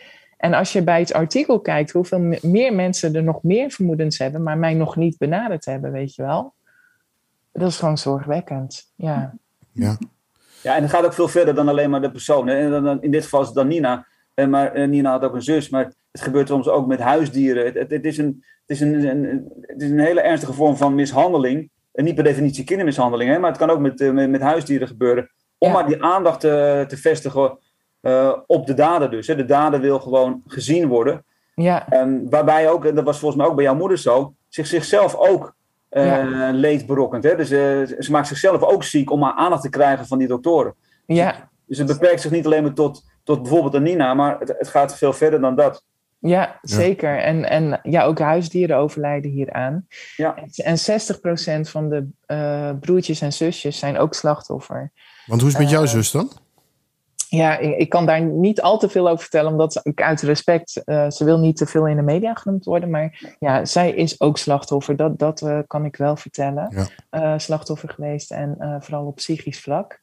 En 0.43 0.53
als 0.53 0.73
je 0.73 0.84
bij 0.84 0.99
het 0.99 1.13
artikel 1.13 1.60
kijkt, 1.60 1.91
hoeveel 1.91 2.38
meer 2.41 2.73
mensen 2.73 3.15
er 3.15 3.23
nog 3.23 3.43
meer 3.43 3.71
vermoedens 3.71 4.17
hebben, 4.17 4.43
maar 4.43 4.58
mij 4.58 4.73
nog 4.73 4.95
niet 4.95 5.17
benaderd 5.17 5.65
hebben, 5.65 5.91
weet 5.91 6.15
je 6.15 6.21
wel. 6.21 6.53
Dat 7.51 7.69
is 7.69 7.77
gewoon 7.77 7.97
zorgwekkend. 7.97 8.91
Ja. 8.95 9.34
Ja. 9.71 9.97
Ja, 10.62 10.75
en 10.75 10.82
het 10.82 10.91
gaat 10.91 11.06
ook 11.06 11.13
veel 11.13 11.27
verder 11.27 11.56
dan 11.56 11.67
alleen 11.67 11.89
maar 11.89 12.01
de 12.01 12.12
persoon. 12.12 12.49
En 12.49 13.01
in 13.01 13.12
dit 13.12 13.23
geval 13.23 13.41
is 13.41 13.45
het 13.45 13.56
dan 13.56 13.67
Nina. 13.67 14.08
Maar 14.49 14.88
Nina 14.88 15.12
had 15.12 15.23
ook 15.23 15.34
een 15.34 15.41
zus, 15.41 15.69
maar 15.69 15.93
het 16.12 16.21
gebeurt 16.21 16.47
soms 16.47 16.67
ook 16.67 16.88
met 16.88 16.99
huisdieren. 16.99 17.65
Het, 17.65 17.75
het, 17.75 17.91
het 17.91 18.06
is, 18.06 18.17
een, 18.17 18.43
het, 18.65 18.77
is 18.77 18.82
een, 18.82 19.08
een, 19.08 19.51
het 19.62 19.82
is 19.82 19.89
een 19.89 19.99
hele 19.99 20.21
ernstige 20.21 20.53
vorm 20.53 20.77
van 20.77 20.95
mishandeling. 20.95 21.69
En 21.91 22.03
niet 22.03 22.15
per 22.15 22.23
definitie 22.23 22.63
kindermishandeling, 22.63 23.29
hè, 23.29 23.39
maar 23.39 23.49
het 23.49 23.60
kan 23.60 23.69
ook 23.69 23.79
met, 23.79 24.13
met, 24.13 24.29
met 24.29 24.41
huisdieren 24.41 24.88
gebeuren. 24.88 25.32
Om 25.58 25.71
maar 25.71 25.88
die 25.88 26.03
aandacht 26.03 26.39
te, 26.39 26.86
te 26.88 26.97
vestigen 26.97 27.58
uh, 28.03 28.33
op 28.47 28.67
de 28.67 28.73
dader 28.73 29.09
dus. 29.09 29.27
Hè. 29.27 29.35
De 29.35 29.45
dader 29.45 29.79
wil 29.79 29.99
gewoon 29.99 30.41
gezien 30.47 30.87
worden. 30.87 31.25
Ja. 31.55 31.87
Um, 31.93 32.29
waarbij 32.29 32.69
ook, 32.69 32.85
en 32.85 32.95
dat 32.95 33.03
was 33.03 33.19
volgens 33.19 33.41
mij 33.41 33.49
ook 33.49 33.55
bij 33.55 33.65
jouw 33.65 33.75
moeder 33.75 33.97
zo, 33.97 34.33
zich, 34.49 34.67
zichzelf 34.67 35.15
ook 35.15 35.55
uh, 35.91 36.05
ja. 36.05 36.53
Hè. 37.21 37.35
Dus 37.35 37.51
uh, 37.51 37.99
ze 37.99 38.07
maakt 38.11 38.27
zichzelf 38.27 38.61
ook 38.61 38.83
ziek 38.83 39.11
om 39.11 39.19
maar 39.19 39.33
aandacht 39.33 39.61
te 39.61 39.69
krijgen 39.69 40.07
van 40.07 40.17
die 40.17 40.27
doktoren. 40.27 40.75
Ja. 41.05 41.49
Dus 41.67 41.77
het 41.77 41.87
beperkt 41.87 42.21
zich 42.21 42.31
niet 42.31 42.45
alleen 42.45 42.63
maar 42.63 42.73
tot, 42.73 43.03
tot 43.23 43.41
bijvoorbeeld 43.41 43.73
een 43.73 43.83
Nina, 43.83 44.13
maar 44.13 44.39
het, 44.39 44.55
het 44.57 44.67
gaat 44.67 44.97
veel 44.97 45.13
verder 45.13 45.41
dan 45.41 45.55
dat. 45.55 45.83
Ja, 46.19 46.59
zeker. 46.61 47.19
En, 47.19 47.49
en 47.49 47.79
ja, 47.83 48.03
ook 48.03 48.19
huisdieren 48.19 48.77
overlijden 48.77 49.31
hieraan. 49.31 49.87
Ja. 50.15 50.35
En 50.55 50.77
60% 50.77 51.69
van 51.69 51.89
de 51.89 52.07
uh, 52.27 52.69
broertjes 52.79 53.21
en 53.21 53.33
zusjes 53.33 53.79
zijn 53.79 53.97
ook 53.97 54.13
slachtoffer. 54.13 54.91
Want 55.25 55.41
hoe 55.41 55.49
is 55.49 55.55
het 55.55 55.63
met 55.63 55.71
jouw 55.71 55.85
zus 55.85 56.11
dan? 56.11 56.31
Ja, 57.35 57.57
ik, 57.57 57.77
ik, 57.77 57.89
kan 57.89 58.05
daar 58.05 58.21
niet 58.21 58.61
al 58.61 58.79
te 58.79 58.89
veel 58.89 59.07
over 59.07 59.21
vertellen, 59.21 59.51
omdat 59.51 59.79
ik 59.83 60.01
uit 60.01 60.21
respect, 60.21 60.81
uh, 60.85 61.09
ze 61.09 61.23
wil 61.25 61.39
niet 61.39 61.57
te 61.57 61.65
veel 61.65 61.87
in 61.87 61.95
de 61.95 62.01
media 62.01 62.33
genoemd 62.33 62.65
worden, 62.65 62.89
maar 62.89 63.35
ja, 63.39 63.65
zij 63.65 63.91
is 63.91 64.21
ook 64.21 64.37
slachtoffer, 64.37 64.95
dat, 64.95 65.19
dat 65.19 65.41
uh, 65.41 65.59
kan 65.67 65.85
ik 65.85 65.95
wel 65.95 66.15
vertellen. 66.15 66.87
Ja. 67.09 67.33
Uh, 67.33 67.39
slachtoffer 67.39 67.89
geweest 67.89 68.31
en 68.31 68.77
vooral 68.79 69.05
op 69.05 69.15
psychisch 69.15 69.59
vlak. 69.59 70.01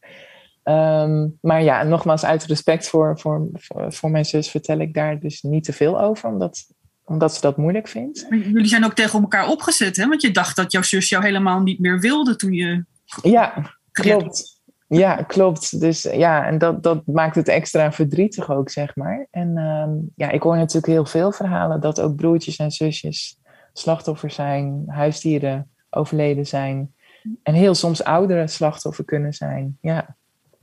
Um, 0.64 1.38
maar 1.40 1.62
ja, 1.62 1.82
nogmaals, 1.82 2.24
uit 2.24 2.44
respect 2.44 2.88
voor, 2.88 3.18
voor, 3.18 3.48
voor, 3.52 3.92
voor, 3.92 4.10
mijn 4.10 4.24
zus 4.24 4.50
vertel 4.50 4.78
ik 4.78 4.94
daar 4.94 5.20
dus 5.20 5.42
niet 5.42 5.64
te 5.64 5.72
veel 5.72 6.00
over, 6.00 6.28
omdat, 6.28 6.66
omdat 7.04 7.34
ze 7.34 7.40
dat 7.40 7.56
moeilijk 7.56 7.88
vindt. 7.88 8.26
Jullie 8.30 8.66
zijn 8.66 8.84
ook 8.84 8.94
tegen 8.94 9.20
elkaar 9.20 9.48
opgezet, 9.48 9.96
hè? 9.96 10.06
Want 10.06 10.22
je 10.22 10.30
dacht 10.30 10.56
dat 10.56 10.72
jouw 10.72 10.82
zus 10.82 11.08
jou 11.08 11.24
helemaal 11.24 11.60
niet 11.60 11.78
meer 11.80 12.00
wilde 12.00 12.36
toen 12.36 12.52
je. 12.52 12.84
Ja, 13.22 13.76
klopt. 13.92 14.59
Ja, 14.98 15.14
klopt. 15.14 15.80
Dus 15.80 16.02
ja, 16.02 16.46
en 16.46 16.58
dat, 16.58 16.82
dat 16.82 17.06
maakt 17.06 17.34
het 17.34 17.48
extra 17.48 17.92
verdrietig 17.92 18.50
ook, 18.50 18.70
zeg 18.70 18.96
maar. 18.96 19.26
En 19.30 19.56
um, 19.56 20.12
ja, 20.16 20.30
ik 20.30 20.42
hoor 20.42 20.56
natuurlijk 20.56 20.86
heel 20.86 21.04
veel 21.04 21.32
verhalen 21.32 21.80
dat 21.80 22.00
ook 22.00 22.16
broertjes 22.16 22.56
en 22.56 22.70
zusjes 22.70 23.40
slachtoffer 23.72 24.30
zijn, 24.30 24.84
huisdieren 24.86 25.70
overleden 25.90 26.46
zijn. 26.46 26.94
En 27.42 27.54
heel 27.54 27.74
soms 27.74 28.04
ouderen 28.04 28.48
slachtoffer 28.48 29.04
kunnen 29.04 29.32
zijn. 29.32 29.78
Ja. 29.80 30.16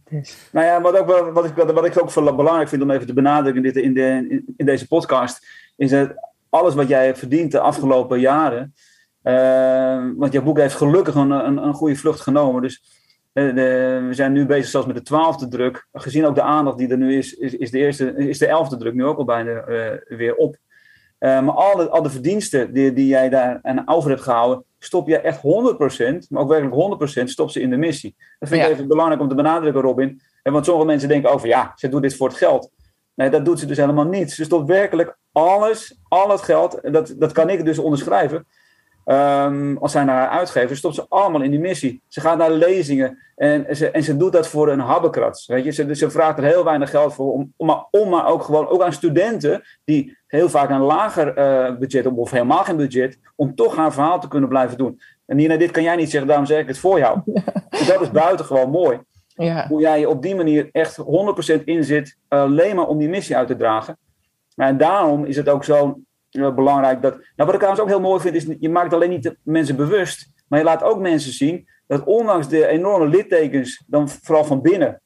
Dus. 0.09 0.49
Nou 0.51 0.65
ja, 0.65 0.81
wat, 0.81 0.97
ook, 0.97 1.33
wat, 1.33 1.45
ik, 1.45 1.55
wat 1.55 1.85
ik 1.85 2.01
ook 2.01 2.35
belangrijk 2.35 2.69
vind 2.69 2.81
om 2.81 2.91
even 2.91 3.07
te 3.07 3.13
benadrukken 3.13 3.65
in, 3.65 3.73
dit, 3.73 3.83
in, 3.83 3.93
de, 3.93 4.43
in, 4.57 4.65
deze 4.65 4.87
podcast, 4.87 5.47
is 5.75 5.89
dat 5.89 6.13
alles 6.49 6.73
wat 6.73 6.87
jij 6.87 7.05
hebt 7.05 7.19
verdiend 7.19 7.51
de 7.51 7.59
afgelopen 7.59 8.19
jaren. 8.19 8.73
Uh, 9.23 10.11
want 10.15 10.33
jouw 10.33 10.43
boek 10.43 10.57
heeft 10.57 10.75
gelukkig 10.75 11.15
een, 11.15 11.31
een, 11.31 11.57
een 11.57 11.73
goede 11.73 11.95
vlucht 11.95 12.19
genomen. 12.19 12.61
Dus 12.61 12.96
de, 13.45 14.03
we 14.07 14.13
zijn 14.13 14.31
nu 14.31 14.45
bezig 14.45 14.67
zelfs 14.69 14.87
met 14.87 14.95
de 14.95 15.01
twaalfde 15.01 15.47
druk. 15.47 15.87
Gezien 15.93 16.25
ook 16.25 16.35
de 16.35 16.41
aandacht 16.41 16.77
die 16.77 16.87
er 16.87 16.97
nu 16.97 17.17
is, 17.17 17.33
is, 17.33 17.53
is 17.53 17.71
de, 17.71 17.77
eerste, 17.77 18.15
is 18.15 18.37
de 18.37 18.47
elfde 18.47 18.77
druk 18.77 18.93
nu 18.93 19.05
ook 19.05 19.17
al 19.17 19.25
bijna 19.25 19.67
uh, 19.67 20.17
weer 20.17 20.35
op. 20.35 20.55
Uh, 21.19 21.41
maar 21.41 21.53
al 21.53 21.75
de, 21.75 21.89
al 21.89 22.01
de 22.01 22.09
verdiensten 22.09 22.73
die, 22.73 22.93
die 22.93 23.07
jij 23.07 23.29
daar 23.29 23.59
aan 23.61 23.87
over 23.87 24.09
hebt 24.09 24.21
gehouden, 24.21 24.63
stop 24.79 25.07
je 25.07 25.19
echt 25.19 25.37
100%, 25.37 25.41
maar 26.29 26.41
ook 26.41 26.49
werkelijk 26.49 27.21
100% 27.21 27.23
stop 27.23 27.49
ze 27.49 27.61
in 27.61 27.69
de 27.69 27.77
missie. 27.77 28.15
Dat 28.39 28.49
vind 28.49 28.63
ik 28.63 28.69
even 28.69 28.87
belangrijk 28.87 29.21
om 29.21 29.27
te 29.27 29.35
benadrukken, 29.35 29.81
Robin. 29.81 30.21
En 30.43 30.53
want 30.53 30.65
sommige 30.65 30.87
mensen 30.87 31.09
denken 31.09 31.31
over, 31.31 31.47
ja, 31.47 31.71
ze 31.75 31.89
doet 31.89 32.01
dit 32.01 32.15
voor 32.15 32.27
het 32.27 32.37
geld. 32.37 32.71
Nee, 33.13 33.29
dat 33.29 33.45
doet 33.45 33.59
ze 33.59 33.65
dus 33.65 33.77
helemaal 33.77 34.05
niet. 34.05 34.31
Ze 34.31 34.43
stopt 34.43 34.67
werkelijk 34.67 35.17
alles, 35.31 35.99
al 36.07 36.29
het 36.29 36.41
geld, 36.41 36.79
dat, 36.81 37.15
dat 37.17 37.31
kan 37.31 37.49
ik 37.49 37.65
dus 37.65 37.77
onderschrijven, 37.77 38.45
Um, 39.09 39.77
als 39.77 39.91
zij 39.91 40.03
naar 40.03 40.15
haar 40.15 40.37
uitgever, 40.39 40.77
stopt 40.77 40.95
ze 40.95 41.05
allemaal 41.09 41.41
in 41.41 41.51
die 41.51 41.59
missie. 41.59 42.01
Ze 42.07 42.21
gaat 42.21 42.37
naar 42.37 42.51
lezingen 42.51 43.17
en 43.35 43.75
ze, 43.75 43.89
en 43.89 44.03
ze 44.03 44.17
doet 44.17 44.31
dat 44.31 44.47
voor 44.47 44.69
een 44.69 44.79
habbekrats. 44.79 45.45
Weet 45.45 45.63
je? 45.63 45.71
Ze, 45.71 45.95
ze 45.95 46.09
vraagt 46.09 46.37
er 46.37 46.43
heel 46.43 46.63
weinig 46.63 46.89
geld 46.89 47.13
voor, 47.13 47.33
om, 47.33 47.53
om, 47.57 47.67
maar, 47.67 47.85
om 47.91 48.09
maar 48.09 48.27
ook 48.27 48.43
gewoon 48.43 48.67
ook 48.67 48.81
aan 48.81 48.93
studenten 48.93 49.61
die 49.83 50.17
heel 50.27 50.49
vaak 50.49 50.69
een 50.69 50.81
lager 50.81 51.27
uh, 51.27 51.77
budget 51.77 52.03
hebben 52.03 52.21
of 52.21 52.31
helemaal 52.31 52.63
geen 52.63 52.77
budget, 52.77 53.19
om 53.35 53.55
toch 53.55 53.75
haar 53.75 53.93
verhaal 53.93 54.19
te 54.19 54.27
kunnen 54.27 54.49
blijven 54.49 54.77
doen. 54.77 54.99
En 55.25 55.35
Nina, 55.35 55.57
dit 55.57 55.71
kan 55.71 55.83
jij 55.83 55.95
niet 55.95 56.09
zeggen, 56.09 56.27
daarom 56.27 56.45
zeg 56.45 56.59
ik 56.59 56.67
het 56.67 56.79
voor 56.79 56.97
jou. 56.97 57.19
Dus 57.69 57.87
dat 57.87 58.01
is 58.01 58.11
buitengewoon 58.11 58.69
mooi. 58.69 58.99
Ja. 59.27 59.67
Hoe 59.67 59.81
jij 59.81 60.05
op 60.05 60.21
die 60.21 60.35
manier 60.35 60.69
echt 60.71 60.97
100% 61.59 61.63
inzit, 61.63 62.17
alleen 62.27 62.75
maar 62.75 62.87
om 62.87 62.97
die 62.97 63.09
missie 63.09 63.37
uit 63.37 63.47
te 63.47 63.55
dragen. 63.55 63.97
En 64.55 64.77
daarom 64.77 65.25
is 65.25 65.35
het 65.35 65.49
ook 65.49 65.63
zo 65.63 65.99
belangrijk 66.31 67.01
dat. 67.01 67.13
Nou, 67.13 67.23
wat 67.35 67.49
ik 67.53 67.55
trouwens 67.55 67.81
ook 67.81 67.87
heel 67.87 67.99
mooi 67.99 68.21
vind, 68.21 68.35
is 68.35 68.45
je 68.59 68.69
maakt 68.69 68.93
alleen 68.93 69.09
niet 69.09 69.23
de 69.23 69.37
mensen 69.43 69.75
bewust, 69.75 70.31
maar 70.47 70.59
je 70.59 70.65
laat 70.65 70.83
ook 70.83 70.99
mensen 70.99 71.31
zien 71.33 71.67
dat 71.87 72.03
ondanks 72.03 72.47
de 72.47 72.67
enorme 72.67 73.07
littekens, 73.07 73.83
dan 73.87 74.09
vooral 74.09 74.43
van 74.45 74.61
binnen, 74.61 75.01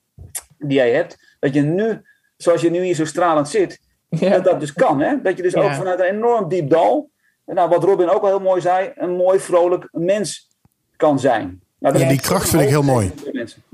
die 0.58 0.78
jij 0.78 0.92
hebt, 0.92 1.36
dat 1.40 1.54
je 1.54 1.62
nu, 1.62 2.02
zoals 2.38 2.62
je 2.62 2.70
nu 2.70 2.84
hier 2.84 2.96
zo 2.96 3.06
stralend 3.06 3.50
zit, 3.50 3.80
Ja. 4.10 4.30
dat 4.30 4.44
dat 4.44 4.60
dus 4.60 4.74
kan. 4.74 5.00
Hè? 5.00 5.22
Dat 5.22 5.38
je 5.38 5.44
dus 5.44 5.54
Ja. 5.54 5.62
ook 5.62 5.72
vanuit 5.72 6.00
een 6.00 6.06
enorm 6.06 6.48
diep 6.48 6.70
dal, 6.70 7.10
nou, 7.46 7.70
wat 7.70 7.84
Robin 7.84 8.10
ook 8.10 8.22
al 8.22 8.28
heel 8.28 8.40
mooi 8.40 8.62
zei, 8.62 8.92
een 8.96 9.16
mooi, 9.16 9.40
vrolijk 9.40 9.88
mens 9.92 10.50
kan 10.96 11.20
zijn. 11.20 11.62
Nou, 11.82 12.08
die 12.08 12.22
kracht 12.22 12.50
vind 12.50 12.62
ik 12.62 12.68
heel 12.70 12.84
mooi. 12.84 13.12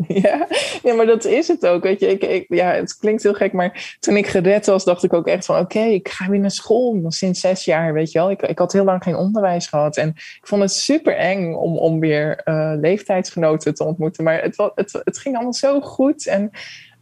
Ja, 0.08 0.48
ja, 0.84 0.94
maar 0.94 1.06
dat 1.06 1.26
is 1.26 1.48
het 1.48 1.66
ook. 1.66 1.84
Weet 1.84 2.00
je, 2.00 2.08
ik, 2.08 2.24
ik, 2.24 2.46
ja, 2.48 2.72
het 2.72 2.98
klinkt 2.98 3.24
heel 3.24 3.34
gek, 3.34 3.54
maar 3.54 3.98
toen 4.00 4.18
ik 4.18 4.28
gered 4.28 4.66
was, 4.66 4.84
dacht 4.84 5.04
ik 5.04 5.14
ook 5.14 5.28
echt 5.28 5.46
van: 5.46 5.60
oké, 5.60 5.80
ik 5.80 6.10
ga 6.10 6.30
weer 6.30 6.40
naar 6.40 6.52
school. 6.52 7.04
Sinds 7.08 7.40
zes 7.40 7.66
jaar, 7.66 7.94
weet 7.94 8.12
je 8.12 8.20
wel. 8.20 8.32
Ik, 8.32 8.42
ik 8.42 8.60
had 8.60 8.74
heel 8.74 8.84
lang 8.84 9.04
geen 9.04 9.16
onderwijs 9.16 9.68
gehad. 9.68 9.98
En 9.98 10.10
ik 10.18 10.42
vond 10.42 10.62
het 10.62 10.72
super 10.72 11.16
eng 11.16 11.54
om, 11.54 11.78
om 11.78 12.00
weer 12.00 12.42
eh, 12.44 12.74
leeftijdsgenoten 12.76 13.74
te 13.74 13.84
ontmoeten. 13.84 14.24
Maar 14.24 14.42
het, 14.42 14.58
het, 14.76 15.02
het 15.04 15.18
ging 15.18 15.36
allemaal 15.36 15.54
zo 15.54 15.82
goed. 15.82 16.28
En 16.28 16.52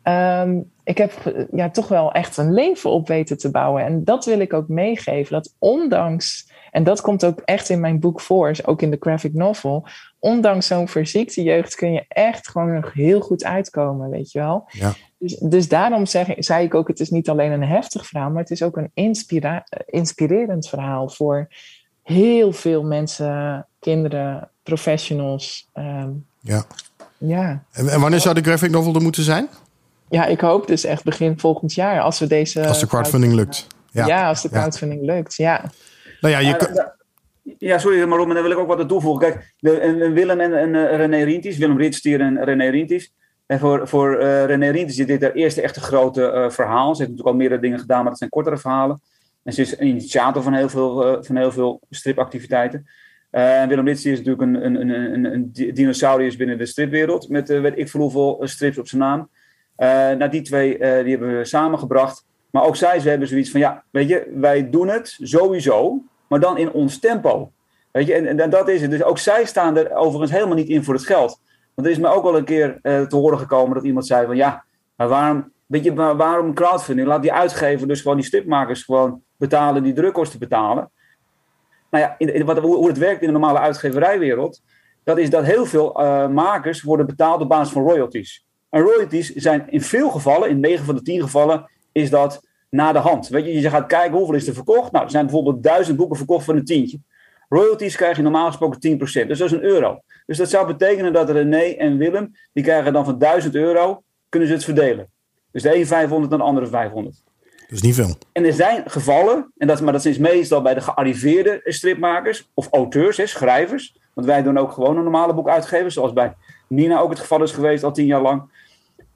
ehm, 0.04 0.60
ik 0.84 0.98
heb 0.98 1.12
ja, 1.52 1.70
toch 1.70 1.88
wel 1.88 2.12
echt 2.12 2.38
een 2.38 2.54
leven 2.54 2.90
op 2.90 3.08
weten 3.08 3.38
te 3.38 3.52
bouwen. 3.52 3.84
En 3.84 4.04
dat 4.04 4.26
wil 4.26 4.40
ik 4.40 4.54
ook 4.54 4.68
meegeven. 4.68 5.34
Dat 5.34 5.54
ondanks, 5.60 6.48
en 6.76 6.84
dat 6.84 7.02
komt 7.02 7.26
ook 7.26 7.40
echt 7.46 7.70
in 7.70 7.80
mijn 7.80 8.00
boek 8.00 8.22
voor, 8.22 8.52
ook 8.66 8.82
in 8.82 8.92
de 8.92 8.98
graphic 9.00 9.34
novel 9.34 9.88
ondanks 10.20 10.68
zo'n 10.68 10.88
verziekte 10.88 11.44
jeugd 11.44 11.76
kun 11.76 11.92
je 11.94 12.06
echt 12.08 12.48
gewoon 12.50 12.74
nog 12.74 12.94
heel 12.94 13.20
goed 13.20 13.44
uitkomen, 13.44 14.10
weet 14.10 14.32
je 14.32 14.40
wel. 14.40 14.64
Ja. 14.68 14.94
Dus, 15.18 15.34
dus 15.38 15.68
daarom 15.68 16.06
zeg, 16.06 16.28
zei 16.38 16.66
ik 16.66 16.74
ook, 16.74 16.88
het 16.88 17.00
is 17.00 17.10
niet 17.10 17.30
alleen 17.30 17.52
een 17.52 17.64
heftig 17.64 18.06
verhaal, 18.08 18.30
maar 18.30 18.42
het 18.42 18.52
is 18.52 18.64
ook 18.64 18.78
een 18.78 18.92
inspira- 18.94 19.64
inspirerend 19.86 20.68
verhaal 20.70 21.10
voor 21.10 21.48
heel 22.04 22.52
veel 22.52 22.84
mensen, 22.84 23.68
kinderen, 23.80 24.50
professionals. 24.64 25.70
ehm, 25.74 26.10
Ja. 26.40 26.64
ja. 27.18 27.64
En, 27.72 27.88
en 27.90 28.00
wanneer 28.00 28.20
zou 28.20 28.36
de 28.36 28.42
graphic 28.44 28.72
novel 28.72 28.96
er 28.96 29.02
moeten 29.02 29.24
zijn? 29.24 29.48
ja, 30.10 30.26
ik 30.26 30.40
hoop 30.40 30.68
dus 30.68 30.84
echt 30.84 31.04
begin 31.04 31.40
volgend 31.40 31.74
jaar, 31.74 32.02
als 32.02 32.20
we 32.20 32.28
deze... 32.28 32.68
Als 32.68 32.80
de 32.80 32.88
crowdfunding 32.88 33.34
lukt. 33.34 33.68
Ja, 33.92 34.06
Ja. 34.08 34.28
als 34.28 34.42
de 34.42 34.50
Ja. 34.52 34.60
crowdfunding 34.60 35.02
lukt, 35.06 35.36
ja. 35.36 35.64
Nou 36.26 36.38
ja, 36.38 36.50
je 36.50 36.94
Ja, 37.58 37.78
sorry, 37.78 38.04
maar 38.04 38.18
Robin, 38.18 38.34
daar 38.34 38.44
wil 38.44 38.52
ik 38.52 38.58
ook 38.58 38.68
wat 38.68 38.80
aan 38.80 38.88
toevoegen. 38.88 39.30
Kijk, 39.30 39.54
de, 39.60 40.12
Willem 40.14 40.40
en, 40.40 40.54
en 40.54 40.76
eh, 40.76 40.98
René 40.98 41.24
Rienties, 41.24 41.58
Willem 41.58 41.78
Ritstier 41.78 42.22
en 42.22 42.44
René 42.44 42.70
Rienties. 42.70 43.14
En 43.46 43.60
voor, 43.60 43.88
voor 43.88 44.18
eh, 44.18 44.46
René 44.46 44.70
Rienties 44.70 45.00
is 45.00 45.06
dit 45.06 45.22
haar 45.22 45.32
eerste 45.32 45.62
echte 45.62 45.80
grote 45.80 46.26
eh, 46.26 46.50
verhaal. 46.50 46.96
Ze 46.96 47.02
heeft 47.02 47.10
natuurlijk 47.12 47.28
al 47.28 47.36
meerdere 47.36 47.62
dingen 47.62 47.80
gedaan, 47.80 48.00
maar 48.02 48.10
dat 48.10 48.18
zijn 48.18 48.30
kortere 48.30 48.58
verhalen. 48.58 49.02
En 49.44 49.54
ze 49.54 49.62
is 49.62 49.78
initiator 49.78 50.44
van 50.44 50.54
heel 50.54 50.70
veel, 50.70 51.24
van 51.24 51.36
heel 51.36 51.52
veel 51.52 51.82
stripactiviteiten. 51.90 52.88
En 53.32 53.68
Willem 53.68 53.86
Ritstier 53.86 54.12
is 54.12 54.18
natuurlijk 54.18 54.46
een, 54.46 54.66
een, 54.66 54.76
een, 54.76 55.14
een, 55.14 55.34
een 55.34 55.52
di- 55.52 55.72
dinosaurus 55.72 56.36
binnen 56.36 56.58
de 56.58 56.66
stripwereld. 56.66 57.30
Met 57.30 57.48
weet 57.48 57.78
ik 57.78 57.90
veel 57.90 58.02
hoeveel 58.02 58.40
strips 58.42 58.78
op 58.78 58.88
zijn 58.88 59.02
naam. 59.02 59.30
Nou, 60.18 60.30
die 60.30 60.42
twee 60.42 60.78
die 60.78 61.12
hebben 61.12 61.38
we 61.38 61.46
samengebracht. 61.46 62.26
Maar 62.52 62.64
ook 62.64 62.76
zij, 62.76 63.00
ze 63.00 63.10
hebben 63.10 63.28
zoiets 63.28 63.52
van, 63.52 63.60
ja, 63.60 63.84
weet 63.92 64.08
je, 64.08 64.32
wij 64.36 64.70
doen 64.70 64.88
het 64.88 65.18
sowieso, 65.22 66.04
maar 66.28 66.40
dan 66.40 66.58
in 66.58 66.72
ons 66.72 67.00
tempo. 67.00 67.52
Weet 67.92 68.08
je, 68.08 68.14
en, 68.14 68.40
en 68.40 68.50
dat 68.50 68.68
is 68.68 68.82
het. 68.82 68.92
Dus 68.92 69.04
ook 69.04 69.18
zij 69.18 69.46
staan 69.46 69.78
er 69.78 69.96
overigens 69.96 70.32
helemaal 70.32 70.56
niet 70.56 70.70
in 70.70 70.84
voor 70.84 70.94
het 70.94 71.06
geld. 71.06 71.40
Want 71.74 71.88
er 71.88 71.94
is 71.94 72.00
me 72.00 72.08
ook 72.08 72.24
wel 72.24 72.38
een 72.38 72.46
keer 72.46 72.80
eh, 72.82 73.02
te 73.02 73.16
horen 73.16 73.40
gekomen 73.40 73.76
dat 73.76 73.84
iemand 73.84 74.08
zei 74.08 74.26
van, 74.26 74.36
ja, 74.36 74.66
maar 74.96 75.08
waarom, 75.08 75.52
weet 75.66 75.84
je, 75.84 75.94
maar 75.94 76.16
waarom 76.16 76.54
crowdfunding? 76.54 77.08
Laat 77.08 77.22
die 77.22 77.34
uitgever 77.34 77.88
dus 77.88 78.02
gewoon 78.02 78.18
die 78.18 78.26
stripmakers 78.26 78.84
gewoon 78.84 79.22
betalen, 79.38 79.84
die 79.84 79.94
drukkosten 79.94 80.40
betalen. 80.40 80.92
Nou 81.90 82.04
ja, 82.04 82.16
in, 82.18 82.46
wat, 82.46 82.60
hoe, 82.60 82.76
hoe 82.76 82.88
het 82.88 82.98
werkt 82.98 83.22
in 83.22 83.28
de 83.28 83.34
normale 83.34 83.60
uitgeverijwereld, 83.60 84.62
dat 85.04 85.18
is 85.18 85.30
dat 85.30 85.44
heel 85.44 85.66
veel 85.66 86.00
eh, 86.00 86.28
makers 86.28 86.82
worden 86.82 87.06
betaald 87.06 87.42
op 87.42 87.50
basis 87.50 87.74
van 87.74 87.84
royalties. 87.84 88.46
En 88.70 88.82
royalties 88.82 89.34
zijn 89.34 89.70
in 89.70 89.82
veel 89.82 90.10
gevallen, 90.10 90.50
in 90.50 90.60
9 90.60 90.86
van 90.86 90.96
de 90.96 91.02
10 91.02 91.22
gevallen, 91.22 91.70
is 91.92 92.10
dat 92.10 92.45
na 92.76 92.92
de 92.92 93.00
hand. 93.00 93.28
Weet 93.28 93.46
je, 93.46 93.62
je 93.62 93.70
gaat 93.70 93.88
kijken 93.88 94.18
hoeveel 94.18 94.36
is 94.36 94.48
er 94.48 94.54
verkocht. 94.54 94.92
Nou, 94.92 95.06
er 95.06 95.12
zijn 95.12 95.26
bijvoorbeeld 95.26 95.64
duizend 95.64 95.98
boeken 95.98 96.18
verkocht 96.18 96.46
voor 96.46 96.56
een 96.56 96.66
tientje. 96.66 97.00
Royalties 97.50 97.96
krijg 97.96 98.18
je 98.18 98.24
normaal 98.24 98.48
gesproken 98.48 98.98
10%, 98.98 99.00
dus 99.00 99.38
dat 99.38 99.40
is 99.40 99.52
een 99.52 99.64
euro. 99.64 100.02
Dus 100.26 100.38
dat 100.38 100.50
zou 100.50 100.68
betekenen 100.68 101.14
dat 101.14 101.30
René 101.30 101.62
en 101.62 101.98
Willem, 101.98 102.32
die 102.54 102.64
krijgen 102.64 102.94
dan 102.94 103.06
van 103.06 103.18
1000 103.18 103.56
euro, 103.56 104.04
kunnen 104.30 104.48
ze 104.48 104.56
het 104.56 104.64
verdelen. 104.64 105.10
Dus 105.52 105.62
de 105.62 105.76
een 105.76 105.88
500 105.88 106.32
en 106.32 106.38
de 106.38 106.44
andere 106.44 106.68
500. 106.68 107.24
dus 107.68 107.82
niet 107.82 107.96
veel. 107.96 108.18
En 108.32 108.46
er 108.46 108.54
zijn 108.54 108.84
gevallen, 108.90 109.52
en 109.58 109.68
dat, 109.68 109.82
maar 109.82 109.94
dat 109.94 110.06
is 110.06 110.18
meestal 110.18 110.62
bij 110.62 110.74
de 110.74 110.82
gearriveerde 110.82 111.62
stripmakers 111.64 112.50
of 112.54 112.68
auteurs, 112.72 113.18
hè, 113.18 113.26
schrijvers. 113.26 113.98
Want 114.14 114.28
wij 114.28 114.44
doen 114.44 114.58
ook 114.58 114.72
gewoon 114.72 114.98
een 114.98 115.04
normale 115.04 115.34
boek 115.34 115.50
uitgeven, 115.50 115.92
zoals 115.92 116.14
bij 116.14 116.34
Nina 116.68 117.00
ook 117.00 117.10
het 117.10 117.20
geval 117.20 117.44
is 117.44 117.52
geweest 117.52 117.84
al 117.84 117.92
tien 117.92 118.06
jaar 118.06 118.22
lang. 118.22 118.44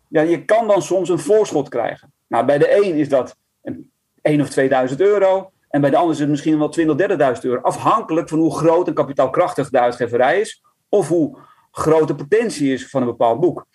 Ja, 0.07 0.21
je 0.21 0.45
kan 0.45 0.67
dan 0.67 0.81
soms 0.81 1.09
een 1.09 1.19
voorschot 1.19 1.69
krijgen. 1.69 2.13
Nou, 2.27 2.45
bij 2.45 2.57
de 2.57 2.75
een 2.75 2.95
is 2.95 3.09
dat 3.09 3.35
1 4.21 4.41
of 4.41 4.49
2000 4.49 5.01
euro. 5.01 5.51
En 5.69 5.81
bij 5.81 5.89
de 5.89 5.97
ander 5.97 6.13
is 6.13 6.19
het 6.19 6.29
misschien 6.29 6.57
wel 6.57 6.69
20, 6.69 7.35
30.000 7.35 7.41
euro. 7.41 7.61
Afhankelijk 7.61 8.29
van 8.29 8.39
hoe 8.39 8.55
groot 8.55 8.87
en 8.87 8.93
kapitaalkrachtig 8.93 9.69
de 9.69 9.79
uitgeverij 9.79 10.39
is. 10.39 10.63
Of 10.89 11.07
hoe 11.07 11.39
groot 11.71 12.07
de 12.07 12.15
potentie 12.15 12.73
is 12.73 12.89
van 12.89 13.01
een 13.01 13.07
bepaald 13.07 13.39
boek. 13.39 13.67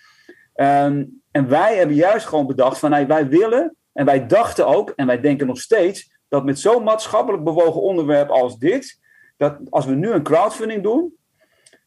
Ehm, 0.55 1.05
en 1.31 1.49
wij 1.49 1.77
hebben 1.77 1.97
juist 1.97 2.27
gewoon 2.27 2.47
bedacht 2.47 2.79
van 2.79 3.07
wij 3.07 3.29
willen, 3.29 3.77
en 3.93 4.05
wij 4.05 4.27
dachten 4.27 4.67
ook, 4.67 4.91
en 4.91 5.07
wij 5.07 5.21
denken 5.21 5.47
nog 5.47 5.59
steeds, 5.59 6.13
dat 6.29 6.45
met 6.45 6.59
zo'n 6.59 6.83
maatschappelijk 6.83 7.45
bewogen 7.45 7.81
onderwerp 7.81 8.29
als 8.29 8.59
dit, 8.59 9.01
dat 9.37 9.59
als 9.71 9.87
we 9.87 9.95
nu 9.95 10.11
een 10.11 10.23
crowdfunding 10.23 10.83
doen, 10.83 11.15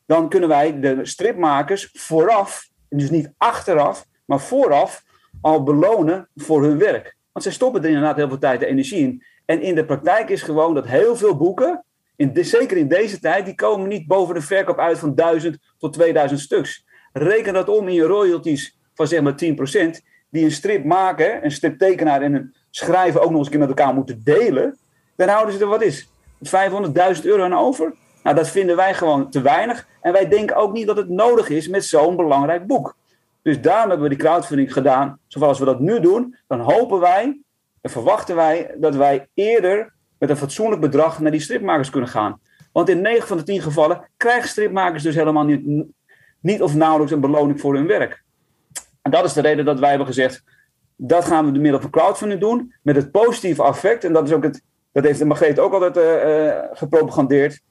dan 0.05 0.30
kunnen 0.30 0.49
wij 0.49 0.80
de 0.80 1.05
stripmakers 1.05 1.89
vooraf, 1.93 2.70
dus 2.89 3.10
niet 3.10 3.34
achteraf, 3.38 4.05
maar 4.26 4.39
vooraf 4.39 5.03
al 5.41 5.64
belonen 5.64 6.30
voor 6.36 6.64
hun 6.64 6.78
werk. 6.78 7.16
Want 7.38 7.50
zij 7.50 7.58
stoppen 7.58 7.82
er 7.82 7.88
inderdaad 7.88 8.16
heel 8.16 8.28
veel 8.28 8.38
tijd 8.38 8.62
en 8.62 8.68
energie 8.68 9.00
in. 9.00 9.24
En 9.46 9.62
in 9.62 9.76
de 9.76 9.86
praktijk 9.86 10.30
is 10.30 10.42
gewoon 10.42 10.74
dat 10.74 10.88
heel 10.88 11.16
veel 11.16 11.38
boeken, 11.38 11.84
in 12.16 12.46
zeker 12.46 12.78
in 12.78 12.88
deze 12.88 13.20
tijd, 13.20 13.46
die 13.46 13.56
komen 13.56 13.88
niet 13.88 14.08
boven 14.08 14.36
de 14.36 14.42
verkoop 14.42 14.80
uit 14.80 15.00
van 15.00 15.16
1000 15.16 15.58
tot 15.78 15.94
2000 15.94 16.40
stuks. 16.40 16.86
Reken 17.14 17.54
dat 17.54 17.70
om 17.70 17.88
in 17.88 17.94
je 17.94 18.04
royalties 18.04 18.78
van 18.94 19.08
zeg 19.08 19.22
maar 19.22 19.34
10%, 19.34 19.36
die 20.30 20.44
een 20.44 20.52
strip 20.52 20.84
maken, 20.84 21.44
een 21.44 21.52
striptekenaar 21.52 22.22
en 22.22 22.34
een 22.34 22.56
schrijver 22.70 23.22
ook 23.22 23.30
nog 23.30 23.38
eens 23.38 23.46
een 23.46 23.52
keer 23.52 23.68
met 23.68 23.78
elkaar 23.78 23.94
moeten 23.94 24.22
delen, 24.24 24.78
dan 25.16 25.28
houden 25.28 25.54
ze 25.54 25.60
er 25.60 25.68
wat 25.68 25.82
is. 25.82 26.10
500.000 26.44 27.24
euro 27.24 27.44
aan 27.44 27.54
over? 27.54 27.94
Nou, 28.24 28.36
dat 28.36 28.50
vinden 28.50 28.76
wij 28.76 28.94
gewoon 28.94 29.30
te 29.30 29.42
weinig. 29.42 29.88
En 30.02 30.12
wij 30.12 30.28
denken 30.28 30.56
ook 30.56 30.74
niet 30.74 30.88
dat 30.88 30.98
het 30.98 31.10
nodig 31.10 31.50
is 31.50 31.68
met 31.68 31.86
zo'n 31.86 32.16
belangrijk 32.16 32.68
boek. 32.68 32.96
Dus 33.48 33.62
daarom 33.62 33.89
hebben 33.89 34.10
we 34.10 34.16
die 34.16 34.26
crowdfunding 34.26 34.74
gedaan. 34.74 35.20
Zoals 35.28 35.60
we 35.60 35.66
dat 35.66 35.80
nu 35.80 36.00
doen, 36.00 36.36
dan 36.48 36.60
hopen 36.60 37.00
wij 37.00 37.41
en 37.82 37.89
verwachten 37.89 38.36
wij 38.36 38.76
dat 38.78 38.95
wij 38.95 39.28
eerder 39.34 39.93
met 40.18 40.30
een 40.30 40.38
fatsoenlijk 40.38 40.82
bedrag 40.82 41.20
naar 41.20 41.32
die 41.32 41.39
stripmakers 41.39 41.89
kunnen 41.89 42.10
gaan. 42.10 42.39
Want 42.72 42.89
in 42.89 43.02
9 43.02 43.28
van 43.28 43.38
de 43.38 43.43
10 43.43 43.62
gevallen 43.62 44.10
krijgen 44.18 44.50
stripmakers 44.50 45.04
dus 45.04 45.16
helemaal 45.16 45.43
niet, 45.43 45.86
niet 46.39 46.62
of 46.62 46.76
nauwelijks 46.76 47.12
een 47.12 47.20
beloning 47.20 47.60
voor 47.60 47.76
hun 47.76 47.88
werk. 47.88 48.24
En 49.02 49.12
dat 49.12 49.26
is 49.26 49.34
de 49.34 49.41
reden 49.41 49.66
dat 49.66 49.80
wij 49.80 49.89
hebben 49.89 50.08
gezegd, 50.08 50.43
dat 50.95 51.26
gaan 51.26 51.45
we 51.45 51.52
door 51.52 51.62
middel 51.62 51.82
van 51.82 51.89
crowdfunding 51.89 52.41
doen, 52.41 52.74
met 52.82 52.95
het 52.95 53.12
positieve 53.12 53.64
effect. 53.64 54.04
En 54.04 54.14
dat 54.14 54.28
is 54.28 54.34
ook 54.34 54.43
het, 54.43 54.62
dat 54.91 55.04
heeft 55.04 55.20
de 55.20 55.26
Margreet 55.26 55.60
ook 55.60 55.74
altijd 55.74 55.98
uh, 55.98 56.78
gepropagandeerd. 56.78 57.62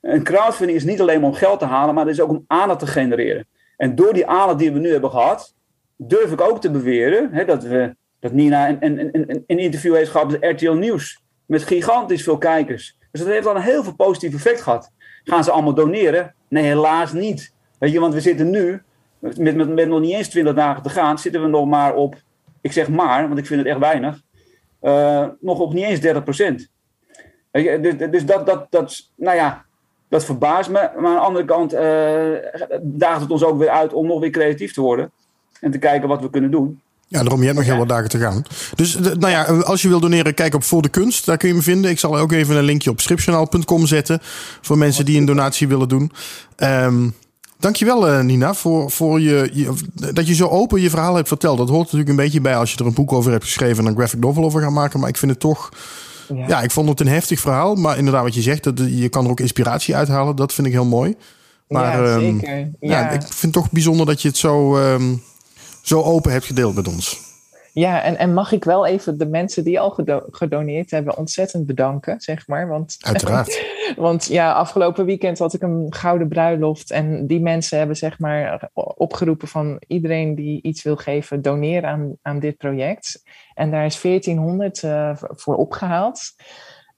Een 0.00 0.22
crowdfunding 0.22 0.78
is 0.78 0.84
niet 0.84 1.00
alleen 1.00 1.24
om 1.24 1.34
geld 1.34 1.58
te 1.58 1.64
halen, 1.64 1.94
maar 1.94 2.06
het 2.06 2.14
is 2.14 2.20
ook 2.20 2.30
om 2.30 2.44
aandacht 2.46 2.78
te 2.78 2.86
genereren. 2.86 3.46
En 3.80 3.94
door 3.94 4.12
die 4.12 4.26
aandacht 4.26 4.58
die 4.58 4.72
we 4.72 4.78
nu 4.78 4.90
hebben 4.90 5.10
gehad, 5.10 5.54
durf 5.96 6.32
ik 6.32 6.40
ook 6.40 6.60
te 6.60 6.70
beweren 6.70 7.32
hè, 7.32 7.44
dat, 7.44 7.62
we, 7.62 7.96
dat 8.18 8.32
Nina 8.32 8.68
een, 8.68 8.78
een, 8.80 9.08
een, 9.12 9.44
een 9.46 9.58
interview 9.58 9.94
heeft 9.94 10.10
gehad 10.10 10.30
met 10.30 10.44
RTL 10.44 10.72
Nieuws. 10.72 11.22
Met 11.46 11.62
gigantisch 11.62 12.22
veel 12.22 12.38
kijkers. 12.38 12.96
Dus 13.10 13.20
dat 13.20 13.30
heeft 13.30 13.46
al 13.46 13.56
een 13.56 13.62
heel 13.62 13.82
veel 13.82 13.94
positief 13.94 14.34
effect 14.34 14.60
gehad. 14.60 14.90
Gaan 15.24 15.44
ze 15.44 15.50
allemaal 15.50 15.74
doneren? 15.74 16.34
Nee, 16.48 16.64
helaas 16.64 17.12
niet. 17.12 17.54
Weet 17.78 17.92
je, 17.92 18.00
want 18.00 18.14
we 18.14 18.20
zitten 18.20 18.50
nu, 18.50 18.82
met, 19.18 19.38
met, 19.38 19.68
met 19.68 19.88
nog 19.88 20.00
niet 20.00 20.14
eens 20.14 20.28
20 20.28 20.54
dagen 20.54 20.82
te 20.82 20.88
gaan, 20.88 21.18
zitten 21.18 21.42
we 21.42 21.48
nog 21.48 21.66
maar 21.66 21.94
op, 21.94 22.16
ik 22.60 22.72
zeg 22.72 22.88
maar, 22.88 23.26
want 23.26 23.38
ik 23.38 23.46
vind 23.46 23.60
het 23.60 23.68
echt 23.68 23.78
weinig, 23.78 24.22
uh, 24.82 25.28
nog 25.40 25.58
op 25.58 25.72
niet 25.72 25.84
eens 25.84 26.00
30 26.00 26.22
procent. 26.22 26.70
Dus, 27.50 27.96
dus 28.10 28.26
dat, 28.26 28.46
dat, 28.46 28.66
dat, 28.70 29.10
nou 29.16 29.36
ja, 29.36 29.64
dat 30.10 30.24
verbaast 30.24 30.68
me. 30.68 30.90
Maar 30.96 31.06
aan 31.06 31.14
de 31.14 31.20
andere 31.20 31.44
kant 31.44 31.74
uh, 31.74 31.80
daagt 32.82 33.20
het 33.20 33.30
ons 33.30 33.44
ook 33.44 33.58
weer 33.58 33.68
uit 33.68 33.92
om 33.92 34.06
nog 34.06 34.20
weer 34.20 34.30
creatief 34.30 34.72
te 34.72 34.80
worden. 34.80 35.10
En 35.60 35.70
te 35.70 35.78
kijken 35.78 36.08
wat 36.08 36.20
we 36.20 36.30
kunnen 36.30 36.50
doen. 36.50 36.80
Ja, 37.06 37.20
daarom, 37.20 37.40
je 37.40 37.46
hebt 37.46 37.58
nog 37.58 37.66
heel 37.66 37.76
wat 37.76 37.88
dagen 37.88 38.08
te 38.08 38.18
gaan. 38.18 38.42
Dus 38.74 38.98
nou 38.98 39.28
ja, 39.28 39.42
als 39.44 39.82
je 39.82 39.88
wil 39.88 40.00
doneren, 40.00 40.34
kijk 40.34 40.54
op 40.54 40.64
Voor 40.64 40.82
de 40.82 40.88
Kunst. 40.88 41.26
Daar 41.26 41.36
kun 41.36 41.48
je 41.48 41.54
me 41.54 41.62
vinden. 41.62 41.90
Ik 41.90 41.98
zal 41.98 42.18
ook 42.18 42.32
even 42.32 42.56
een 42.56 42.64
linkje 42.64 42.90
op 42.90 43.00
stripjournaal.com 43.00 43.86
zetten. 43.86 44.18
Voor 44.60 44.78
mensen 44.78 45.04
die 45.04 45.18
een 45.18 45.24
donatie 45.24 45.68
willen 45.68 45.88
doen. 45.88 46.12
Um, 46.56 47.14
dankjewel 47.58 48.22
Nina, 48.22 48.54
voor, 48.54 48.90
voor 48.90 49.20
je, 49.20 49.50
je, 49.52 49.72
dat 50.12 50.26
je 50.26 50.34
zo 50.34 50.46
open 50.46 50.80
je 50.80 50.90
verhaal 50.90 51.14
hebt 51.14 51.28
verteld. 51.28 51.58
Dat 51.58 51.68
hoort 51.68 51.82
natuurlijk 51.82 52.10
een 52.10 52.16
beetje 52.16 52.40
bij 52.40 52.56
als 52.56 52.72
je 52.72 52.78
er 52.78 52.86
een 52.86 52.94
boek 52.94 53.12
over 53.12 53.30
hebt 53.30 53.44
geschreven... 53.44 53.84
en 53.84 53.90
een 53.90 53.96
graphic 53.96 54.20
novel 54.20 54.44
over 54.44 54.62
gaat 54.62 54.70
maken. 54.70 55.00
Maar 55.00 55.08
ik 55.08 55.16
vind 55.16 55.30
het 55.30 55.40
toch... 55.40 55.70
Ja. 56.34 56.48
ja. 56.48 56.62
ik 56.62 56.70
vond 56.70 56.88
het 56.88 57.00
een 57.00 57.08
heftig 57.08 57.40
verhaal. 57.40 57.74
Maar 57.74 57.98
inderdaad 57.98 58.22
wat 58.22 58.34
je 58.34 58.42
zegt, 58.42 58.64
dat, 58.64 58.78
je 58.88 59.08
kan 59.08 59.24
er 59.24 59.30
ook 59.30 59.40
inspiratie 59.40 59.96
uithalen. 59.96 60.36
Dat 60.36 60.52
vind 60.52 60.66
ik 60.66 60.72
heel 60.72 60.84
mooi. 60.84 61.14
Maar 61.68 62.02
ja, 62.02 62.14
ehm, 62.14 62.20
zeker. 62.20 62.56
ja, 62.58 62.70
Ja. 62.80 63.10
ik 63.10 63.20
vind 63.22 63.40
het 63.40 63.52
toch 63.52 63.70
bijzonder 63.70 64.06
dat 64.06 64.22
je 64.22 64.28
het 64.28 64.36
zo, 64.36 64.76
ehm, 64.76 65.14
zo 65.82 66.02
open 66.02 66.32
hebt 66.32 66.44
gedeeld 66.44 66.74
met 66.74 66.88
ons. 66.88 67.20
Ja, 67.72 68.02
en, 68.02 68.18
en 68.18 68.34
mag 68.34 68.52
ik 68.52 68.64
wel 68.64 68.86
even 68.86 69.18
de 69.18 69.26
mensen 69.26 69.64
die 69.64 69.80
al 69.80 69.90
gedo- 69.90 70.26
gedoneerd 70.30 70.90
hebben 70.90 71.16
ontzettend 71.16 71.66
bedanken, 71.66 72.20
zeg 72.20 72.46
maar. 72.46 72.68
Want, 72.68 72.96
Uiteraard. 73.06 73.64
want 73.96 74.26
ja, 74.26 74.52
afgelopen 74.52 75.04
weekend 75.04 75.38
had 75.38 75.54
ik 75.54 75.62
een 75.62 75.86
gouden 75.88 76.28
bruiloft. 76.28 76.90
En 76.90 77.26
die 77.26 77.40
mensen 77.40 77.78
hebben 77.78 77.96
zeg 77.96 78.18
maar 78.18 78.70
opgeroepen 78.74 79.48
van 79.48 79.82
iedereen 79.86 80.34
die 80.34 80.62
iets 80.62 80.82
wil 80.82 80.96
geven, 80.96 81.42
doneer 81.42 81.84
aan, 81.84 82.16
aan 82.22 82.38
dit 82.38 82.56
project. 82.56 83.22
En 83.54 83.70
daar 83.70 83.84
is 83.84 84.00
1400 84.00 84.82
eh, 84.82 85.10
voor 85.16 85.56
opgehaald. 85.56 86.20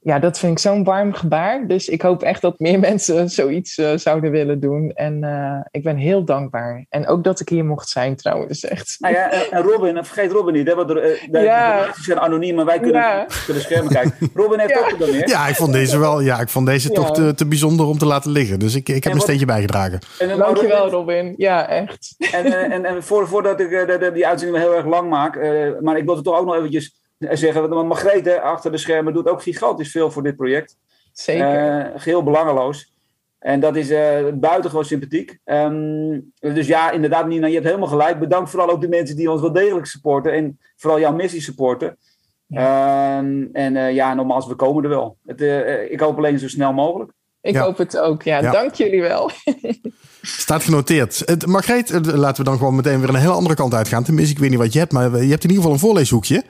Ja, 0.05 0.19
dat 0.19 0.39
vind 0.39 0.53
ik 0.53 0.59
zo'n 0.59 0.85
warm 0.85 1.13
gebaar. 1.13 1.67
Dus 1.67 1.89
ik 1.89 2.03
hoop 2.03 2.23
echt 2.23 2.41
dat 2.41 2.59
meer 2.59 2.79
mensen 2.89 3.29
zoiets 3.31 3.79
eh, 3.79 3.91
zouden 3.97 4.31
willen 4.31 4.61
doen. 4.61 4.91
En 4.95 5.25
eh, 5.25 5.59
ik 5.71 5.83
ben 5.83 5.97
heel 5.97 6.25
dankbaar. 6.25 6.85
En 6.89 7.07
ook 7.07 7.25
dat 7.25 7.41
ik 7.41 7.49
hier 7.49 7.65
mocht 7.65 7.89
zijn 7.89 8.17
trouwens, 8.17 8.65
echt. 8.65 8.97
Nou 8.99 9.15
ja, 9.15 9.31
en 9.31 9.51
en 9.51 9.63
Robin, 9.63 9.97
en 9.97 10.05
vergeet 10.05 10.33
Robin 10.33 10.55
niet, 10.55 10.67
hè, 10.67 10.75
want 10.75 10.89
de, 10.89 10.95
de, 11.31 11.39
Ja. 11.39 11.71
de 11.71 11.81
donaties 11.81 12.05
zijn 12.05 12.21
anoniem, 12.21 12.55
maar 12.55 12.65
wij 12.65 12.81
kunnen 12.81 13.01
Ja. 13.01 13.27
de 13.47 13.61
schermen 13.61 13.93
kijken. 13.93 14.31
Robin 14.35 14.59
heeft 14.59 14.71
Ja. 14.75 14.79
ook 14.79 14.89
gedoneerd. 14.89 15.29
Ja, 15.31 15.47
ik 15.49 15.55
vond 15.55 15.73
deze 15.73 15.99
wel. 15.99 16.21
Ja, 16.21 16.41
ik 16.41 16.49
vond 16.49 16.67
deze 16.67 16.89
Ja. 16.89 16.95
toch 16.95 17.13
te, 17.13 17.35
te 17.35 17.47
bijzonder 17.47 17.87
om 17.87 17.99
te 17.99 18.07
laten 18.07 18.31
liggen. 18.31 18.59
Dus 18.59 18.75
ik, 18.75 18.89
ik 18.89 18.95
heb 19.05 19.13
En 19.13 19.19
een 19.19 19.21
steentje 19.25 19.47
bijgedragen. 19.47 19.99
En, 20.19 20.31
eh, 20.31 20.37
Dankjewel, 20.39 20.91
Robin. 20.91 21.35
Ja, 21.37 21.69
echt. 21.69 22.15
En, 22.33 22.45
eh, 22.45 22.73
en, 22.75 22.85
en 22.85 23.03
voor, 23.03 23.29
voordat 23.29 23.61
ik 23.61 23.71
eh, 23.73 23.87
de, 23.87 23.99
de- 23.99 24.13
die 24.13 24.27
uitzending 24.27 24.63
heel 24.63 24.75
erg 24.77 24.87
lang 24.87 25.11
maak, 25.11 25.37
eh, 25.37 25.51
maar 25.81 25.97
ik 25.97 26.05
wil 26.05 26.15
het 26.15 26.25
toch 26.25 26.39
ook 26.39 26.47
nog 26.47 26.57
eventjes 26.57 27.01
zeggen, 27.31 27.69
want 27.69 27.89
Margreet 27.89 28.25
hè, 28.25 28.41
achter 28.41 28.71
de 28.71 28.77
schermen 28.79 29.13
doet 29.15 29.29
ook 29.29 29.43
gigantisch 29.43 29.91
veel 29.91 30.11
voor 30.11 30.23
dit 30.23 30.37
project. 30.37 30.77
Zeker. 31.13 31.79
Eh, 31.79 32.01
geheel 32.01 32.23
belangeloos. 32.23 32.93
En 33.39 33.61
dat 33.61 33.77
is 33.77 33.91
eh 33.91 34.25
buitengewoon 34.35 34.85
sympathiek. 34.85 35.39
Ehm, 35.45 36.21
dus 36.39 36.67
ja, 36.67 36.91
inderdaad, 36.91 37.27
Nina, 37.27 37.47
je 37.47 37.55
hebt 37.55 37.67
helemaal 37.67 37.89
gelijk. 37.89 38.19
Bedankt 38.19 38.51
vooral 38.51 38.71
ook 38.71 38.81
de 38.81 38.89
mensen 38.89 39.17
die 39.17 39.31
ons 39.31 39.41
wel 39.41 39.53
degelijk 39.53 39.87
supporten. 39.87 40.33
En 40.33 40.59
vooral 40.77 41.01
jouw 41.01 41.13
missie 41.13 41.41
supporten. 41.41 41.97
Ehm, 42.49 43.45
en 43.53 43.77
eh, 43.77 43.95
ja, 43.95 44.15
nogmaals, 44.15 44.47
we 44.47 44.55
komen 44.55 44.83
er 44.83 44.89
wel. 44.89 45.17
Het, 45.27 45.41
eh, 45.41 45.91
ik 45.93 46.01
hoop 46.01 46.17
alleen 46.17 46.39
zo 46.39 46.49
snel 46.49 46.73
mogelijk. 46.73 47.13
Ik 47.41 47.55
Ja. 47.55 47.63
hoop 47.63 47.79
het 47.79 47.99
ook. 47.99 48.23
Ja, 48.23 48.41
Ja. 48.41 48.51
dank 48.51 48.75
jullie 48.75 49.01
wel. 49.01 49.31
Staat 50.23 50.63
genoteerd. 50.65 51.23
Het, 51.25 51.47
Margreet, 51.47 51.91
laten 52.07 52.45
we 52.45 52.51
dan 52.51 52.59
gewoon 52.59 52.77
meteen 52.77 53.01
weer 53.01 53.09
een 53.09 53.15
hele 53.15 53.33
andere 53.33 53.55
kant 53.55 53.75
uitgaan. 53.75 54.05
Tenminste, 54.05 54.33
ik 54.35 54.39
weet 54.41 54.51
niet 54.51 54.59
wat 54.59 54.73
je 54.73 54.79
hebt, 54.79 54.93
maar 54.93 55.03
je 55.03 55.31
hebt 55.31 55.45
in 55.45 55.51
ieder 55.51 55.57
geval 55.57 55.73
een 55.73 55.79
voorleeshoekje. 55.79 56.43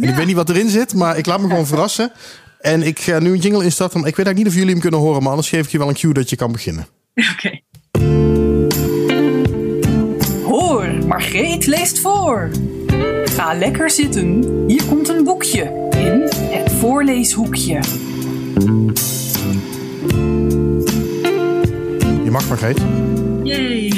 En 0.00 0.08
ik 0.08 0.14
weet 0.14 0.26
niet 0.26 0.36
wat 0.36 0.48
erin 0.48 0.68
zit, 0.68 0.94
maar 0.94 1.18
ik 1.18 1.26
laat 1.26 1.40
me 1.40 1.48
gewoon 1.48 1.66
verrassen. 1.66 2.12
En 2.60 2.82
ik 2.82 2.98
ga 2.98 3.18
nu 3.18 3.32
een 3.32 3.38
jingle 3.38 3.64
instarten. 3.64 3.98
Ik 3.98 4.04
weet 4.04 4.26
eigenlijk 4.26 4.36
niet 4.36 4.46
of 4.46 4.54
jullie 4.54 4.70
hem 4.70 4.80
kunnen 4.80 5.00
horen, 5.00 5.20
maar 5.20 5.30
anders 5.30 5.48
geef 5.48 5.64
ik 5.64 5.70
je 5.70 5.78
wel 5.78 5.88
een 5.88 5.94
cue 5.94 6.12
dat 6.12 6.30
je 6.30 6.36
kan 6.36 6.52
beginnen. 6.52 6.86
Oké. 7.32 7.60
Hoor, 10.44 10.88
Margreet 11.06 11.66
leest 11.66 12.00
voor. 12.00 12.50
Ga 13.24 13.54
lekker 13.54 13.90
zitten. 13.90 14.44
Hier 14.66 14.84
komt 14.84 15.08
een 15.08 15.24
boekje 15.24 15.88
in 15.90 16.28
het 16.50 16.72
voorleeshoekje. 16.72 17.80
Je 22.24 22.30
mag, 22.30 22.48
Margreet. 22.48 22.78
Yay. 23.42 23.92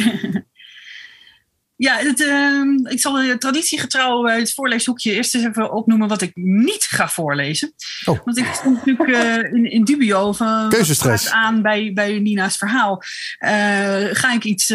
Ja, 1.80 1.96
het, 1.96 2.20
ehm, 2.20 2.86
ik 2.86 3.00
zal 3.00 3.38
traditiegetrouw 3.38 4.28
uh, 4.28 4.34
het 4.34 4.52
voorleeshoekje 4.52 5.12
eerst 5.12 5.34
eens 5.34 5.44
even 5.44 5.72
opnoemen 5.72 6.08
wat 6.08 6.22
ik 6.22 6.30
niet 6.34 6.84
ga 6.84 7.08
voorlezen. 7.08 7.72
Oh. 8.04 8.18
Want 8.24 8.38
ik 8.38 8.46
stond 8.54 8.76
natuurlijk 8.76 9.08
uh, 9.08 9.52
in, 9.52 9.70
in 9.70 9.84
dubio 9.84 10.32
van 10.32 10.68
Keuzestress. 10.68 11.30
aan 11.30 11.62
bij, 11.62 11.92
bij 11.94 12.18
Nina's 12.18 12.56
verhaal. 12.56 13.02
Uh, 13.40 13.50
ga 14.12 14.32
ik 14.32 14.44
iets, 14.44 14.72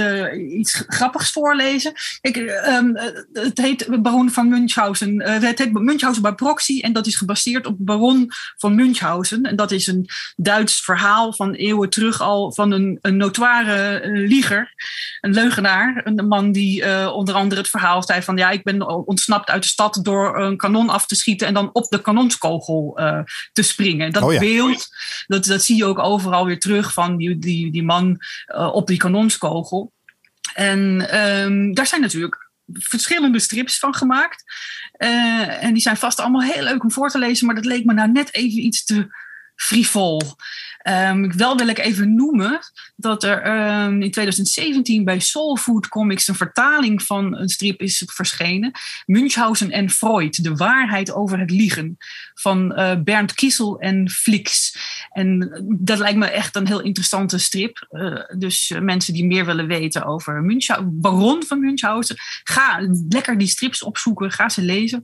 iets 0.50 0.84
grappigs 0.88 1.32
voorlezen? 1.32 1.94
Ik, 2.22 2.38
um, 2.68 2.98
het 3.34 3.58
heet 3.58 4.02
Baron 4.02 4.30
van 4.30 4.50
Münchhausen. 4.50 5.22
het 5.24 5.60
heet 5.60 5.74
Münchhausen 5.74 6.22
bij 6.22 6.34
proxy 6.34 6.80
en 6.80 6.94
dat 6.94 7.08
is 7.08 7.16
gebaseerd 7.16 7.66
op 7.66 7.76
Baron 7.78 8.30
van 8.58 8.76
Münchhausen. 8.76 9.44
En 9.44 9.56
dat 9.56 9.72
is 9.72 9.88
een 9.88 10.10
Duits 10.36 10.82
verhaal 10.82 11.34
van 11.34 11.54
eeuwen 11.54 11.90
terug 11.90 12.22
al 12.22 12.54
van 12.54 12.72
een, 12.72 12.98
een 13.02 13.18
notoire 13.18 14.02
lieger, 14.12 14.74
een 15.22 15.34
leugenaar, 15.34 16.02
een 16.04 16.28
man 16.28 16.52
die 16.52 16.94
uh, 17.02 17.16
onder 17.16 17.36
andere 17.36 17.62
het 17.62 17.70
verhaal 17.70 18.04
zei 18.04 18.22
van 18.22 18.38
ja, 18.38 18.50
ik 18.50 18.64
ben 18.64 19.06
ontsnapt 19.08 19.50
uit 19.50 19.62
de 19.62 19.68
stad 19.68 20.00
door 20.02 20.40
een 20.40 20.58
kanon 20.58 20.90
af 20.90 21.06
te 21.06 21.16
schieten 21.16 21.48
en 21.48 21.54
dan 21.54 21.70
op 21.74 21.90
de 21.90 22.02
kanonskogel 22.02 23.00
uh, 23.00 23.20
te 23.52 23.62
springen. 23.62 24.12
Dat 24.12 24.24
oh 24.24 24.34
ja. 24.34 24.40
beeld, 24.40 24.88
dat, 25.28 25.46
dat 25.46 25.64
zie 25.64 25.78
je 25.78 25.86
ook 25.86 26.00
overal 26.00 26.46
weer 26.46 26.60
terug 26.60 26.94
van 26.94 27.18
die, 27.18 27.38
die, 27.38 27.72
die 27.72 27.84
man 27.84 28.22
uh, 28.56 28.74
op 28.74 28.88
die 28.88 28.98
kanonskogel. 28.98 29.94
En 30.54 30.80
um, 31.22 31.74
daar 31.74 31.88
zijn 31.88 32.02
natuurlijk 32.02 32.52
verschillende 32.74 33.40
strips 33.40 33.80
van 33.80 33.96
gemaakt. 33.96 34.44
En 35.60 35.74
die 35.74 35.82
zijn 35.82 35.98
vast 35.98 36.20
allemaal 36.20 36.42
heel 36.42 36.64
leuk 36.64 36.84
om 36.84 36.92
voor 36.92 37.10
te 37.10 37.20
lezen, 37.20 37.46
maar 37.46 37.56
dat 37.56 37.66
leek 37.66 37.86
me 37.86 37.94
nou 37.94 38.12
net 38.12 38.34
even 38.34 38.64
iets 38.64 38.86
te 38.86 39.08
frivol. 39.56 40.22
Um, 40.88 41.38
wel 41.38 41.58
wil 41.58 41.68
ik 41.68 41.78
even 41.78 42.16
noemen 42.16 42.60
dat 42.96 43.24
er 43.24 43.48
um, 43.48 44.02
in 44.02 44.12
2017 44.12 45.04
bij 45.04 45.20
Soul 45.20 45.58
Food 45.58 45.88
Comics 45.88 46.28
een 46.28 46.36
vertaling 46.36 47.04
van 47.04 47.38
een 47.38 47.50
strip 47.50 47.82
is 47.82 48.04
verschenen. 48.06 48.72
Münchhausen 49.06 49.72
en 49.72 49.90
Freud, 49.90 50.44
de 50.44 50.56
waarheid 50.56 51.12
over 51.12 51.40
het 51.40 51.52
liegen. 51.52 51.98
Van 52.34 52.80
uh, 52.80 53.02
Bernd 53.04 53.34
Kiesel 53.34 53.80
en 53.80 54.10
Flix. 54.10 54.78
En 55.12 55.52
dat 55.80 56.00
lijkt 56.00 56.18
me 56.18 56.26
echt 56.26 56.56
een 56.56 56.68
heel 56.68 56.82
interessante 56.82 57.38
strip. 57.38 57.88
Uh, 57.92 58.22
dus 58.38 58.74
mensen 58.80 59.14
die 59.14 59.26
meer 59.26 59.46
willen 59.46 59.68
weten 59.68 60.06
over 60.06 60.42
Münchhausen, 60.42 61.00
Baron 61.00 61.44
van 61.44 61.60
Münchhausen. 61.60 62.16
Ga 62.44 62.88
lekker 63.10 63.38
die 63.38 63.48
strips 63.48 63.84
opzoeken, 63.84 64.32
ga 64.32 64.50
ze 64.50 64.62
lezen. 64.62 65.04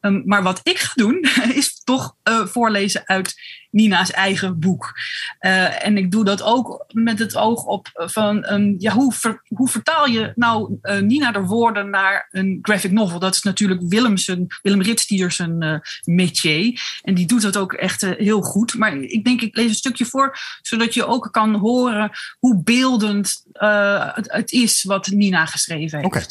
Um, 0.00 0.22
maar 0.24 0.42
wat 0.42 0.60
ik 0.62 0.78
ga 0.78 0.92
doen, 0.94 1.26
is 1.54 1.80
toch 1.84 2.16
uh, 2.24 2.46
voorlezen 2.46 3.02
uit 3.04 3.34
Nina's 3.70 4.10
eigen 4.10 4.58
boek. 4.58 4.92
Uh, 5.40 5.86
en 5.86 5.96
ik 5.96 6.10
doe 6.10 6.24
dat 6.24 6.42
ook 6.42 6.84
met 6.92 7.18
het 7.18 7.36
oog 7.36 7.64
op 7.64 7.88
van 7.94 8.52
um, 8.52 8.74
ja, 8.78 8.92
hoe, 8.92 9.12
hoe 9.48 9.68
vertaal 9.68 10.06
je 10.06 10.32
nou 10.34 10.78
Nina 11.00 11.32
de 11.32 11.40
woorden 11.40 11.90
naar 11.90 12.28
een 12.30 12.58
graphic 12.62 12.90
novel? 12.92 13.18
Dat 13.18 13.34
is 13.34 13.42
natuurlijk 13.42 13.80
Willemsen, 13.88 14.46
Willem 14.62 14.82
Ritstiers 14.82 15.38
een 15.38 15.62
uh, 15.64 15.78
métier. 16.04 16.80
En 17.02 17.14
die 17.14 17.26
doet 17.26 17.42
dat 17.42 17.56
ook 17.56 17.72
echt 17.72 18.00
heel 18.00 18.40
goed. 18.40 18.74
Maar 18.74 18.96
ik 18.96 19.24
denk, 19.24 19.40
ik 19.40 19.56
lees 19.56 19.68
een 19.68 19.74
stukje 19.74 20.04
voor, 20.04 20.38
zodat 20.62 20.94
je 20.94 21.06
ook 21.06 21.28
kan 21.30 21.54
horen 21.54 22.10
hoe 22.38 22.62
beeldend 22.62 23.44
het, 23.52 24.32
het, 24.32 24.52
is 24.52 24.82
wat 24.82 25.06
Nina 25.06 25.46
geschreven 25.46 25.98
heeft. 25.98 26.06
Okay. 26.06 26.24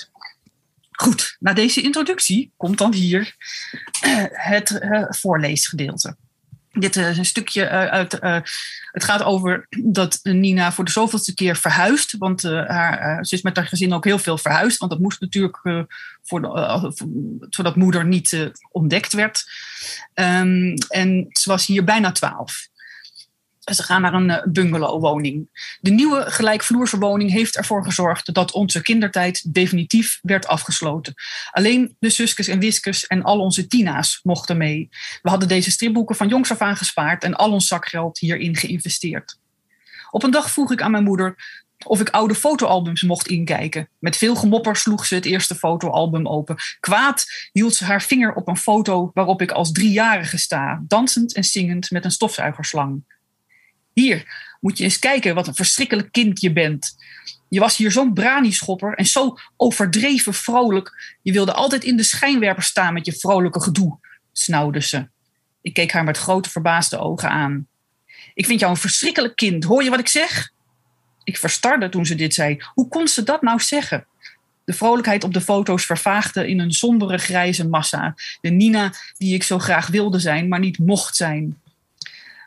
Goed, 0.96 1.36
na 1.39 1.54
deze 1.54 1.82
introductie 1.82 2.52
komt 2.58 2.78
dan 2.78 2.93
hier 2.93 3.36
uh, 4.06 4.24
het 4.30 4.72
uh, 4.72 5.06
voorleesgedeelte. 5.10 6.18
Dit 6.72 6.96
is 6.96 7.18
een 7.18 7.26
stukje 7.26 7.62
uh, 7.62 7.68
uit. 7.70 8.12
het 8.91 9.04
gaat 9.04 9.24
over 9.24 9.68
dat 9.70 10.20
Nina 10.24 10.72
voor 10.72 10.86
de 10.86 10.91
zoveelste 10.91 11.34
keer 11.34 11.56
verhuist. 11.56 12.18
Want 12.18 12.43
haar, 12.43 13.26
ze 13.26 13.36
is 13.36 13.41
met 13.41 13.56
haar 13.56 13.68
gezin 13.68 13.93
ook 13.93 14.04
heel 14.06 14.20
veel 14.20 14.38
verhuisd. 14.38 14.78
Want 14.78 14.91
dat 14.91 15.00
moest 15.02 15.20
natuurlijk 15.20 15.88
voor 16.24 16.41
de, 16.41 16.93
zodat 17.50 17.76
moeder 17.76 18.06
niet 18.06 18.52
ontdekt 18.72 19.14
werd. 19.14 19.43
Um, 20.14 20.74
en 20.74 21.28
ze 21.30 21.50
was 21.50 21.66
hier 21.66 21.84
bijna 21.84 22.12
twaalf. 22.12 22.68
Ze 23.74 23.84
gaan 23.84 24.01
naar 24.01 24.13
een 24.13 24.51
bungalowwoning. 24.51 25.49
De 25.80 25.91
nieuwe 25.91 26.32
gelijkvloerse 26.32 26.97
woning 26.97 27.32
heeft 27.32 27.57
ervoor 27.57 27.84
gezorgd 27.84 28.34
dat 28.34 28.51
onze 28.51 28.82
kindertijd 28.82 29.53
definitief 29.53 30.20
werd 30.22 30.47
afgesloten. 30.47 31.13
Alleen 31.51 31.95
de 31.99 32.09
zuskes 32.09 32.47
en 32.47 32.59
wiskes 32.59 33.07
en 33.07 33.24
al 33.24 33.39
onze 33.39 33.68
tina's 33.68 34.20
mochten 34.24 34.57
mee. 34.57 34.89
We 35.22 35.30
hadden 35.30 35.47
deze 35.47 35.72
stripboeken 35.72 36.16
van 36.16 36.28
jongs 36.28 36.51
af 36.51 36.61
aan 36.61 36.78
gespaard 36.78 37.24
en 37.24 37.34
al 37.34 37.51
ons 37.51 37.68
zakgeld 37.68 38.20
hierin 38.20 38.55
geïnvesteerd. 38.55 39.38
Op 40.11 40.24
een 40.24 40.32
dag 40.32 40.51
vroeg 40.51 40.72
ik 40.72 40.82
aan 40.82 40.91
mijn 40.91 41.03
moeder 41.03 41.63
of 41.86 41.99
ik 41.99 42.09
oude 42.09 42.36
fotoalbums 42.36 43.01
mocht 43.01 43.28
inkijken. 43.28 43.89
Met 43.99 44.18
veel 44.18 44.36
gemopper 44.36 44.76
sloeg 44.76 45.05
ze 45.05 45.16
het 45.16 45.26
eerste 45.26 45.55
fotoalbum 45.55 46.28
open. 46.28 46.55
Kwaad 46.80 47.26
hield 47.51 47.76
ze 47.76 47.86
haar 47.86 48.01
vinger 48.01 48.34
op 48.34 48.47
een 48.47 48.57
foto 48.57 49.11
waarop 49.13 49.41
ik 49.41 49.51
als 49.51 49.72
driejarige 49.72 50.38
sta, 50.38 50.84
dansend 50.88 51.34
en 51.34 51.43
zingend 51.43 51.91
met 51.91 52.05
een 52.05 52.11
stofzuigerslang. 52.11 53.14
Hier, 53.96 54.26
moet 54.60 54.78
je 54.78 54.84
eens 54.84 55.00
kijken 55.00 55.36
wat 55.36 55.48
een 55.48 55.56
verschrikkelijk 55.56 56.12
kind 56.12 56.41
je 56.41 56.54
bent. 56.54 56.96
Je 57.50 57.60
was 57.60 57.78
hier 57.78 57.91
zo'n 57.91 58.14
branischopper 58.14 58.93
en 58.93 59.06
zo 59.06 59.38
overdreven 59.58 60.34
vrolijk. 60.34 61.16
Je 61.22 61.32
wilde 61.32 61.54
altijd 61.54 61.84
in 61.84 61.98
de 61.98 62.04
schijnwerper 62.04 62.64
staan 62.64 62.93
met 62.93 63.06
je 63.06 63.14
vrolijke 63.14 63.62
gedoe, 63.62 63.98
snauwde 64.32 64.82
ze. 64.82 65.08
Ik 65.62 65.74
keek 65.74 65.91
haar 65.91 66.04
met 66.04 66.18
grote 66.18 66.50
verbaasde 66.50 66.98
ogen 66.98 67.30
aan. 67.30 67.68
Ik 68.34 68.46
vind 68.46 68.60
jou 68.60 68.72
een 68.72 68.78
verschrikkelijk 68.78 69.36
kind, 69.36 69.64
hoor 69.64 69.84
je 69.84 69.89
wat 69.89 70.00
ik 70.00 70.08
zeg? 70.08 70.52
Ik 71.24 71.38
verstarde 71.38 71.89
toen 71.89 72.06
ze 72.06 72.16
dit 72.16 72.34
zei. 72.34 72.64
Hoe 72.74 72.88
kon 72.88 73.08
ze 73.08 73.24
dat 73.24 73.41
nou 73.41 73.60
zeggen? 73.60 74.06
De 74.66 74.74
vrolijkheid 74.74 75.24
op 75.24 75.34
de 75.34 75.41
foto's 75.41 75.86
vervaagde 75.86 76.48
in 76.48 76.60
een 76.60 76.72
sombere 76.72 77.18
grijze 77.18 77.68
massa. 77.68 78.16
De 78.41 78.50
Nina 78.50 78.93
die 79.18 79.34
ik 79.34 79.43
zo 79.43 79.60
graag 79.60 79.88
wilde 79.88 80.20
zijn, 80.20 80.48
maar 80.48 80.60
niet 80.60 80.80
mocht 80.80 81.16
zijn. 81.16 81.62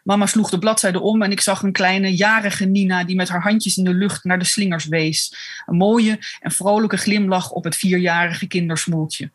Mama 0.09 0.27
sloeg 0.27 0.51
de 0.51 0.59
bladzijde 0.59 1.01
om 1.01 1.23
en 1.23 1.31
ik 1.31 1.41
zag 1.41 1.63
een 1.63 1.73
kleine 1.73 2.15
jarige 2.15 2.65
Nina 2.65 3.05
die 3.05 3.17
met 3.17 3.29
haar 3.29 3.43
handjes 3.43 3.77
in 3.77 3.85
de 3.85 3.95
lucht 3.95 4.25
naar 4.25 4.39
de 4.39 4.45
slingers 4.45 4.87
wees. 4.87 5.35
Een 5.67 5.77
mooie 5.77 6.19
en 6.41 6.51
vrolijke 6.51 6.97
glimlach 6.97 7.51
op 7.51 7.65
het 7.65 7.77
vierjarige 7.77 8.47
kindersmoeltje. 8.47 9.31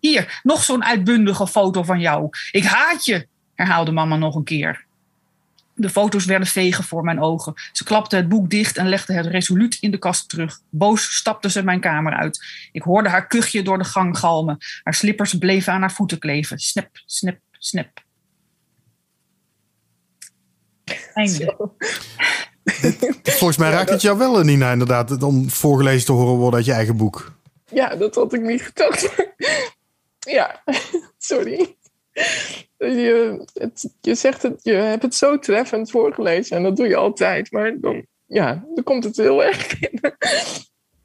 Hier, 0.00 0.40
nog 0.42 0.64
zo'n 0.64 0.84
uitbundige 0.84 1.46
foto 1.46 1.82
van 1.82 2.00
jou. 2.00 2.28
Ik 2.50 2.64
haat 2.64 3.04
je, 3.04 3.26
herhaalde 3.54 3.90
mama 3.90 4.16
nog 4.16 4.34
een 4.34 4.44
keer. 4.44 4.84
De 5.74 5.90
foto's 5.90 6.24
werden 6.24 6.48
vegen 6.48 6.84
voor 6.84 7.04
mijn 7.04 7.20
ogen. 7.20 7.54
Ze 7.72 7.84
klapte 7.84 8.16
het 8.16 8.28
boek 8.28 8.50
dicht 8.50 8.76
en 8.76 8.88
legde 8.88 9.12
het 9.12 9.26
resoluut 9.26 9.76
in 9.80 9.90
de 9.90 9.98
kast 9.98 10.28
terug. 10.28 10.60
Boos 10.70 11.16
stapte 11.16 11.50
ze 11.50 11.62
mijn 11.62 11.80
kamer 11.80 12.12
uit. 12.12 12.44
Ik 12.72 12.82
hoorde 12.82 13.08
haar 13.08 13.26
kuchje 13.26 13.62
door 13.62 13.78
de 13.78 13.84
gang 13.84 14.18
galmen. 14.18 14.56
Haar 14.82 14.94
slippers 14.94 15.38
bleven 15.38 15.72
aan 15.72 15.80
haar 15.80 15.92
voeten 15.92 16.18
kleven. 16.18 16.58
Snap, 16.58 16.88
snap, 17.06 17.38
snap. 17.58 18.05
Volgens 23.22 23.58
mij 23.58 23.70
raakt 23.70 23.90
het 23.90 24.02
jou 24.02 24.18
wel, 24.18 24.42
Nina, 24.42 24.72
inderdaad, 24.72 25.22
om 25.22 25.50
voorgelezen 25.50 26.06
te 26.06 26.12
horen 26.12 26.36
worden 26.36 26.54
uit 26.54 26.64
je 26.64 26.72
eigen 26.72 26.96
boek. 26.96 27.32
Ja, 27.70 27.96
dat 27.96 28.14
had 28.14 28.32
ik 28.32 28.40
niet 28.40 28.62
gedacht. 28.62 29.14
ja, 30.18 30.62
sorry. 31.18 31.76
Je, 32.78 33.44
het, 33.54 33.94
je 34.00 34.14
zegt 34.14 34.42
het, 34.42 34.60
je 34.62 34.72
hebt 34.72 35.02
het 35.02 35.14
zo 35.14 35.38
treffend 35.38 35.90
voorgelezen 35.90 36.56
en 36.56 36.62
dat 36.62 36.76
doe 36.76 36.88
je 36.88 36.96
altijd, 36.96 37.50
maar 37.50 37.80
dan, 37.80 38.06
ja, 38.26 38.64
dan 38.74 38.84
komt 38.84 39.04
het 39.04 39.16
heel 39.16 39.44
erg 39.44 39.78
binnen. 39.78 40.16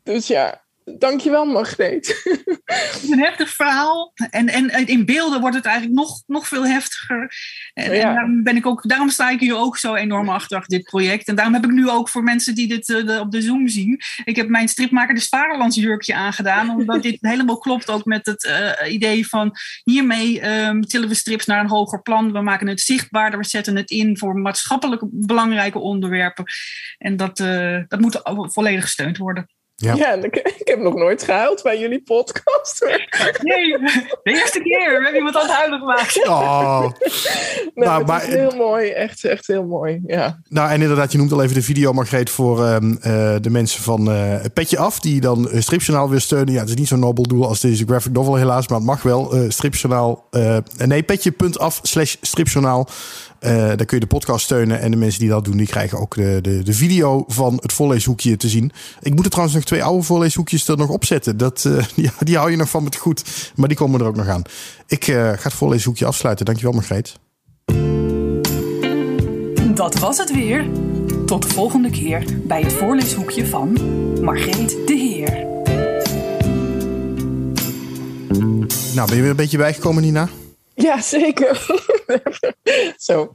Dus 0.04 0.28
ja, 0.28 0.64
Dankjewel, 0.84 1.46
Margreet. 1.46 2.22
Het 2.66 3.00
is 3.04 3.10
een 3.10 3.20
heftig 3.20 3.50
verhaal. 3.50 4.14
En, 4.30 4.50
en 4.50 4.88
in 4.88 5.06
beelden 5.06 5.42
wordt 5.42 5.56
het 5.56 5.66
eigenlijk 5.66 5.96
nog, 5.96 6.24
nog 6.28 6.48
veel 6.48 6.66
heftiger. 6.66 7.36
En, 7.74 7.92
en 7.92 8.02
daarom, 8.02 8.44
ben 8.44 8.56
ik 8.56 8.66
ook, 8.66 8.90
daarom 8.90 9.10
sta 9.10 9.30
ik 9.30 9.40
hier 9.40 9.58
ook 9.58 9.78
zo 9.78 9.96
enorm 9.96 10.30
achter 10.30 10.64
dit 10.66 10.84
project. 10.84 11.28
En 11.28 11.36
daarom 11.36 11.54
heb 11.54 11.64
ik 11.64 11.72
nu 11.72 11.90
ook 11.90 12.10
voor 12.10 12.24
mensen 12.24 12.56
die 12.56 12.68
dit 12.68 12.90
uh, 12.90 13.20
op 13.20 13.32
de 13.32 13.42
Zoom 13.42 13.68
zien. 13.68 14.00
Ik 14.24 14.36
heb 14.36 14.48
mijn 14.48 14.68
stripmaker 14.68 15.16
de 15.16 15.22
Sparenlandsjurkje 15.22 16.16
aangedaan. 16.16 16.70
Omdat 16.80 17.04
dit 17.04 17.18
helemaal 17.20 17.58
klopt 17.58 17.90
ook 17.90 18.06
met 18.06 18.26
het 18.26 18.44
uh, 18.44 18.94
idee 18.94 19.28
van... 19.28 19.52
hiermee 19.84 20.50
um, 20.50 20.82
tillen 20.82 21.10
we 21.10 21.16
strips 21.16 21.46
naar 21.46 21.60
een 21.60 21.70
hoger 21.70 22.02
plan. 22.02 22.32
We 22.32 22.42
maken 22.42 22.68
het 22.68 22.80
zichtbaarder. 22.80 23.40
We 23.40 23.46
zetten 23.46 23.76
het 23.76 23.90
in 23.90 24.18
voor 24.18 24.36
maatschappelijk 24.36 25.02
belangrijke 25.12 25.80
onderwerpen. 25.80 26.46
En 26.98 27.18
dat, 27.18 27.40
uh, 27.40 27.80
dat 27.88 28.00
moet 28.00 28.22
volledig 28.24 28.82
gesteund 28.82 29.18
worden. 29.18 29.48
Ja, 29.82 29.94
ja 29.96 30.14
ik, 30.14 30.36
ik, 30.36 30.68
heb 30.68 30.80
nog 30.80 30.96
nooit 30.96 31.24
gehuild 31.24 31.64
bij 31.64 31.80
jullie 31.80 32.02
podcast. 32.04 32.86
Nee, 33.42 33.78
de 34.24 34.32
eerste 34.32 34.60
keer. 34.60 34.88
We 34.88 35.04
hebben 35.04 35.16
iemand 35.16 35.36
aan 35.36 35.42
het 35.42 35.52
huilen 35.52 35.80
gemaakt. 35.80 36.28
Oh. 36.28 36.82
nee, 37.76 37.88
nou, 37.88 38.06
maar, 38.06 38.28
is 38.28 38.34
heel 38.34 38.56
mooi. 38.58 38.90
Echt, 38.90 39.26
echt 39.26 39.48
heel 39.48 39.66
mooi. 39.66 40.02
Ja. 40.08 40.40
Nou, 40.50 40.72
en 40.72 40.82
inderdaad, 40.82 41.12
je 41.12 41.18
noemt 41.18 41.32
al 41.32 41.44
even 41.44 41.56
de 41.56 41.62
video, 41.62 41.94
Margreet, 41.94 42.30
voor 42.30 42.60
uh, 42.60 42.76
uh, 42.82 43.36
de 43.42 43.50
mensen 43.50 43.84
van 43.84 44.12
uh, 44.12 44.36
Petje 44.54 44.78
Af. 44.78 45.00
Die 45.00 45.22
dan 45.22 45.50
Stripjournaal 45.54 46.10
weer 46.10 46.22
steunen. 46.22 46.54
Ja, 46.54 46.60
het 46.60 46.70
is 46.70 46.76
niet 46.76 46.88
zo'n 46.88 47.00
nobel 47.00 47.24
doel 47.24 47.48
als 47.48 47.60
deze 47.60 47.86
graphic 47.86 48.12
novel 48.12 48.36
helaas. 48.36 48.68
Maar 48.68 48.78
het 48.78 48.88
mag 48.88 49.02
wel. 49.02 49.36
Stripjournaal. 49.48 50.28
nee, 50.78 51.04
petje.af 51.04 51.80
slash 51.84 52.16
stripjournaal. 52.22 52.88
Uh, 53.46 53.52
daar 53.52 53.86
kun 53.86 53.98
je 53.98 54.00
de 54.00 54.08
podcast 54.08 54.46
steunen. 54.46 54.80
En 54.80 54.92
de 54.92 54.98
mensen 54.98 55.20
die 55.20 55.30
dat 55.30 55.46
doen, 55.46 55.58
die 55.58 55.68
krijgen 55.68 56.00
ook 56.00 56.16
de, 56.16 56.40
de, 56.42 56.64
de 56.64 56.74
video 56.74 57.24
van 57.28 57.58
het 57.62 57.74
voorleeshoekje 57.74 58.38
te 58.38 58.50
zien. 58.50 58.72
Ik 59.02 59.16
moet 59.16 59.24
er 59.24 59.30
trouwens 59.30 59.56
nog 59.56 59.64
twee 59.72 59.84
oude 59.84 60.04
voorleeshoekjes 60.04 60.68
er 60.68 60.78
nog 60.78 60.90
opzetten. 60.90 61.38
Dat, 61.38 61.64
uh, 61.68 61.84
die, 61.96 62.12
die 62.20 62.38
hou 62.38 62.52
je 62.52 62.58
nog 62.58 62.70
van 62.70 62.84
met 62.84 62.96
goed. 62.96 63.52
Maar 63.56 63.68
die 63.68 63.78
komen 63.78 64.00
er 64.00 64.06
ook 64.06 64.16
nog 64.16 64.28
aan. 64.28 64.42
Ik 64.88 65.08
uh, 65.08 65.16
ga 65.16 65.44
het 65.44 65.54
voorleeshoekje 65.54 66.06
afsluiten. 66.06 66.46
Dankjewel, 66.46 66.74
Margreet. 66.74 67.20
Dat 69.76 70.00
was 70.00 70.18
het 70.18 70.34
weer. 70.34 70.66
Tot 71.26 71.42
de 71.42 71.50
volgende 71.50 71.90
keer 71.90 72.26
bij 72.44 72.62
het 72.62 72.74
voorleeshoekje 72.74 73.48
van 73.48 73.78
Margreet 74.22 74.70
de 74.86 74.94
Heer. 74.94 75.46
Nou, 78.96 79.08
ben 79.08 79.16
je 79.16 79.22
weer 79.22 79.30
een 79.30 79.36
beetje 79.36 79.58
bijgekomen, 79.58 80.04
Nina? 80.04 80.30
Ja, 80.74 81.02
zeker. 81.02 81.66
Zo. 82.98 83.32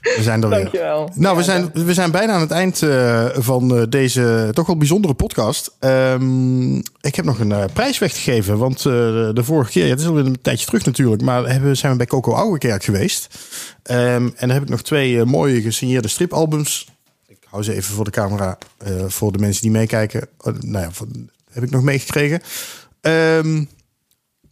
We 0.00 0.18
zijn 0.20 0.42
er 0.42 0.48
weer. 0.48 0.58
Dankjewel. 0.58 1.10
Nou, 1.14 1.36
we, 1.36 1.42
zijn, 1.42 1.70
we 1.72 1.94
zijn 1.94 2.10
bijna 2.10 2.32
aan 2.32 2.40
het 2.40 2.50
eind 2.50 2.82
uh, 2.82 3.28
van 3.32 3.86
deze 3.88 4.50
toch 4.52 4.66
wel 4.66 4.76
bijzondere 4.76 5.14
podcast. 5.14 5.76
Um, 5.80 6.76
ik 7.00 7.14
heb 7.14 7.24
nog 7.24 7.38
een 7.38 7.50
uh, 7.50 7.64
prijs 7.72 7.98
weggegeven. 7.98 8.58
Want 8.58 8.78
uh, 8.78 8.84
de 9.32 9.44
vorige 9.44 9.70
keer, 9.70 9.84
ja, 9.84 9.90
het 9.90 10.00
is 10.00 10.06
alweer 10.06 10.26
een 10.26 10.40
tijdje 10.42 10.66
terug 10.66 10.84
natuurlijk, 10.84 11.22
maar 11.22 11.48
hebben, 11.48 11.76
zijn 11.76 11.92
we 11.92 11.98
bij 11.98 12.06
Coco 12.06 12.32
Ouwekerk 12.32 12.84
geweest. 12.84 13.38
Um, 13.82 13.96
en 13.96 14.34
dan 14.38 14.50
heb 14.50 14.62
ik 14.62 14.68
nog 14.68 14.82
twee 14.82 15.24
mooie 15.24 15.60
gesigneerde 15.60 16.08
stripalbums. 16.08 16.88
Ik 17.26 17.38
hou 17.48 17.62
ze 17.62 17.74
even 17.74 17.94
voor 17.94 18.04
de 18.04 18.10
camera, 18.10 18.58
voor 19.06 19.32
de 19.32 19.38
mensen 19.38 19.62
die 19.62 19.70
meekijken. 19.70 20.28
nou 20.42 20.84
ja, 20.84 20.90
van, 20.90 21.30
heb 21.50 21.62
ik 21.62 21.70
nog 21.70 21.82
meegekregen. 21.82 22.42
Um, 23.00 23.68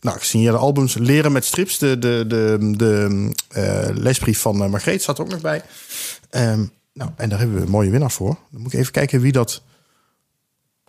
nou, 0.03 0.19
gesigneerde 0.19 0.59
albums. 0.59 0.95
Leren 0.95 1.33
met 1.33 1.45
strips. 1.45 1.79
De, 1.79 1.99
de, 1.99 2.25
de, 2.29 2.73
de 2.77 3.31
uh, 3.57 3.97
lesbrief 3.97 4.41
van 4.41 4.63
uh, 4.63 4.69
Margreet 4.69 5.03
zat 5.03 5.19
er 5.19 5.25
ook 5.25 5.31
nog 5.31 5.41
bij. 5.41 5.63
Um, 6.31 6.73
nou, 6.93 7.11
en 7.17 7.29
daar 7.29 7.39
hebben 7.39 7.57
we 7.57 7.63
een 7.63 7.71
mooie 7.71 7.91
winnaar 7.91 8.11
voor. 8.11 8.37
Dan 8.51 8.61
moet 8.61 8.73
ik 8.73 8.79
even 8.79 8.93
kijken 8.93 9.21
wie 9.21 9.33
dat 9.33 9.63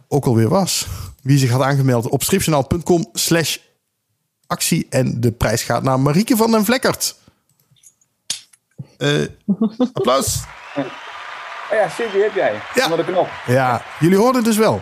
ook 0.08 0.26
alweer 0.26 0.50
was. 0.50 0.88
Wie 1.22 1.38
zich 1.38 1.50
had 1.50 1.62
aangemeld 1.62 2.08
op 2.08 2.24
stripjournaal.com 2.24 3.10
slash 3.14 3.58
actie. 4.48 4.88
En 4.90 5.22
de 5.22 5.32
prijs 5.32 5.64
gaat 5.64 5.84
naar 5.84 6.00
Marieke 6.00 6.36
van 6.36 6.52
den 6.52 6.66
Vlekkert. 6.66 7.16
Uh, 8.98 9.28
applaus. 9.94 10.44
Oh 10.76 10.84
ja, 11.72 11.90
die 12.12 12.22
heb 12.22 12.36
jij. 12.36 12.62
Ja. 12.76 12.84
Onder 12.84 13.06
de 13.06 13.12
knop. 13.12 13.30
Ja, 13.46 13.84
jullie 14.00 14.18
hoorden 14.18 14.36
het 14.36 14.46
dus 14.46 14.58
wel. 14.58 14.82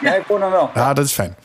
Ja, 0.00 0.14
ik 0.14 0.24
hoor 0.26 0.40
hem 0.40 0.50
wel. 0.50 0.70
Ja, 0.74 0.92
dat 0.92 1.04
is 1.04 1.12
fijn. 1.12 1.36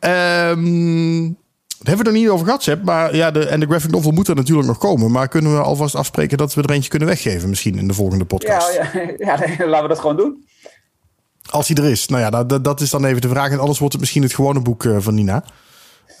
Um, 0.00 1.38
daar 1.82 1.94
hebben 1.94 2.04
we 2.04 2.10
het 2.10 2.20
er 2.20 2.26
niet 2.26 2.34
over 2.34 2.46
gehad, 2.46 2.62
Seb. 2.62 2.84
Maar 2.84 3.16
ja, 3.16 3.30
de, 3.30 3.46
en 3.46 3.60
de 3.60 3.66
graphic 3.66 3.90
novel 3.90 4.10
moet 4.10 4.28
er 4.28 4.34
natuurlijk 4.34 4.66
nog 4.68 4.78
komen. 4.78 5.10
Maar 5.10 5.28
kunnen 5.28 5.54
we 5.54 5.60
alvast 5.60 5.94
afspreken 5.94 6.38
dat 6.38 6.54
we 6.54 6.62
er 6.62 6.70
eentje 6.70 6.90
kunnen 6.90 7.08
weggeven 7.08 7.48
misschien 7.48 7.78
in 7.78 7.88
de 7.88 7.94
volgende 7.94 8.24
podcast? 8.24 8.74
Ja, 8.74 8.90
ja, 8.92 9.10
ja 9.58 9.66
laten 9.66 9.82
we 9.82 9.88
dat 9.88 9.98
gewoon 9.98 10.16
doen. 10.16 10.46
Als 11.50 11.68
hij 11.68 11.76
er 11.76 11.90
is. 11.90 12.06
Nou 12.06 12.22
ja, 12.22 12.44
dat, 12.44 12.64
dat 12.64 12.80
is 12.80 12.90
dan 12.90 13.04
even 13.04 13.20
de 13.20 13.28
vraag. 13.28 13.50
En 13.50 13.58
anders 13.58 13.78
wordt 13.78 13.92
het 13.92 14.02
misschien 14.02 14.22
het 14.22 14.34
gewone 14.34 14.60
boek 14.60 14.84
uh, 14.84 14.96
van 14.98 15.14
Nina. 15.14 15.44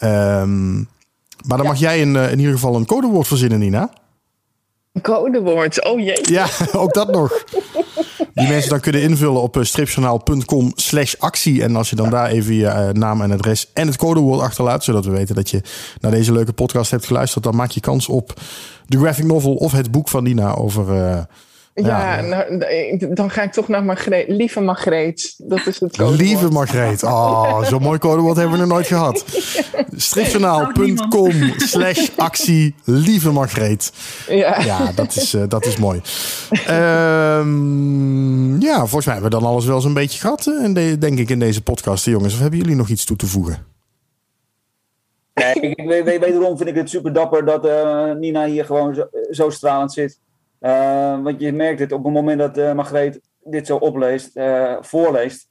Um, 0.02 0.88
maar 1.46 1.56
dan 1.56 1.66
ja. 1.66 1.72
mag 1.72 1.80
jij 1.80 2.00
in, 2.00 2.14
uh, 2.14 2.32
in 2.32 2.38
ieder 2.38 2.54
geval 2.54 2.74
een 2.74 2.86
codewoord 2.86 3.26
verzinnen, 3.26 3.58
Nina. 3.58 3.90
Een 4.92 5.02
codewoord, 5.02 5.84
oh 5.84 6.00
jee. 6.00 6.32
Ja, 6.32 6.46
ook 6.72 6.94
dat 6.94 7.10
nog. 7.10 7.32
Die 8.34 8.48
mensen 8.48 8.70
dan 8.70 8.80
kunnen 8.80 9.02
invullen 9.02 9.42
op 9.42 9.58
stripjournaal.com 9.60 10.72
slash 10.74 11.14
actie. 11.18 11.62
En 11.62 11.76
als 11.76 11.90
je 11.90 11.96
dan 11.96 12.10
daar 12.10 12.30
even 12.30 12.54
je 12.54 12.64
uh, 12.64 12.88
naam 12.88 13.20
en 13.22 13.32
adres 13.32 13.70
en 13.72 13.86
het 13.86 13.96
codewoord 13.96 14.40
achterlaat... 14.40 14.84
zodat 14.84 15.04
we 15.04 15.10
weten 15.10 15.34
dat 15.34 15.50
je 15.50 15.62
naar 16.00 16.10
deze 16.10 16.32
leuke 16.32 16.52
podcast 16.52 16.90
hebt 16.90 17.06
geluisterd... 17.06 17.44
dan 17.44 17.56
maak 17.56 17.70
je 17.70 17.80
kans 17.80 18.08
op 18.08 18.40
de 18.86 18.98
graphic 18.98 19.24
novel 19.24 19.54
of 19.54 19.72
het 19.72 19.90
boek 19.90 20.08
van 20.08 20.22
Nina 20.22 20.54
over... 20.54 21.26
Ja, 21.74 22.16
ja 22.16 22.22
nou, 22.22 23.14
dan 23.14 23.30
ga 23.30 23.42
ik 23.42 23.52
toch 23.52 23.68
naar 23.68 23.84
Margreet. 23.84 24.28
Lieve 24.28 24.60
Margreet, 24.60 25.34
dat 25.38 25.66
is 25.66 25.80
het 25.80 25.96
codewoord. 25.96 26.20
Lieve 26.20 26.48
Margreet, 26.48 27.02
oh, 27.02 27.64
zo'n 27.64 27.82
mooi 27.82 27.98
codewoord 27.98 28.36
hebben 28.36 28.54
we 28.54 28.60
nog 28.60 28.72
nooit 28.72 28.86
gehad. 28.86 29.24
Stripjournaal.com 29.96 31.32
slash 31.56 32.08
actie, 32.16 32.74
lieve 32.84 33.30
Margreet. 33.30 33.92
Ja, 34.28 34.60
ja 34.60 34.92
dat, 34.94 35.16
is, 35.16 35.34
uh, 35.34 35.42
dat 35.48 35.66
is 35.66 35.76
mooi. 35.76 36.00
um, 36.70 38.60
ja, 38.60 38.78
volgens 38.78 39.04
mij 39.04 39.14
hebben 39.14 39.32
we 39.32 39.38
dan 39.38 39.50
alles 39.50 39.66
wel 39.66 39.80
zo'n 39.80 39.94
beetje 39.94 40.20
gehad, 40.20 40.46
in 40.46 40.74
de, 40.74 40.98
denk 40.98 41.18
ik, 41.18 41.30
in 41.30 41.38
deze 41.38 41.62
podcast, 41.62 42.04
jongens. 42.04 42.34
Of 42.34 42.40
hebben 42.40 42.58
jullie 42.58 42.76
nog 42.76 42.88
iets 42.88 43.04
toe 43.04 43.16
te 43.16 43.26
voegen? 43.26 43.66
Nee, 45.34 45.54
ik, 45.54 46.20
wederom 46.20 46.56
vind 46.56 46.68
ik 46.68 46.74
het 46.74 46.90
super 46.90 47.12
dapper 47.12 47.44
dat 47.44 47.66
uh, 47.66 48.12
Nina 48.12 48.46
hier 48.46 48.64
gewoon 48.64 48.94
zo, 48.94 49.08
zo 49.30 49.50
stralend 49.50 49.92
zit. 49.92 50.18
Uh, 50.60 51.22
want 51.22 51.40
je 51.40 51.52
merkt 51.52 51.80
het 51.80 51.92
op 51.92 52.04
het 52.04 52.12
moment 52.12 52.38
dat 52.38 52.58
uh, 52.58 52.72
Margreet 52.72 53.20
dit 53.44 53.66
zo 53.66 53.76
opleest, 53.76 54.36
uh, 54.36 54.76
voorleest. 54.80 55.48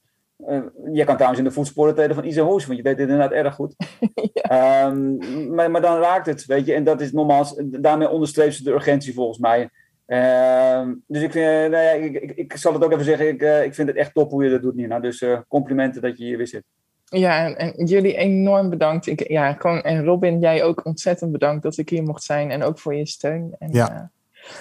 je 0.92 1.04
kan 1.04 1.14
trouwens 1.14 1.38
in 1.38 1.44
de 1.44 1.50
voetsporen 1.50 1.94
treden 1.94 2.14
van 2.14 2.24
Isa 2.24 2.42
Hoes, 2.42 2.66
want 2.66 2.78
je 2.78 2.84
deed 2.84 2.96
dit 2.96 3.08
inderdaad 3.08 3.32
erg 3.32 3.54
goed. 3.54 3.74
ja. 4.32 4.86
um, 4.86 5.54
maar, 5.54 5.70
maar, 5.70 5.80
dan 5.80 6.00
raakt 6.00 6.26
het, 6.26 6.46
weet 6.46 6.66
je. 6.66 6.74
En 6.74 6.84
dat 6.84 7.00
is 7.00 7.12
nogmaals, 7.12 7.62
daarmee 7.64 8.08
onderstreept 8.08 8.54
ze 8.54 8.64
de 8.64 8.70
urgentie 8.70 9.14
volgens 9.14 9.38
mij. 9.38 9.70
Ehm, 10.06 10.94
dus 11.06 11.22
ik, 11.22 11.32
vind, 11.32 11.70
nou 11.70 11.84
ja, 11.84 11.90
ik, 11.90 12.14
ik, 12.14 12.30
ik, 12.30 12.56
zal 12.56 12.72
het 12.72 12.84
ook 12.84 12.92
even 12.92 13.04
zeggen, 13.04 13.28
ik, 13.28 13.42
ik 13.64 13.74
vind 13.74 13.88
het 13.88 13.96
echt 13.96 14.14
top 14.14 14.30
hoe 14.30 14.44
je 14.44 14.50
dat 14.50 14.62
doet, 14.62 14.74
Nina. 14.74 15.00
Dus 15.00 15.24
complimenten 15.48 16.02
dat 16.02 16.18
je 16.18 16.24
hier 16.24 16.36
weer 16.36 16.48
zit. 16.48 16.64
Ja, 17.04 17.54
en, 17.54 17.76
en, 17.76 17.86
jullie 17.86 18.16
enorm 18.16 18.70
bedankt. 18.70 19.06
Ik, 19.06 19.28
ja, 19.28 19.52
gewoon, 19.52 19.82
en 19.82 20.04
Robin, 20.04 20.40
jij 20.40 20.62
ook 20.62 20.84
ontzettend 20.84 21.32
bedankt 21.32 21.62
dat 21.62 21.76
ik 21.76 21.88
hier 21.88 22.02
mocht 22.02 22.22
zijn. 22.22 22.50
En 22.50 22.62
ook 22.62 22.78
voor 22.78 22.94
je 22.94 23.06
steun. 23.06 23.54
En, 23.58 23.72
ja. 23.72 24.10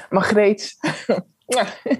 Margreet, 0.09 0.77
Ja. 1.49 1.65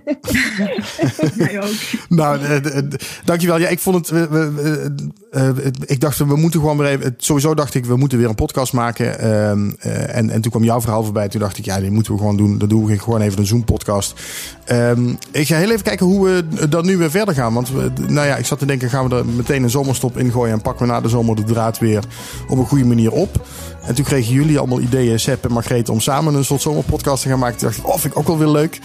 Nou, 2.10 2.40
eh, 2.44 2.78
eh, 2.78 2.84
dankjewel. 3.24 3.60
Ja, 3.60 3.68
ik 3.68 3.80
vond 3.80 3.96
het. 3.96 4.10
we- 4.10 4.28
we- 4.30 4.96
eh, 5.32 5.48
eh, 5.50 5.56
ik 5.86 6.00
dacht, 6.00 6.18
we 6.18 6.36
moeten 6.36 6.60
gewoon 6.60 6.78
weer 6.78 6.88
even. 6.88 7.14
Sowieso 7.18 7.54
dacht 7.54 7.74
ik, 7.74 7.86
we 7.86 7.96
moeten 7.98 8.18
weer 8.18 8.30
een 8.30 8.36
podcast 8.36 8.74
maken. 8.74 9.20
Ehm, 9.20 9.70
eh, 9.80 10.16
en, 10.18 10.30
en 10.30 10.42
toen 10.42 10.52
kwam 10.52 10.64
jouw 10.64 10.82
verhaal 10.82 11.04
voorbij. 11.04 11.28
Toen 11.30 11.40
dacht 11.40 11.58
ik, 11.58 11.66
ja, 11.66 11.80
die 11.80 11.92
moeten 11.92 12.14
we 12.14 12.20
gewoon 12.20 12.38
doen. 12.38 12.58
Dan 12.58 12.70
doen 12.70 12.86
we 12.86 13.00
gewoon 13.00 13.22
even 13.22 13.40
een 13.40 13.46
Zoom-podcast. 13.46 14.14
Ehm, 14.70 15.10
ik 15.32 15.48
ga 15.48 15.58
heel 15.58 15.72
even 15.72 15.84
kijken 15.84 16.06
hoe 16.06 16.26
we 16.26 16.68
dan 16.70 16.86
nu 16.86 16.98
weer 16.98 17.12
verder 17.12 17.34
gaan. 17.34 17.54
Want 17.54 17.72
nou 18.08 18.28
ja, 18.28 18.36
ik 18.36 18.46
zat 18.46 18.60
te 18.60 18.66
denken, 18.66 18.90
gaan 18.90 19.10
we 19.10 19.16
er 19.16 19.26
meteen 19.26 19.64
een 19.64 19.70
zomerstop 19.70 20.18
in 20.18 20.32
gooien 20.32 20.54
en 20.54 20.62
pakken 20.62 20.86
we 20.86 20.92
na 20.92 21.02
de 21.02 21.10
zomer 21.10 21.36
de 21.36 21.44
draad 21.44 21.80
weer 21.80 22.04
op 22.48 22.58
een 22.58 22.66
goede 22.66 22.86
manier 22.86 23.12
op. 23.12 23.48
En 23.86 23.96
toen 23.96 24.06
kregen 24.06 24.34
jullie 24.34 24.58
allemaal 24.58 24.80
ideeën, 24.80 25.20
Sepp 25.20 25.46
en 25.46 25.52
Margreet, 25.52 25.90
om 25.90 26.00
samen 26.00 26.34
een 26.34 26.46
soort 26.46 26.62
zomerpodcast 26.62 27.24
te 27.24 27.30
gaan 27.30 27.40
maken. 27.40 27.58
Toen 27.58 27.68
dacht 27.68 27.80
ik, 27.80 27.88
oh, 27.88 27.98
vind 27.98 28.14
ik 28.14 28.20
ook 28.20 28.28
wel 28.28 28.38
weer 28.38 28.48
leuk. 28.48 28.80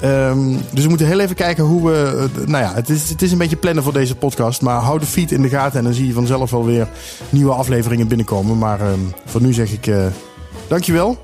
Ehm, 0.00 0.56
dus 0.72 0.82
we 0.82 0.88
moeten 0.88 1.06
heel 1.06 1.20
even 1.20 1.36
kijken 1.36 1.64
hoe 1.64 1.90
we. 1.90 2.28
eh, 2.36 2.46
nou 2.46 2.64
ja, 2.64 2.74
het 2.74 2.88
is, 2.88 3.08
het 3.08 3.22
is 3.22 3.32
een 3.32 3.38
beetje 3.38 3.56
plannen 3.56 3.82
voor 3.84 3.92
deze 3.92 4.16
podcast. 4.16 4.62
Maar 4.62 4.80
hou 4.80 4.98
de 4.98 5.06
feed 5.06 5.32
in 5.32 5.42
de 5.42 5.48
gaten 5.48 5.78
en 5.78 5.84
dan 5.84 5.94
zie 5.94 6.06
je 6.06 6.12
vanzelf 6.12 6.50
wel 6.50 6.64
weer 6.64 6.88
nieuwe 7.30 7.52
afleveringen 7.52 8.08
binnenkomen. 8.08 8.58
Maar 8.58 8.80
ehm, 8.80 9.00
voor 9.26 9.42
nu 9.42 9.52
zeg 9.52 9.72
ik 9.72 9.86
eh, 9.86 10.06
dankjewel. 10.68 11.18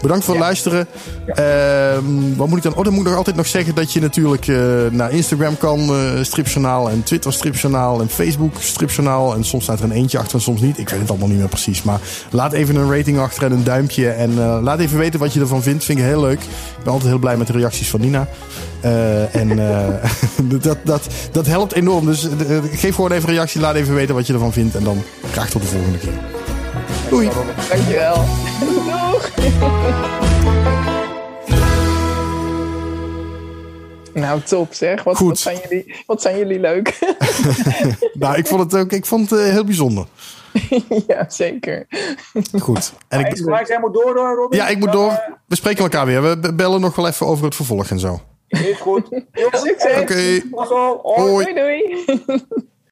Bedankt 0.00 0.24
voor 0.24 0.34
het 0.34 0.42
luisteren. 0.42 0.86
Ehm, 1.26 2.36
wat 2.36 2.48
moet 2.48 2.56
ik 2.56 2.62
dan? 2.62 2.74
Oh, 2.74 2.84
dan 2.84 2.92
moet 2.92 3.02
ik 3.02 3.08
nog 3.08 3.16
altijd 3.16 3.36
nog 3.36 3.46
zeggen 3.46 3.74
dat 3.74 3.92
je 3.92 4.00
natuurlijk 4.00 4.48
eh, 4.48 4.56
naar 4.90 5.12
Instagram 5.12 5.58
kan, 5.58 5.78
eh 5.80 6.22
Stripjournaal. 6.22 6.90
En 6.90 7.02
Twitter 7.02 7.32
Stripjournaal. 7.32 8.00
En 8.00 8.08
Facebook 8.08 8.54
Stripjournaal. 8.58 9.34
En 9.34 9.44
soms 9.44 9.62
staat 9.62 9.78
er 9.78 9.84
een 9.84 9.92
eentje 9.92 10.18
achter 10.18 10.34
en 10.34 10.40
soms 10.40 10.60
niet. 10.60 10.78
Ik 10.78 10.88
weet 10.88 11.00
het 11.00 11.10
allemaal 11.10 11.28
niet 11.28 11.38
meer 11.38 11.48
precies. 11.48 11.82
Maar 11.82 12.00
laat 12.30 12.52
even 12.52 12.76
een 12.76 12.92
rating 12.96 13.18
achter 13.18 13.44
en 13.44 13.52
een 13.52 13.64
duimpje. 13.64 14.08
En 14.08 14.30
eh, 14.30 14.58
laat 14.62 14.78
even 14.78 14.98
weten 14.98 15.20
wat 15.20 15.32
je 15.32 15.40
ervan 15.40 15.62
vindt. 15.62 15.84
Vind 15.84 15.98
ik 15.98 16.04
heel 16.04 16.20
leuk. 16.20 16.40
Ik 16.40 16.84
ben 16.84 16.92
altijd 16.92 17.10
heel 17.10 17.18
blij 17.18 17.36
met 17.36 17.46
de 17.46 17.52
reacties 17.52 17.90
van 17.90 18.00
Nina. 18.00 18.28
En 19.32 19.56
dat, 20.62 20.78
dat, 20.82 21.06
dat 21.32 21.46
helpt 21.46 21.72
enorm. 21.72 22.06
Dus 22.06 22.28
geef 22.72 22.94
gewoon 22.94 23.12
even 23.12 23.28
een 23.28 23.34
reactie. 23.34 23.60
Laat 23.60 23.74
even 23.74 23.94
weten 23.94 24.14
wat 24.14 24.26
je 24.26 24.32
ervan 24.32 24.52
vindt. 24.52 24.74
En 24.74 24.84
dan 24.84 25.02
graag 25.32 25.50
tot 25.50 25.62
de 25.62 25.68
volgende 25.68 25.98
keer. 25.98 26.47
Doei. 27.10 27.28
Dankjewel. 27.68 28.24
Doeg. 28.60 29.30
Nou, 34.14 34.40
top 34.40 34.74
zeg. 34.74 35.02
Wat, 35.02 35.16
Goed. 35.16 35.28
wat, 35.28 35.38
zijn, 35.38 35.58
jullie, 35.68 35.94
wat 36.06 36.22
zijn 36.22 36.38
jullie 36.38 36.60
leuk. 36.60 36.98
Nou, 38.12 38.36
ik 38.36 38.46
vond 38.46 38.60
het 38.72 38.80
ook 38.80 38.92
ik 38.92 39.06
vond 39.06 39.30
het, 39.30 39.38
eh, 39.40 39.46
heel 39.46 39.64
bijzonder. 39.64 40.06
ja, 41.08 41.24
zeker. 41.28 41.86
Goed. 42.60 42.92
En 43.08 43.20
ik, 43.20 43.44
Maar 43.44 43.66
jij 43.68 43.80
moet 43.80 43.92
door, 43.94 44.14
door 44.14 44.34
Robin. 44.34 44.58
Ja, 44.58 44.68
ik 44.68 44.78
moet 44.78 44.92
door. 44.92 45.10
eh, 45.10 45.18
We 45.46 45.56
spreken 45.56 45.82
elkaar 45.82 46.06
weer. 46.06 46.22
We 46.22 46.54
bellen 46.54 46.80
nog 46.80 46.96
wel 46.96 47.06
even 47.06 47.26
over 47.26 47.44
het 47.44 47.54
vervolg 47.54 47.90
en 47.90 47.98
zo. 47.98 48.20
is 48.48 48.80
goed. 48.80 49.06
Succes. 49.52 50.00
Oké. 50.00 50.40
Hoi. 50.50 50.68
Hoi. 51.02 51.44
Doei 51.44 51.54
doei. 51.54 52.04